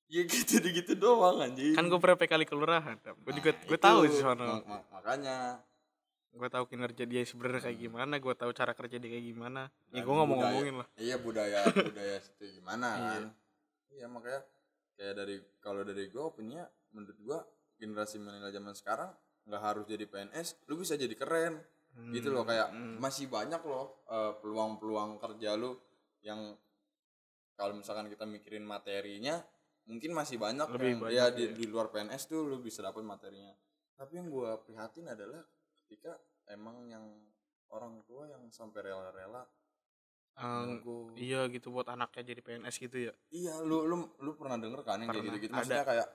ya 0.08 0.26
gitu 0.26 0.58
gitu 0.64 0.94
doang 0.96 1.38
anjing 1.40 1.72
Kan 1.72 1.86
gue 1.86 2.00
berapa 2.00 2.18
kali 2.18 2.42
kelurahan. 2.42 2.98
Gue 2.98 3.30
juga 3.32 3.54
Nah, 3.54 3.62
gue 3.62 3.78
itu. 3.78 3.86
tahu 3.86 4.00
sih 4.10 4.20
sono. 4.20 4.42
Ma- 4.42 4.66
ma- 4.66 4.88
makanya 4.92 5.62
Gue 6.30 6.46
tahu 6.48 6.66
kinerja 6.66 7.04
dia 7.04 7.22
sebenarnya 7.22 7.62
kayak 7.64 7.78
gimana, 7.80 8.14
gue 8.16 8.34
tahu 8.34 8.50
cara 8.52 8.74
kerja 8.74 8.98
dia 8.98 9.06
kayak 9.08 9.26
gimana. 9.28 9.70
Ya 9.90 9.98
Dan 9.98 10.02
gue 10.02 10.14
nggak 10.14 10.28
mau 10.28 10.38
ngomongin 10.40 10.76
lah. 10.78 10.88
iya 10.98 11.16
budaya 11.18 11.62
budaya 11.70 12.18
situ 12.20 12.58
gimana 12.58 12.88
kan 12.90 13.24
iya 13.92 14.06
makanya 14.06 14.42
kayak 15.00 15.16
dari 15.16 15.36
kalau 15.64 15.88
dari 15.88 16.12
gua 16.12 16.28
punya 16.36 16.68
menurut 16.92 17.16
gua 17.24 17.40
generasi 17.80 18.20
milenial 18.20 18.52
zaman 18.52 18.76
sekarang 18.76 19.08
nggak 19.48 19.64
harus 19.64 19.88
jadi 19.88 20.04
PNS 20.04 20.68
lu 20.68 20.76
bisa 20.76 21.00
jadi 21.00 21.16
keren 21.16 21.64
gitu 22.12 22.30
loh 22.30 22.44
kayak 22.46 22.70
Hmm. 22.70 23.00
masih 23.02 23.32
banyak 23.32 23.64
loh 23.66 24.04
eh, 24.12 24.34
peluang-peluang 24.44 25.18
kerja 25.18 25.56
lu 25.56 25.74
yang 26.22 26.54
kalau 27.56 27.74
misalkan 27.76 28.12
kita 28.12 28.28
mikirin 28.28 28.64
materinya 28.64 29.40
mungkin 29.90 30.14
masih 30.14 30.38
banyak 30.38 30.68
Lebih 30.70 30.86
yang 30.86 31.00
ya 31.00 31.04
banyak, 31.28 31.30
di, 31.34 31.44
iya. 31.50 31.56
di 31.56 31.66
luar 31.66 31.90
PNS 31.90 32.30
tuh 32.30 32.46
lu 32.46 32.60
bisa 32.60 32.84
dapat 32.84 33.02
materinya 33.02 33.56
tapi 33.96 34.20
yang 34.20 34.28
gua 34.28 34.60
prihatin 34.62 35.08
adalah 35.08 35.42
ketika 35.88 36.14
emang 36.52 36.88
yang 36.88 37.04
orang 37.74 38.00
tua 38.06 38.30
yang 38.30 38.46
sampai 38.54 38.86
rela-rela 38.86 39.44
Eh, 40.40 40.48
nunggu 40.48 41.20
iya 41.20 41.44
gitu 41.52 41.68
buat 41.68 41.92
anaknya 41.92 42.32
jadi 42.32 42.40
PNS 42.40 42.76
gitu 42.80 42.98
ya. 42.98 43.14
iya 43.30 43.60
lu 43.60 43.84
lu 43.84 44.08
lu 44.24 44.32
pernah 44.40 44.56
denger 44.56 44.82
kan 44.88 45.04
yang 45.04 45.12
kayak 45.12 45.20
Pernah, 45.20 45.36
gitu-gitu 45.36 45.52
ada. 45.52 45.60
maksudnya 45.60 45.84
kayak 45.84 46.08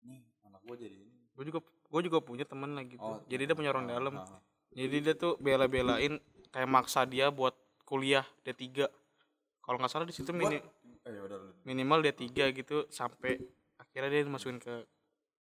nih 0.00 0.20
anak 0.48 0.60
gua 0.64 0.76
jadi 0.76 0.96
ini 0.96 1.16
Gue 1.30 1.44
juga 1.48 1.60
gue 1.64 2.00
juga 2.04 2.18
punya 2.20 2.44
temen 2.44 2.76
lah 2.76 2.84
gitu. 2.84 3.00
Oh, 3.00 3.16
Jadi 3.24 3.42
dia 3.48 3.56
punya 3.56 3.70
orang 3.72 3.88
ah, 3.88 3.92
dalam. 3.96 4.14
ah, 4.16 4.28
ah. 4.28 4.40
Jadi 4.70 4.96
dia 5.00 5.14
tuh 5.16 5.40
bela-belain 5.40 6.20
kayak 6.52 6.68
maksa 6.68 7.08
dia 7.08 7.32
buat 7.32 7.56
kuliah 7.82 8.26
D3. 8.44 8.84
Kalau 9.60 9.76
nggak 9.80 9.88
salah 9.88 10.04
di 10.04 10.12
situ 10.12 10.30
Gua- 10.30 10.52
mini, 10.52 10.58
eh 10.60 11.12
lu 11.12 11.52
minimal 11.64 12.04
D3 12.04 12.28
gitu 12.52 12.84
sampai 12.88 13.40
akhirnya 13.76 14.08
dia 14.10 14.22
dimasukin 14.24 14.60
ke 14.60 14.84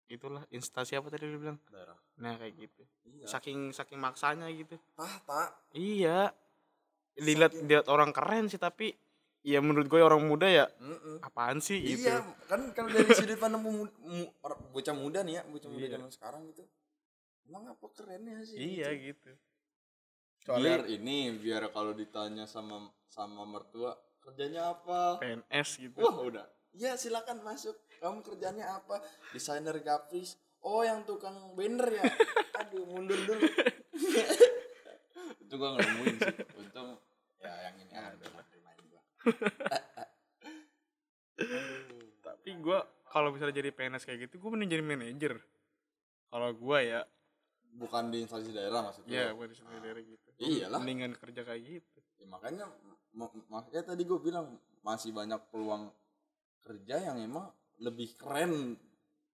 itulah 0.07 0.45
instansi 0.53 0.95
apa 0.95 1.09
tadi 1.09 1.27
dia 1.27 1.41
bilang. 1.41 1.59
daerah 1.67 1.97
Nah, 2.21 2.37
kayak 2.37 2.55
gitu. 2.57 2.83
iya 3.09 3.25
Saking 3.27 3.73
saking 3.73 3.99
maksanya 3.99 4.47
gitu. 4.53 4.77
ah 4.97 5.17
tak 5.25 5.49
Iya. 5.73 6.31
Dilihat 7.17 7.53
dilihat 7.57 7.89
orang 7.89 8.13
keren 8.13 8.47
sih 8.47 8.57
tapi 8.57 8.93
ya 9.41 9.63
menurut 9.63 9.87
gue 9.87 9.99
orang 9.99 10.21
muda 10.21 10.47
ya 10.47 10.67
Mm-mm. 10.83 11.23
apaan 11.23 11.59
sih 11.59 11.79
gitu. 11.79 12.05
Iya, 12.05 12.19
kan 12.45 12.61
kalau 12.75 12.91
dari 12.91 13.07
sudut 13.15 13.39
pandang 13.39 13.63
mu- 13.63 13.87
or- 14.43 14.59
bocah 14.75 14.93
muda 14.93 15.23
nih 15.23 15.39
ya, 15.39 15.43
bocah 15.47 15.71
muda 15.71 15.87
Iya. 15.87 15.93
zaman 15.97 16.11
sekarang 16.11 16.41
gitu. 16.51 16.63
Emang 17.47 17.63
apa 17.71 17.87
kerennya 17.95 18.43
sih? 18.43 18.59
Iya 18.59 18.91
gitu? 18.93 19.31
gitu. 20.43 20.51
Biar 20.51 20.87
ini, 20.87 21.35
biar 21.35 21.71
kalau 21.71 21.91
ditanya 21.91 22.45
sama 22.45 22.91
sama 23.07 23.43
mertua, 23.43 23.95
kerjanya 24.19 24.75
apa? 24.75 25.19
PNS 25.19 25.69
gitu. 25.79 25.99
Wah, 26.03 26.15
udah. 26.23 26.47
Ya, 26.75 26.95
silakan 26.95 27.41
masuk. 27.41 27.75
Kamu 27.99 28.21
kerjanya 28.21 28.77
apa? 28.77 29.01
Desainer 29.31 29.75
grafis. 29.79 30.35
Oh, 30.61 30.83
yang 30.83 31.03
tukang 31.03 31.55
banner 31.55 31.87
ya? 31.89 32.03
Aduh, 32.63 32.83
mundur 32.85 33.17
dulu. 33.23 33.43
Itu 35.43 35.55
gua 35.55 35.75
nggak 35.75 35.87
nemuin 35.87 36.15
sih. 36.19 36.35
Untung 36.59 36.89
ya 37.47 37.55
yang 37.65 37.77
ini 37.79 37.95
ada 37.95 38.27
lah 38.27 38.45
terima 38.51 38.71
gua. 38.83 39.03
Tapi 42.23 42.51
gue 42.59 42.79
kalau 43.07 43.29
misalnya 43.31 43.55
jadi 43.57 43.71
PNS 43.71 44.05
kayak 44.05 44.29
gitu, 44.29 44.43
gue 44.43 44.51
mending 44.51 44.71
jadi 44.73 44.85
manajer. 44.85 45.35
Kalau 46.27 46.51
gue 46.53 46.79
ya, 46.83 47.01
Bukan 47.77 48.09
di 48.09 48.25
instansi 48.25 48.57
daerah 48.57 48.81
maksudnya. 48.83 49.29
ya 49.29 49.31
gue 49.31 49.47
di 49.47 49.55
daerah 49.61 50.01
gitu. 50.01 50.29
Iyalah. 50.41 50.81
Mendingan 50.81 51.13
kerja 51.15 51.41
kayak 51.45 51.63
gitu. 51.63 51.99
Ya, 52.17 52.27
makanya 52.27 52.65
ma- 53.13 53.33
makanya 53.49 53.83
tadi 53.85 54.03
gue 54.03 54.17
bilang 54.17 54.57
masih 54.81 55.13
banyak 55.13 55.39
peluang 55.53 55.93
kerja 56.65 56.99
yang 56.99 57.21
emang 57.21 57.47
lebih 57.79 58.17
keren 58.17 58.81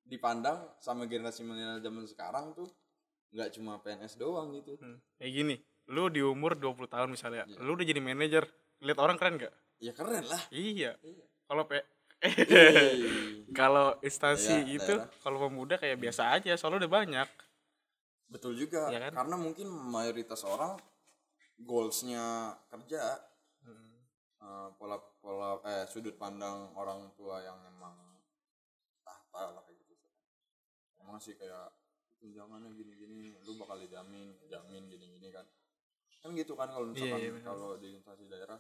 dipandang 0.03 0.59
sama 0.83 1.07
generasi 1.07 1.47
milenial 1.47 1.79
zaman 1.79 2.05
sekarang 2.05 2.51
tuh 2.53 2.67
nggak 3.31 3.55
cuma 3.55 3.79
PNS 3.79 4.19
doang 4.19 4.51
gitu 4.53 4.75
Hmm. 4.77 4.99
Kayak 5.17 5.33
gini, 5.33 5.55
lu 5.87 6.07
di 6.07 6.21
umur 6.21 6.55
20 6.55 6.87
tahun 6.87 7.09
misalnya, 7.09 7.43
Iya. 7.45 7.59
lu 7.59 7.73
udah 7.73 7.83
jadi 7.83 7.99
manajer, 7.99 8.45
lihat 8.81 8.99
orang 8.99 9.17
keren 9.17 9.37
gak? 9.37 9.55
ya 9.79 9.91
keren 9.93 10.23
lah 10.23 10.39
Iya. 10.49 10.95
Iya. 10.99 11.25
Kalau 11.45 11.67
P 11.67 11.73
Hei. 11.75 11.83
kalau 13.59 13.99
instansi 13.99 14.63
Iya, 14.63 14.79
itu 14.79 14.95
kalau 15.19 15.43
pemuda 15.43 15.75
kayak 15.75 15.99
biasa 15.99 16.33
aja, 16.33 16.55
soalnya 16.55 16.87
udah 16.87 16.93
banyak. 16.95 17.29
betul 18.27 18.55
juga 18.55 18.89
Iya 18.89 18.99
kan? 19.03 19.13
karena 19.15 19.37
mungkin 19.37 19.67
mayoritas 19.69 20.41
orang 20.43 20.79
goalsnya 21.59 22.25
kerja 22.67 23.21
Hmm. 23.61 24.01
eh, 24.41 24.69
pola 24.75 24.97
pola 25.19 25.61
eh 25.65 25.85
sudut 25.85 26.17
pandang 26.17 26.73
orang 26.73 27.13
tua 27.13 27.39
yang 27.39 27.61
emang 27.69 27.95
tahta 29.03 29.53
lah 29.53 29.63
kayak 29.63 29.79
gitu 29.79 29.95
emang 30.99 31.19
sih 31.19 31.35
kayak 31.35 31.71
tunjangannya 32.19 32.73
gini-gini 32.73 33.37
lu 33.43 33.55
bakal 33.57 33.77
dijamin 33.77 34.35
jamin 34.45 34.89
gini-gini 34.89 35.29
kan 35.29 35.47
kan 36.23 36.31
gitu 36.33 36.55
kan 36.55 36.71
kalau 36.71 36.87
misalkan 36.87 37.19
iya, 37.19 37.31
benar. 37.31 37.47
kalau 37.51 37.71
di 37.77 37.89
instansi 37.93 38.25
daerah 38.27 38.59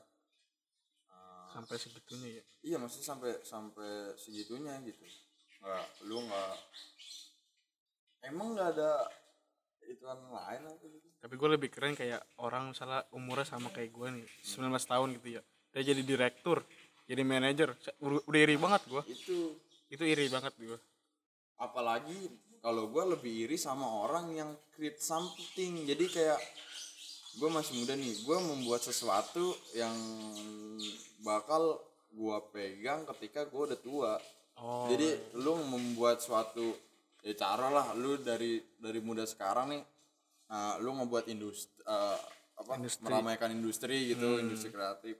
eh, 1.09 1.47
Sampai 1.49 1.77
segitunya 1.79 2.29
ya. 2.37 2.43
iya 2.63 2.77
maksudnya 2.77 3.07
sampai 3.07 3.33
sampai 3.43 3.93
segitunya 4.19 4.75
gitu 4.83 5.05
nggak 5.63 5.87
lu 6.05 6.19
nggak 6.27 6.51
emang 8.25 8.55
nggak 8.55 8.69
ada 8.75 8.91
ituan 9.85 10.19
lain 10.27 10.63
apa 10.67 10.85
gitu 10.87 11.09
Tapi 11.23 11.35
gue 11.39 11.49
lebih 11.55 11.71
keren 11.71 11.95
kayak 11.95 12.19
orang 12.39 12.75
misalnya 12.75 13.07
umurnya 13.15 13.47
sama 13.47 13.71
kayak 13.71 13.95
gue 13.95 14.09
nih, 14.11 14.27
19 14.43 14.75
tahun 14.75 15.09
gitu 15.23 15.39
ya. 15.39 15.43
Dia 15.71 15.95
jadi 15.95 16.03
direktur, 16.03 16.67
jadi 17.07 17.23
manajer. 17.23 17.79
Udah 18.03 18.19
udah 18.27 18.41
iri 18.43 18.59
banget 18.59 18.83
gue. 18.91 19.03
itu 19.07 19.55
Itu 19.87 20.03
iri 20.03 20.27
banget 20.27 20.51
gue. 20.59 20.79
apalagi 21.57 22.27
kalau 22.59 22.91
gue 22.91 23.05
lebih 23.15 23.47
iri 23.47 23.55
sama 23.55 23.87
orang 24.03 24.35
yang 24.35 24.51
create 24.75 24.99
something 24.99 25.87
jadi 25.87 26.05
kayak 26.11 26.41
gue 27.37 27.49
masih 27.49 27.73
muda 27.81 27.95
nih. 27.97 28.15
Gue 28.25 28.39
membuat 28.41 28.85
sesuatu 28.85 29.57
yang 29.73 29.95
bakal 31.25 31.81
gue 32.13 32.39
pegang 32.53 33.09
ketika 33.17 33.49
gue 33.49 33.63
udah 33.73 33.81
tua. 33.81 34.15
Oh. 34.53 34.85
jadi 34.85 35.17
lu 35.41 35.57
membuat 35.65 36.21
suatu 36.21 36.77
ya 37.25 37.33
cara 37.37 37.73
lah. 37.73 37.97
Lu 37.97 38.21
dari 38.21 38.61
dari 38.77 39.01
muda 39.01 39.25
sekarang 39.25 39.73
nih 39.73 39.83
uh, 40.53 40.75
lu 40.85 40.93
ngebuat 40.93 41.27
industri 41.33 41.73
apa 42.53 42.79
Industri. 42.79 43.03
meramaikan 43.09 43.51
industri 43.51 44.13
gitu 44.13 44.39
industri 44.39 44.71
kreatif. 44.71 45.17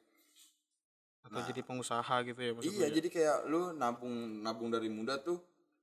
Atau 1.27 1.41
jadi 1.49 1.65
pengusaha 1.65 2.15
gitu 2.29 2.41
ya 2.45 2.53
iya 2.61 2.87
ya. 2.87 2.89
jadi 2.93 3.09
kayak 3.09 3.39
lu 3.49 3.73
nabung 3.73 4.45
nabung 4.45 4.69
dari 4.69 4.93
muda 4.93 5.17
tuh 5.23 5.41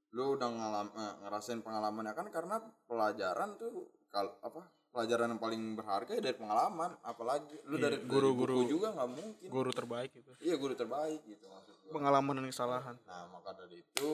lu 0.09 0.33
udah 0.33 0.49
ngalam, 0.49 0.87
eh, 0.93 1.13
ngerasain 1.25 1.61
pengalamannya. 1.61 2.13
Kan 2.13 2.27
karena 2.29 2.61
pelajaran 2.85 3.57
tuh 3.57 3.89
kal 4.09 4.29
apa 4.41 4.65
pelajaran 4.89 5.29
yang 5.29 5.41
paling 5.41 5.61
berharga 5.73 6.11
ya 6.11 6.21
dari 6.21 6.33
pengalaman 6.33 6.91
apalagi 7.01 7.53
lu 7.63 7.77
Iya, 7.77 7.83
dari 7.85 7.97
guru-guru. 8.03 8.65
buku 8.65 8.69
juga 8.71 8.87
nggak 8.91 9.09
mungkin. 9.11 9.47
guru 9.47 9.71
terbaik 9.71 10.09
gitu 10.11 10.31
iya 10.41 10.55
guru 10.55 10.73
terbaik 10.73 11.21
gitu 11.23 11.45
maksud 11.45 11.73
gua. 11.79 11.91
Pengalaman 11.93 12.33
dan 12.37 12.45
kesalahan. 12.49 12.95
Nah 13.03 13.23
maka 13.29 13.53
dari 13.55 13.79
itu 13.79 14.11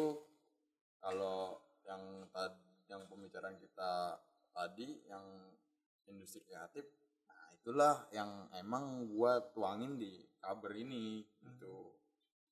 kalau 0.98 1.56
yang 1.84 2.02
tadi 2.30 2.60
yang 2.86 3.02
pembicaraan 3.06 3.56
kita 3.56 4.20
tadi 4.52 5.04
yang 5.06 5.24
industri 6.06 6.44
kreatif 6.44 6.86
nah 7.26 7.50
itulah 7.52 7.96
yang 8.12 8.30
emang 8.54 9.08
gua 9.08 9.40
tuangin 9.50 9.96
di 9.96 10.12
kabar 10.38 10.72
ini 10.72 11.24
gitu. 11.42 11.96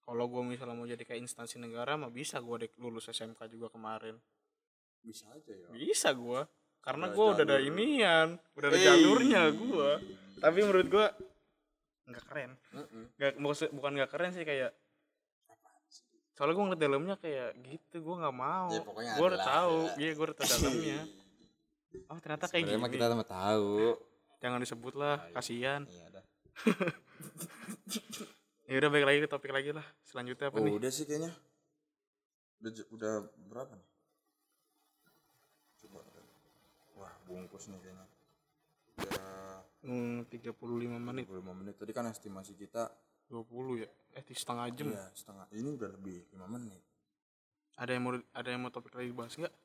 Kalau 0.03 0.28
gue 0.28 0.43
misalnya 0.43 0.76
mau 0.76 0.84
jadi 0.84 0.99
kayak 0.99 1.24
instansi 1.24 1.55
negara 1.57 1.95
mah 1.95 2.11
bisa 2.11 2.36
gue 2.38 2.67
dek 2.67 2.76
lulus 2.76 3.07
SMK 3.07 3.39
juga 3.47 3.71
kemarin. 3.71 4.19
Bisa 4.99 5.24
aja 5.30 5.47
ya. 5.47 5.71
Bisa 5.71 6.11
gue 6.11 6.43
karena 6.84 7.05
gue 7.15 7.25
udah 7.31 7.45
ada 7.47 7.57
inian 7.63 8.27
udah 8.59 8.67
ada 8.67 8.77
Hey. 8.77 8.86
jalurnya 8.91 9.43
gue 9.55 9.89
tapi 10.43 10.57
menurut 10.59 10.88
gue 10.91 11.07
nggak 12.03 12.23
keren. 12.27 12.51
Nggak 13.15 13.39
maksud 13.39 13.71
bukan 13.71 13.91
nggak 13.95 14.11
keren 14.11 14.36
sih 14.36 14.43
kayak 14.43 14.75
soalnya 16.36 16.53
gue 16.57 16.65
ngeliat 16.65 16.81
dalamnya 16.81 17.15
kayak 17.15 17.55
gitu 17.63 18.03
gue 18.03 18.15
nggak 18.19 18.36
mau. 18.36 18.67
Ya, 18.67 19.15
gue 19.15 19.27
udah 19.31 19.39
tahu. 19.39 19.77
ya. 19.88 19.95
iya 20.03 20.11
gue 20.11 20.25
udah 20.27 20.38
tahu 20.38 20.47
dalamnya. 20.59 21.01
Oh 22.09 22.17
ternyata 22.17 22.49
kayak 22.49 22.73
gini 22.73 22.89
kita 22.89 23.05
sama 23.05 23.21
tahu. 23.21 23.93
Jangan 24.41 24.65
disebut 24.65 24.97
lah 24.97 25.29
kasihan. 25.29 25.86
Iya 25.86 26.09
dah 26.09 26.25
ya 28.69 28.75
udah 28.81 28.89
balik 28.89 29.05
lagi 29.05 29.19
ke 29.21 29.29
topik 29.29 29.53
lagi 29.53 29.77
lah. 29.77 29.86
Selanjutnya 30.01 30.49
apa 30.49 30.57
oh 30.57 30.65
nih? 30.65 30.73
Udah 30.73 30.89
sih 30.89 31.05
kayaknya. 31.05 31.38
Udah 32.65 32.71
udah 32.97 33.13
berapa 33.45 33.77
nih 33.77 33.93
coba 35.84 35.99
wah 36.95 37.13
bungkus 37.34 37.65
nih 37.73 37.81
kayaknya. 37.81 38.05
Udah 39.01 39.65
hmm, 39.81 40.29
35 40.29 40.53
menit. 41.01 41.25
25 41.25 41.59
menit. 41.59 41.75
Tadi 41.81 41.91
kan 41.91 42.05
estimasi 42.05 42.53
kita 42.53 42.93
20 43.34 43.81
ya? 43.81 43.89
Eh 44.13 44.23
di 44.23 44.36
setengah 44.38 44.69
jam. 44.69 44.93
Iya 44.93 45.05
setengah. 45.17 45.45
Ini 45.49 45.69
udah 45.73 45.89
lebih 45.97 46.17
5 46.29 46.45
menit. 46.53 46.81
Ada 47.73 47.91
yang 47.97 48.03
mau 48.05 48.13
ada 48.13 48.49
yang 48.53 48.61
mau 48.61 48.69
topik 48.69 48.93
lagi 48.93 49.09
dibahas 49.09 49.34
nggak? 49.34 49.55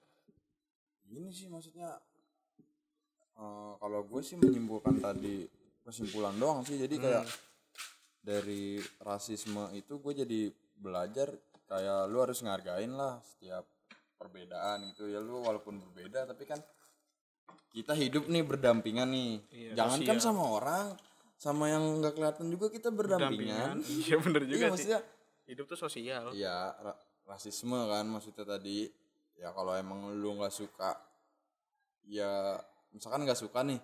Ini 1.12 1.28
sih 1.28 1.48
maksudnya 1.52 1.92
eh, 3.36 3.72
kalau 3.76 4.00
gue 4.08 4.20
sih 4.24 4.40
menyimpulkan 4.40 4.96
tadi 4.96 5.44
kesimpulan 5.84 6.32
doang 6.40 6.64
sih. 6.64 6.80
Jadi 6.80 6.96
kayak 6.96 7.28
dari 8.24 8.80
rasisme 9.04 9.72
itu 9.76 10.00
gue 10.00 10.24
jadi 10.24 10.40
belajar 10.78 11.36
kayak 11.68 12.08
lu 12.08 12.24
harus 12.24 12.40
ngargain 12.40 12.96
lah 12.96 13.20
setiap 13.20 13.68
perbedaan 14.16 14.88
gitu 14.92 15.12
ya. 15.12 15.20
Lu 15.20 15.44
walaupun 15.44 15.76
berbeda 15.76 16.24
tapi 16.24 16.48
kan 16.48 16.58
kita 17.68 17.92
hidup 17.92 18.26
nih 18.26 18.42
berdampingan 18.42 19.09
nih 19.09 19.32
Iya, 19.51 19.70
jangan 19.76 19.99
kan 20.03 20.18
sama 20.18 20.42
orang 20.42 20.86
sama 21.38 21.70
yang 21.70 22.03
nggak 22.03 22.18
kelihatan 22.18 22.46
juga 22.49 22.66
kita 22.66 22.90
berdampingan 22.90 23.78
Dampingan. 23.78 23.92
iya 24.03 24.16
bener 24.18 24.42
juga 24.42 24.57
iya 24.57 24.66
sih 24.66 24.72
maksudnya 24.74 25.01
hidup 25.46 25.64
tuh 25.64 25.78
sosial 25.78 26.24
Iya, 26.34 26.57
ra- 26.74 26.99
rasisme 27.24 27.78
kan 27.86 28.05
maksudnya 28.05 28.44
tadi. 28.44 28.88
Ya 29.34 29.55
kalau 29.55 29.70
emang 29.72 30.11
lu 30.12 30.34
nggak 30.34 30.51
suka 30.51 30.99
ya 32.05 32.59
misalkan 32.90 33.22
nggak 33.22 33.38
suka 33.38 33.62
nih. 33.62 33.78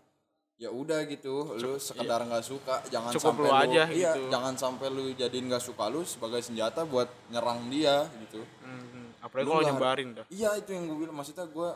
Ya 0.55 0.71
udah 0.71 1.03
gitu, 1.11 1.51
lu 1.59 1.83
sekedar 1.83 2.23
nggak 2.23 2.47
suka, 2.47 2.79
jangan 2.87 3.11
iya. 3.11 3.19
Cukup 3.19 3.27
sampai 3.27 3.43
lu 3.43 3.51
aja 3.51 3.83
iya, 3.91 4.11
gitu. 4.15 4.31
jangan 4.31 4.55
sampai 4.55 4.87
lu 4.87 5.05
jadiin 5.12 5.51
nggak 5.51 5.62
suka 5.62 5.91
lu 5.91 6.07
sebagai 6.07 6.41
senjata 6.41 6.87
buat 6.87 7.11
nyerang 7.27 7.67
dia 7.69 8.07
gitu. 8.23 8.39
Hmm, 8.62 9.11
apalagi 9.19 9.47
Lu 9.47 9.51
kalau 9.51 9.65
nyebarin 9.67 10.09
dah 10.15 10.27
Iya, 10.31 10.55
itu 10.59 10.71
yang 10.71 10.87
gue 10.87 10.99
bilang 11.01 11.17
maksudnya 11.19 11.47
gue 11.47 11.71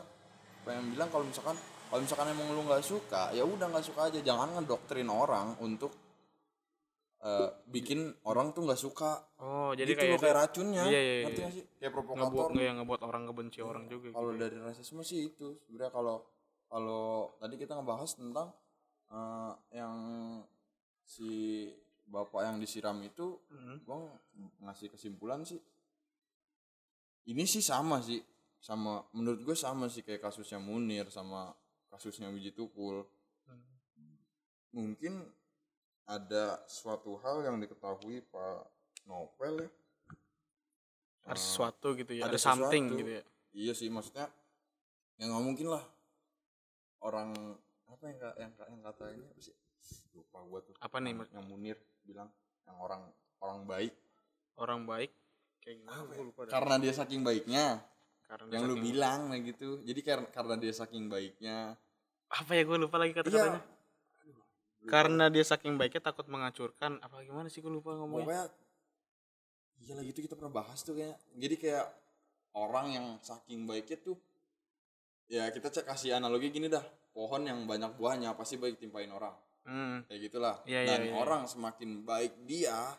pengen 0.63 0.95
bilang 0.95 1.11
kalau 1.11 1.27
misalkan 1.27 1.59
kalau 1.89 2.01
misalkan 2.05 2.29
emang 2.29 2.53
lu 2.53 2.61
nggak 2.69 2.85
suka, 2.85 3.33
ya 3.33 3.41
udah 3.41 3.67
nggak 3.67 3.85
suka 3.85 4.13
aja, 4.13 4.19
jangan 4.21 4.53
ngedoktrin 4.55 5.09
orang 5.09 5.57
untuk 5.59 5.89
eh, 7.19 7.49
bikin 7.67 8.15
orang 8.23 8.55
tuh 8.55 8.63
nggak 8.63 8.79
suka. 8.79 9.19
Oh 9.43 9.75
jadi 9.75 9.91
gitu 9.91 9.99
kayak 9.99 10.11
loh, 10.15 10.21
kayak 10.23 10.37
racunnya. 10.39 10.83
Iya, 10.87 10.99
iya, 11.01 11.13
ngerti 11.27 11.41
iya. 11.41 11.47
gak 11.49 11.55
sih? 11.57 11.65
Kayak 11.75 11.91
ngebuat 11.91 12.05
provokator. 12.15 12.47
nggak 12.53 12.65
yang 12.69 12.77
ngebuat 12.79 13.01
orang 13.03 13.21
ngebenci 13.27 13.59
orang 13.59 13.83
juga 13.91 14.07
kalau 14.15 14.31
gitu. 14.31 14.39
dari 14.39 14.57
rasisme 14.63 15.01
sih 15.03 15.19
itu 15.27 15.47
sebenarnya 15.67 15.91
kalau 15.91 16.15
kalau 16.69 17.05
tadi 17.41 17.55
kita 17.59 17.73
ngebahas 17.75 18.11
tentang 18.15 18.47
eh, 19.09 19.53
yang 19.75 19.95
si 21.03 21.65
bapak 22.05 22.41
yang 22.45 22.57
disiram 22.61 22.97
itu 23.01 23.37
Mhm. 23.49 23.75
gua 23.83 24.05
ngasih 24.63 24.93
kesimpulan 24.93 25.41
sih. 25.43 25.59
Ini 27.29 27.43
sih 27.45 27.61
sama 27.61 27.99
sih 27.99 28.21
sama 28.59 28.99
menurut 29.15 29.39
gue 29.43 29.55
sama 29.55 29.87
sih 29.87 30.03
kayak 30.03 30.19
kasusnya 30.19 30.59
Munir 30.59 31.07
sama 31.07 31.47
kasusnya 31.89 32.29
Wiji 32.29 32.53
Tukul. 32.53 33.03
Mungkin 34.69 35.25
ada 36.05 36.61
suatu 36.65 37.17
hal 37.21 37.45
yang 37.45 37.57
diketahui 37.57 38.21
Pak 38.29 38.57
Novel 39.05 39.65
ya. 39.65 39.69
Ada 41.29 41.37
Eh, 41.37 41.41
sesuatu 41.41 41.93
gitu 41.93 42.13
ya 42.17 42.25
ada 42.25 42.33
ada, 42.33 42.41
something 42.41 42.85
sesuatu. 42.89 42.99
gitu 43.01 43.11
ya. 43.11 43.23
Iya 43.49 43.73
sih 43.73 43.89
maksudnya 43.89 44.29
ya 45.19 45.25
nggak 45.25 45.43
mungkin 45.45 45.67
lah 45.73 45.83
orang 47.01 47.33
apa 47.89 48.03
yang 48.07 48.17
yang 48.37 48.51
yang 48.55 48.81
kata 48.85 49.03
ini 49.13 49.25
apa 49.25 49.41
sih? 49.41 49.55
Lupa 50.13 50.39
gua 50.45 50.59
tuh. 50.61 50.73
Apa 50.81 50.97
nih 51.01 51.13
yang, 51.33 51.45
Munir 51.45 51.77
bilang 52.01 52.29
yang 52.65 52.77
orang 52.77 53.01
orang 53.41 53.59
baik. 53.65 53.93
Orang 54.57 54.81
baik 54.85 55.11
kayak 55.61 55.81
gimana? 55.85 56.01
Ya? 56.09 56.21
lupa 56.21 56.41
karena 56.49 56.75
dia 56.81 56.93
saking 56.93 57.21
baiknya 57.21 57.81
karena 58.29 58.51
yang 58.53 58.63
lu 58.69 58.77
saking- 58.77 58.85
bilang 58.85 59.19
kayak 59.33 59.43
gitu. 59.49 59.69
Jadi 59.81 60.01
karena 60.05 60.27
karena 60.29 60.55
dia 60.61 60.73
saking 60.73 61.09
baiknya. 61.09 61.57
Apa 62.29 62.51
ya 62.53 62.61
gue 62.61 62.77
lupa 62.77 63.01
lagi 63.01 63.17
iya. 63.17 63.25
Kata-katanya 63.25 63.61
karena 64.87 65.25
dia 65.27 65.43
saking 65.43 65.75
baiknya 65.75 66.01
takut 66.05 66.29
menghancurkan. 66.29 67.01
Apa 67.01 67.25
gimana 67.25 67.49
sih 67.49 67.59
gue 67.59 67.73
lupa 67.73 67.97
ngomongnya? 67.97 68.45
Pokoknya 68.45 68.45
iya 69.79 69.93
lah 69.97 70.03
gitu 70.05 70.19
kita 70.21 70.37
pernah 70.37 70.53
bahas 70.53 70.79
tuh 70.85 70.93
kayak. 70.93 71.17
Jadi 71.33 71.55
kayak 71.57 71.85
orang 72.53 72.85
yang 72.93 73.05
saking 73.25 73.65
baiknya 73.65 73.97
tuh 73.99 74.15
ya 75.25 75.49
kita 75.49 75.73
cek 75.73 75.89
kasih 75.89 76.15
analogi 76.21 76.53
gini 76.53 76.69
dah. 76.69 76.85
Pohon 77.09 77.43
yang 77.43 77.65
banyak 77.65 77.97
buahnya 77.97 78.37
pasti 78.37 78.61
baik 78.61 78.77
timpain 78.77 79.09
orang. 79.09 79.33
Hmm, 79.65 80.05
kayak 80.07 80.29
gitulah. 80.29 80.55
Iya, 80.63 80.85
iya, 80.85 80.89
dan 80.93 81.01
iya. 81.09 81.13
orang 81.17 81.43
semakin 81.49 82.05
baik 82.05 82.45
dia 82.45 82.93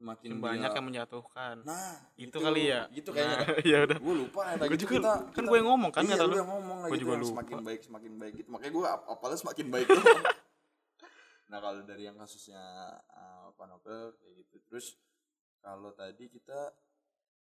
semakin 0.00 0.26
yang 0.26 0.40
banyak 0.40 0.64
dia- 0.64 0.76
yang 0.80 0.86
menjatuhkan. 0.88 1.54
Nah 1.60 1.92
itu, 2.16 2.36
kali 2.40 2.62
ya? 2.66 2.80
gitu 2.88 3.12
kayaknya. 3.12 3.36
Nah, 3.36 3.44
ya 3.70 3.78
udah. 3.84 3.98
Gue 4.00 4.14
lupa 4.16 4.40
ya 4.42 4.54
gue 4.56 4.68
gitu 4.72 4.82
juga 4.82 4.94
kita, 4.96 5.12
kan 5.30 5.44
gue 5.44 5.58
ngomong 5.60 5.90
kan 5.92 6.02
iya, 6.02 6.16
kata 6.16 6.24
lu. 6.24 6.34
yang 6.34 6.48
ngomong 6.48 6.78
lah 6.80 6.88
Gua 6.88 6.96
gitu 6.96 7.12
lupa. 7.12 7.28
semakin 7.36 7.56
baik 7.60 7.80
semakin 7.84 8.12
baik 8.16 8.32
gitu. 8.34 8.48
Makanya 8.48 8.72
gue 8.72 8.84
ap 8.88 9.02
apalah 9.06 9.36
semakin 9.36 9.66
baik. 9.68 9.86
Tuh 9.86 10.00
nah 11.50 11.58
kalau 11.58 11.82
dari 11.82 12.02
yang 12.06 12.16
kasusnya 12.16 12.62
uh, 13.10 13.52
Pak 13.52 13.66
Nobel 13.66 14.16
kayak 14.16 14.34
gitu. 14.40 14.56
Terus 14.64 14.86
kalau 15.60 15.92
tadi 15.92 16.24
kita 16.26 16.72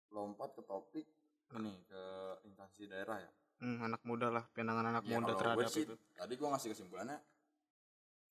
lompat 0.09 0.57
ke 0.57 0.63
topik 0.63 1.05
ini 1.53 1.85
ke 1.85 2.03
instansi 2.43 2.89
daerah 2.89 3.21
ya. 3.21 3.31
Hmm, 3.57 3.81
anak 3.81 4.01
muda 4.01 4.29
lah 4.29 4.45
pandangan 4.49 4.85
anak 4.87 5.03
Ya, 5.03 5.17
muda 5.17 5.29
gue 5.29 5.39
terhadap 5.39 5.69
sih, 5.69 5.83
itu. 5.83 5.93
tadi 6.13 6.33
gue 6.33 6.45
ngasih 6.45 6.69
kesimpulannya 6.71 7.17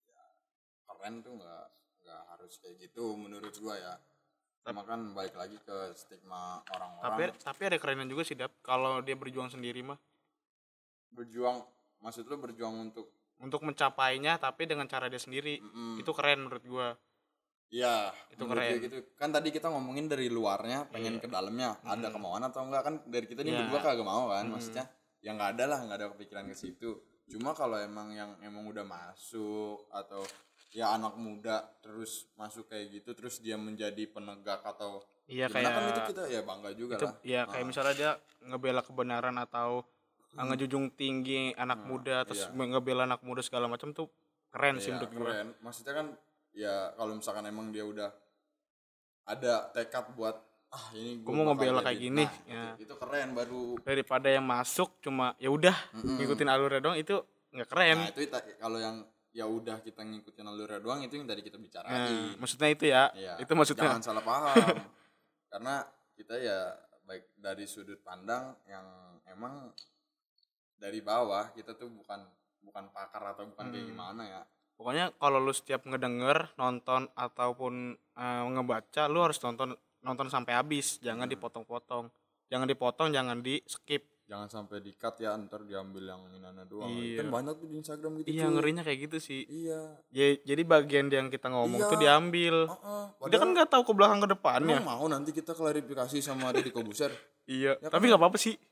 ya 0.06 0.24
keren 0.86 1.18
tuh 1.18 1.34
nggak 1.34 1.64
nggak 2.00 2.22
harus 2.30 2.52
kayak 2.56 2.76
gitu 2.80 3.18
menurut 3.18 3.50
gue 3.50 3.74
ya 3.74 3.98
cuma 4.66 4.82
kan 4.82 4.98
balik 5.14 5.38
lagi 5.38 5.54
ke 5.62 5.76
stigma 5.94 6.58
tapi 6.58 6.74
orang-orang 6.74 7.38
tapi 7.38 7.62
ada 7.70 7.78
kerenan 7.78 8.10
juga 8.10 8.26
sih 8.26 8.34
dap 8.34 8.50
kalau 8.66 8.98
dia 8.98 9.14
berjuang 9.14 9.46
sendiri 9.46 9.86
mah 9.86 9.94
berjuang 11.14 11.62
maksud 12.02 12.26
lu 12.26 12.36
berjuang 12.36 12.90
untuk 12.90 13.06
untuk 13.38 13.62
mencapainya 13.62 14.42
tapi 14.42 14.66
dengan 14.66 14.90
cara 14.90 15.06
dia 15.06 15.22
sendiri 15.22 15.62
mm, 15.62 16.02
itu 16.02 16.10
keren 16.10 16.46
menurut 16.46 16.64
gua 16.66 16.88
Iya, 17.66 18.14
Itu 18.30 18.46
keren. 18.46 18.78
gitu. 18.78 19.02
Kan 19.18 19.34
tadi 19.34 19.50
kita 19.50 19.66
ngomongin 19.74 20.06
dari 20.06 20.30
luarnya, 20.30 20.86
pengen 20.86 21.18
Iya. 21.18 21.22
ke 21.22 21.26
dalamnya, 21.26 21.74
ada 21.82 22.08
Mm. 22.08 22.14
kemauan 22.14 22.42
atau 22.46 22.62
enggak 22.62 22.82
kan 22.86 22.94
dari 23.10 23.26
kita 23.26 23.42
nih 23.42 23.58
berdua 23.58 23.82
kagak 23.82 24.06
mau 24.06 24.30
kan, 24.30 24.46
Mm. 24.46 24.54
maksudnya 24.54 24.86
ya 25.18 25.34
nggak 25.34 25.58
ada 25.58 25.64
lah, 25.74 25.78
nggak 25.82 25.98
ada 25.98 26.06
kepikiran 26.14 26.46
ke 26.46 26.54
situ. 26.54 26.94
Cuma 27.26 27.58
kalau 27.58 27.74
emang 27.74 28.14
yang 28.14 28.38
emang 28.38 28.70
udah 28.70 28.86
masuk 28.86 29.82
atau 29.90 30.22
ya 30.70 30.92
anak 30.92 31.14
muda 31.14 31.62
terus 31.78 32.26
masuk 32.34 32.66
kayak 32.66 32.90
gitu, 32.92 33.10
terus 33.12 33.38
dia 33.38 33.54
menjadi 33.54 34.06
penegak 34.06 34.60
atau 34.60 35.00
iya 35.26 35.46
gimana 35.46 35.68
kan 35.68 35.82
itu 35.82 35.92
kayak 35.92 36.10
kita 36.10 36.22
ya 36.28 36.40
bangga 36.42 36.70
juga 36.72 36.94
itu 36.94 37.06
lah. 37.06 37.14
ya 37.22 37.40
kayak 37.44 37.62
Ah. 37.62 37.68
misalnya 37.68 37.94
dia 37.94 38.10
ngebela 38.42 38.80
kebenaran 38.80 39.36
atau 39.36 39.82
uh, 40.32 40.44
ngejunjung 40.44 40.92
tinggi 40.92 41.50
anak 41.54 41.80
Hmm, 41.80 41.88
muda 41.88 42.16
terus 42.22 42.44
iya. 42.44 42.66
ngebela 42.66 43.02
anak 43.04 43.20
muda 43.20 43.40
segala 43.40 43.66
macam 43.66 43.90
tuh 43.90 44.06
keren 44.48 44.76
sih 44.76 44.88
Iya, 44.88 45.00
menurut 45.00 45.10
gua 45.12 45.24
keren. 45.24 45.48
Maksudnya 45.60 45.94
kan 45.94 46.06
ya 46.52 46.74
kalau 46.92 47.12
misalkan 47.14 47.44
emang 47.44 47.66
dia 47.68 47.84
udah 47.84 48.10
ada 49.26 49.54
tekad 49.70 50.14
buat 50.14 50.36
ah 50.68 50.86
ini 50.92 51.22
gua 51.22 51.32
mau 51.32 51.44
ngebela 51.48 51.78
jadi." 51.78 51.86
kayak 51.86 51.98
gini, 52.00 52.24
Nah, 52.24 52.32
ya. 52.46 52.62
itu, 52.74 52.84
itu 52.84 52.94
keren 52.96 53.28
baru 53.32 53.62
daripada 53.80 54.28
yang 54.28 54.44
masuk 54.44 54.98
cuma 55.00 55.34
ya 55.36 55.48
udah 55.48 55.74
Mm-mm. 55.92 56.16
ngikutin 56.20 56.48
alurnya 56.48 56.80
doang 56.80 56.96
itu 56.96 57.16
nggak 57.50 57.68
keren 57.68 57.98
Nah 57.98 58.10
itu 58.10 58.20
kalau 58.56 58.78
yang 58.78 58.96
ya 59.36 59.44
udah 59.44 59.78
kita 59.78 60.00
ngikutin 60.00 60.44
alurnya 60.44 60.80
doang 60.80 61.00
itu 61.02 61.12
yang 61.14 61.28
tadi 61.28 61.40
kita 61.40 61.54
Nah, 61.54 61.62
bicarain. 61.62 62.32
maksudnya 62.36 62.68
itu 62.70 62.84
ya 62.86 63.02
Iya, 63.12 63.32
itu 63.36 63.52
maksudnya 63.52 63.84
Jangan 63.86 64.02
salah 64.02 64.24
paham. 64.24 64.56
Karena 65.52 65.84
kita 66.12 66.34
ya 66.36 66.72
baik 67.04 67.36
dari 67.36 67.64
sudut 67.64 68.00
pandang 68.00 68.56
yang 68.64 68.82
emang 69.26 69.68
dari 70.74 71.00
bawah 71.00 71.52
kita 71.52 71.72
tuh 71.72 71.88
bukan 71.88 72.24
bukan 72.60 72.88
pakar 72.90 73.22
atau 73.28 73.44
bukan 73.46 73.68
kayak 73.68 73.84
Hmm. 73.84 73.92
gimana 73.92 74.22
ya. 74.24 74.42
pokoknya 74.74 75.08
kalau 75.14 75.38
lu 75.38 75.48
setiap 75.50 75.84
ngedenger 75.84 76.52
nonton 76.56 77.08
ataupun 77.14 77.74
eh, 77.94 78.44
ngebaca 78.46 79.06
lu 79.06 79.20
harus 79.20 79.38
nonton 79.38 79.72
nonton 79.98 80.28
sampai 80.28 80.52
habis 80.52 80.96
jangan 80.98 81.24
Hmm. 81.24 81.32
dipotong-potong 81.32 82.04
jangan 82.46 82.66
dipotong 82.66 83.08
jangan 83.10 83.38
di 83.38 83.60
skip 83.64 84.04
Jangan 84.26 84.48
sampai 84.48 84.78
di 84.78 84.90
cut 84.92 85.14
ya 85.16 85.38
ntar 85.38 85.62
diambil 85.62 86.02
yang 86.04 86.18
inana 86.32 86.62
doang. 86.62 86.90
Iya. 86.90 87.22
Kan 87.22 87.30
banyak 87.30 87.54
tuh 87.56 87.66
di 87.66 87.76
Instagram 87.76 88.10
gitu. 88.18 88.26
iya 88.28 88.44
cuy. 88.44 88.52
ngerinya 88.52 88.82
kayak 88.82 88.98
gitu 89.06 89.16
sih 89.18 89.46
Iya. 89.46 89.80
Ya- 90.10 90.42
jadi 90.44 90.62
bagian 90.62 91.06
yang 91.08 91.26
kita 91.28 91.46
ngomong 91.46 91.78
Iya. 91.78 91.86
tuh 91.86 91.96
diambil 91.96 92.56
Heeh. 92.66 93.04
dia 93.24 93.38
kan 93.38 93.48
nggak 93.48 93.68
tahu 93.68 93.82
ke 93.82 93.92
belakang 93.92 94.18
ke 94.18 94.28
depannya 94.28 94.76
Emang 94.76 94.98
mau 94.98 95.06
nanti 95.06 95.30
kita 95.30 95.52
klarifikasi 95.52 96.18
sama 96.18 96.50
Deddy 96.50 96.68
Kobuser? 96.68 97.14
iya 97.48 97.74
Ya 97.76 97.86
tapi 97.86 98.04
kan? 98.04 98.10
nggak 98.10 98.20
apa-apa 98.20 98.34
sih 98.36 98.58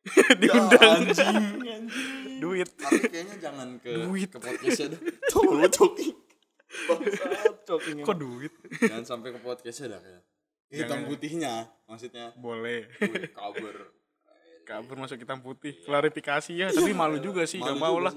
Ya, 0.06 0.32
diundang 0.32 1.02
anjing, 1.02 1.36
anjing. 1.60 2.38
duit 2.38 2.70
Tapi 2.72 3.02
kayaknya 3.04 3.36
jangan 3.36 3.68
ke 3.76 3.90
Duit. 4.00 4.28
ke 4.28 4.38
podcastnya 4.38 4.86
dah. 4.90 5.00
Tuh 5.28 5.42
lu 5.44 5.66
coking. 5.68 6.14
Bangsat 6.80 7.66
kok 8.00 8.16
duit 8.16 8.52
Jangan 8.80 9.04
sampai 9.04 9.34
ke 9.34 9.40
podcastnya 9.40 9.86
dah 9.90 10.00
kayak. 10.00 10.22
Hitam 10.70 10.86
Jangan. 10.96 11.10
putihnya 11.10 11.52
maksudnya. 11.84 12.26
boleh 12.32 12.86
Cover. 13.34 13.76
Kabur 14.62 14.96
masuk 14.96 15.18
hitam 15.18 15.40
putih 15.40 15.74
klarifikasi 15.82 16.52
ya 16.52 16.68
tapi 16.70 16.90
malu 16.92 17.18
juga 17.18 17.42
sih 17.44 17.58
nggak 17.58 17.78
mau 17.78 17.96
juga 17.96 18.06
lah 18.10 18.14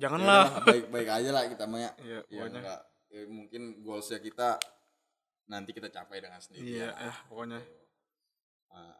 janganlah 0.00 0.44
Ya 0.44 0.52
udah, 0.56 0.64
baik-baik 0.64 1.08
aja 1.12 1.30
lah 1.30 1.42
kita 1.44 1.64
mah 1.68 1.80
ya. 1.80 1.90
Iya, 2.00 2.20
Ya 2.28 2.42
enggak. 2.48 2.80
Ya, 3.10 3.20
mungkin 3.26 3.62
goalsnya 3.82 4.22
kita 4.22 4.56
nanti 5.44 5.74
kita 5.74 5.90
capai 5.90 6.22
dengan 6.22 6.38
sendirinya 6.38 6.70
iya 6.70 6.88
lah. 6.94 7.10
eh, 7.10 7.16
pokoknya 7.26 7.60
Nah, 8.70 8.94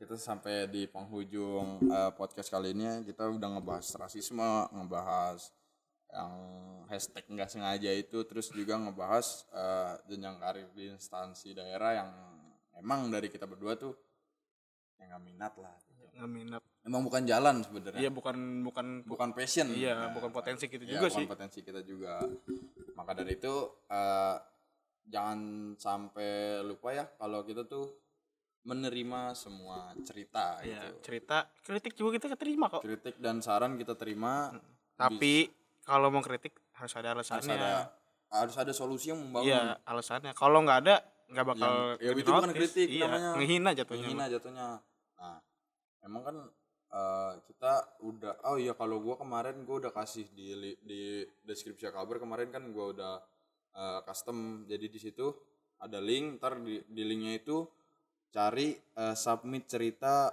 kita 0.00 0.16
sampai 0.16 0.64
di 0.66 0.88
penghujung 0.88 1.84
eh, 1.86 2.10
podcast 2.16 2.48
kali 2.48 2.72
ini 2.72 3.04
kita 3.04 3.28
udah 3.28 3.60
ngebahas 3.60 3.84
rasisme, 4.00 4.64
ngebahas 4.72 5.52
yang 6.10 6.32
hashtag 6.90 7.22
nggak 7.28 7.52
sengaja 7.52 7.92
itu, 7.94 8.18
terus 8.24 8.48
juga 8.50 8.80
ngebahas 8.80 9.44
eh, 9.52 9.92
jenjang 10.08 10.40
karir 10.40 10.68
di 10.72 10.88
instansi 10.88 11.52
daerah 11.52 12.00
yang 12.00 12.10
emang 12.80 13.12
dari 13.12 13.28
kita 13.28 13.44
berdua 13.44 13.76
tuh 13.76 13.92
yang 14.96 15.12
nggak 15.12 15.22
minat 15.22 15.52
lah. 15.60 15.76
Nggak 16.20 16.30
minat. 16.30 16.62
Emang 16.80 17.02
bukan 17.02 17.22
jalan 17.24 17.60
sebenarnya, 17.60 17.98
iya 17.98 18.08
bukan 18.08 18.36
bukan 18.62 18.86
bukan 19.04 19.28
passion. 19.32 19.68
iya 19.72 19.92
Nah, 19.96 20.12
bukan 20.12 20.30
potensi 20.30 20.64
gitu 20.64 20.80
ya, 20.82 20.96
juga 20.96 21.06
bukan 21.08 21.20
sih. 21.20 21.26
potensi 21.26 21.58
kita 21.60 21.80
juga. 21.82 22.20
Maka 22.92 23.12
dari 23.12 23.36
itu 23.36 23.54
eh, 23.88 24.36
jangan 25.04 25.38
sampai 25.74 26.60
lupa 26.62 26.92
ya 26.92 27.04
kalau 27.16 27.42
kita 27.42 27.64
tuh 27.64 27.88
menerima 28.60 29.32
semua 29.32 29.96
cerita 30.04 30.60
Iya, 30.60 30.84
gitu. 30.92 31.00
cerita 31.02 31.48
kritik 31.64 31.96
juga 31.96 32.16
kita 32.16 32.36
terima 32.36 32.68
kok. 32.68 32.84
Kritik 32.84 33.16
dan 33.16 33.40
saran 33.40 33.74
kita 33.74 33.96
terima. 33.96 34.52
Tapi 34.94 35.48
kalau 35.80 36.12
mau 36.12 36.20
kritik 36.20 36.52
harus 36.76 36.92
ada 36.92 37.16
harus 37.16 37.24
alasannya 37.26 37.56
ada 37.56 37.72
harus 38.30 38.54
ada 38.56 38.70
solusi 38.70 39.10
yang 39.10 39.18
membangun. 39.18 39.48
Iya 39.48 39.80
alasannya. 39.82 40.32
Kalau 40.36 40.60
nggak 40.60 40.78
ada 40.84 40.96
nggak 41.30 41.46
bakal 41.46 41.72
Yang- 41.96 42.02
ya 42.02 42.10
itu 42.16 42.30
bukan 42.30 42.52
kritik 42.52 42.88
iya, 42.90 43.04
namanya. 43.06 43.30
ngehina 43.36 43.70
jatuhnya. 43.72 44.02
Menghina 44.02 44.24
jatuhnya. 44.28 44.66
Nah 45.16 45.36
emang 46.04 46.22
kan 46.24 46.36
eh, 46.90 47.32
kita 47.48 48.00
udah 48.04 48.44
oh 48.50 48.56
iya 48.56 48.74
kalau 48.76 49.00
gua 49.00 49.16
kemarin 49.20 49.62
gua 49.64 49.86
udah 49.86 49.92
kasih 49.92 50.28
di 50.32 50.76
di 50.80 51.24
deskripsi 51.44 51.90
kabar 51.92 52.20
kemarin 52.20 52.48
kan 52.52 52.64
gua 52.72 52.92
udah 52.92 53.14
eh, 53.76 54.00
custom. 54.04 54.64
Jadi 54.66 54.86
di 54.88 54.98
situ 55.00 55.26
ada 55.80 55.96
link 55.96 56.36
ntar 56.40 56.60
di, 56.60 56.80
di 56.84 57.02
linknya 57.04 57.40
itu 57.40 57.64
cari 58.30 58.76
eh, 58.76 59.16
submit 59.16 59.68
cerita 59.68 60.32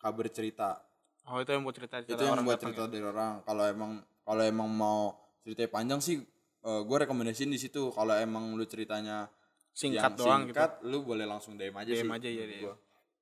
kabar 0.00 0.26
cerita. 0.32 0.80
Oh 1.26 1.42
itu 1.42 1.50
yang 1.50 1.66
buat 1.66 1.74
cerita 1.74 1.98
itu 2.00 2.22
yang 2.22 2.44
buat 2.46 2.60
cerita 2.60 2.86
dari 2.86 3.02
orang. 3.02 3.42
Kalau 3.42 3.64
emang 3.66 3.92
kalau 4.22 4.42
emang 4.42 4.68
mau 4.70 5.14
ceritanya 5.42 5.70
panjang 5.70 6.00
sih 6.02 6.18
gue 6.66 6.98
rekomendasiin 7.06 7.46
di 7.46 7.62
situ. 7.62 7.94
Kalau 7.94 8.10
emang 8.18 8.58
lu 8.58 8.66
ceritanya 8.66 9.30
singkat 9.76 10.02
yang 10.02 10.16
doang 10.16 10.42
singkat, 10.48 10.70
lu 10.88 11.04
boleh 11.04 11.28
langsung 11.28 11.60
DM 11.60 11.76
aja 11.76 11.90
DM 11.92 12.00
sih 12.00 12.08
aja, 12.16 12.28
iya. 12.32 12.46
gua. 12.64 12.74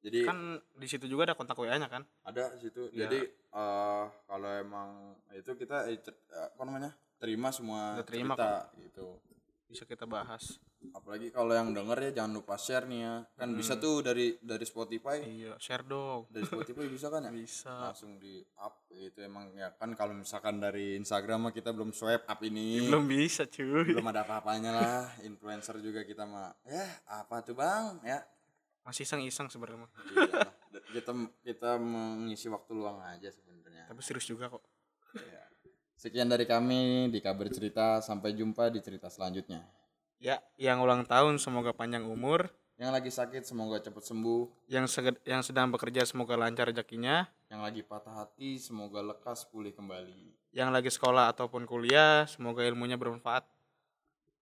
Jadi 0.04 0.28
kan 0.28 0.60
di 0.76 0.84
situ 0.84 1.08
juga 1.08 1.32
ada 1.32 1.34
kontak 1.34 1.56
wa 1.56 1.64
nya 1.64 1.88
kan? 1.88 2.04
Ada 2.28 2.60
di 2.60 2.68
situ. 2.68 2.92
Iya. 2.92 3.08
jadi 3.08 3.20
eh, 3.32 4.04
kalau 4.28 4.50
emang 4.52 5.16
itu 5.32 5.50
kita 5.56 5.88
eh, 5.88 5.96
eh, 5.96 6.48
apa 6.52 6.62
namanya 6.68 6.92
terima 7.16 7.48
semua 7.48 7.96
Udah 7.96 8.04
terima 8.04 8.36
cerita 8.36 8.68
gitu. 8.84 9.06
Bisa 9.64 9.88
kita 9.88 10.04
bahas. 10.04 10.60
Apalagi 10.92 11.32
kalau 11.32 11.56
yang 11.56 11.72
denger 11.72 12.12
ya 12.12 12.20
jangan 12.20 12.36
lupa 12.36 12.60
share 12.60 12.84
nih 12.84 13.00
ya. 13.00 13.14
Kan 13.32 13.56
bisa 13.56 13.80
tuh 13.80 14.04
dari 14.04 14.36
dari 14.44 14.68
Spotify. 14.68 15.24
Iya 15.24 15.56
share 15.56 15.88
dong. 15.88 16.28
Dari 16.28 16.44
Spotify 16.44 16.84
bisa 16.84 17.08
kan 17.08 17.24
ya? 17.24 17.32
Bisa. 17.32 17.72
Langsung 17.88 18.20
di 18.20 18.44
up 18.60 18.84
gitu 18.92 19.24
emang 19.24 19.56
ya 19.56 19.72
kan 19.72 19.96
kalau 19.96 20.12
misalkan 20.12 20.60
dari 20.60 21.00
Instagram 21.00 21.48
mah 21.48 21.52
kita 21.56 21.72
belum 21.72 21.96
swipe 21.96 22.28
up 22.28 22.40
ini. 22.44 22.76
Belum 22.92 23.08
bisa 23.08 23.48
cuy. 23.48 23.88
Belum 23.88 24.04
ada 24.04 24.28
apa-apanya 24.28 24.70
lah. 24.76 25.08
Influencer 25.24 25.80
juga 25.80 26.04
kita 26.04 26.28
mah 26.28 26.52
ya 26.68 26.84
apa 27.08 27.40
tuh 27.40 27.56
bang? 27.56 28.04
Ya 28.04 28.20
masih 28.84 29.02
iseng 29.08 29.24
iseng 29.24 29.48
sebenarnya. 29.48 29.88
Iya. 30.12 30.52
Kita 30.94 31.10
kita 31.42 31.70
mengisi 31.80 32.46
waktu 32.46 32.70
luang 32.70 33.02
aja 33.02 33.26
sebenarnya. 33.26 33.88
Tapi 33.90 34.00
serius 34.04 34.28
juga 34.28 34.46
kok. 34.46 34.62
Ya. 35.16 35.42
sekian 35.94 36.28
dari 36.28 36.44
kami 36.44 37.08
di 37.08 37.18
kabar 37.24 37.48
cerita. 37.48 37.98
Sampai 37.98 38.36
jumpa 38.36 38.68
di 38.68 38.78
cerita 38.84 39.08
selanjutnya. 39.08 39.64
Ya 40.20 40.38
yang 40.60 40.84
ulang 40.84 41.02
tahun 41.08 41.40
semoga 41.40 41.72
panjang 41.74 42.04
umur. 42.06 42.52
Yang 42.74 42.90
lagi 42.90 43.10
sakit 43.14 43.42
semoga 43.46 43.78
cepat 43.78 44.02
sembuh. 44.02 44.66
Yang 44.66 44.86
seged- 44.90 45.22
yang 45.22 45.42
sedang 45.46 45.70
bekerja 45.70 46.02
semoga 46.04 46.34
lancar 46.34 46.68
rezekinya. 46.70 47.30
Yang 47.46 47.60
lagi 47.62 47.80
patah 47.86 48.14
hati 48.26 48.58
semoga 48.58 48.98
lekas 49.02 49.46
pulih 49.46 49.70
kembali. 49.70 50.34
Yang 50.50 50.70
lagi 50.70 50.90
sekolah 50.90 51.30
ataupun 51.34 51.66
kuliah 51.70 52.26
semoga 52.26 52.66
ilmunya 52.66 52.98
bermanfaat 52.98 53.46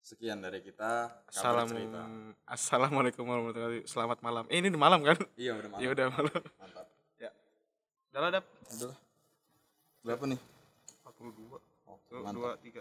sekian 0.02 0.42
dari 0.42 0.58
kita 0.60 1.14
Salam 1.30 1.70
cerita 1.70 2.02
Assalamualaikum 2.44 3.22
warahmatullahi 3.22 3.86
wabarakatuh. 3.86 3.90
Selamat 3.90 4.18
malam. 4.20 4.44
Eh, 4.50 4.58
ini 4.58 4.68
udah 4.68 4.82
malam 4.82 5.00
kan? 5.06 5.18
iya 5.38 5.54
udah 5.54 5.68
Ya 5.78 5.88
mantap 5.88 5.94
udah 5.94 6.06
malam. 6.10 6.34
mantap 6.58 6.86
Ya. 7.16 7.30
Udah 8.10 8.20
lah, 8.20 8.30
Dap. 8.34 8.44
Udah 8.76 8.94
berapa 10.02 10.24
nih 10.26 10.40
42. 11.06 11.62
Oke, 11.86 12.14
mantap. 12.18 12.58
2 12.58 12.66
3 12.66 12.80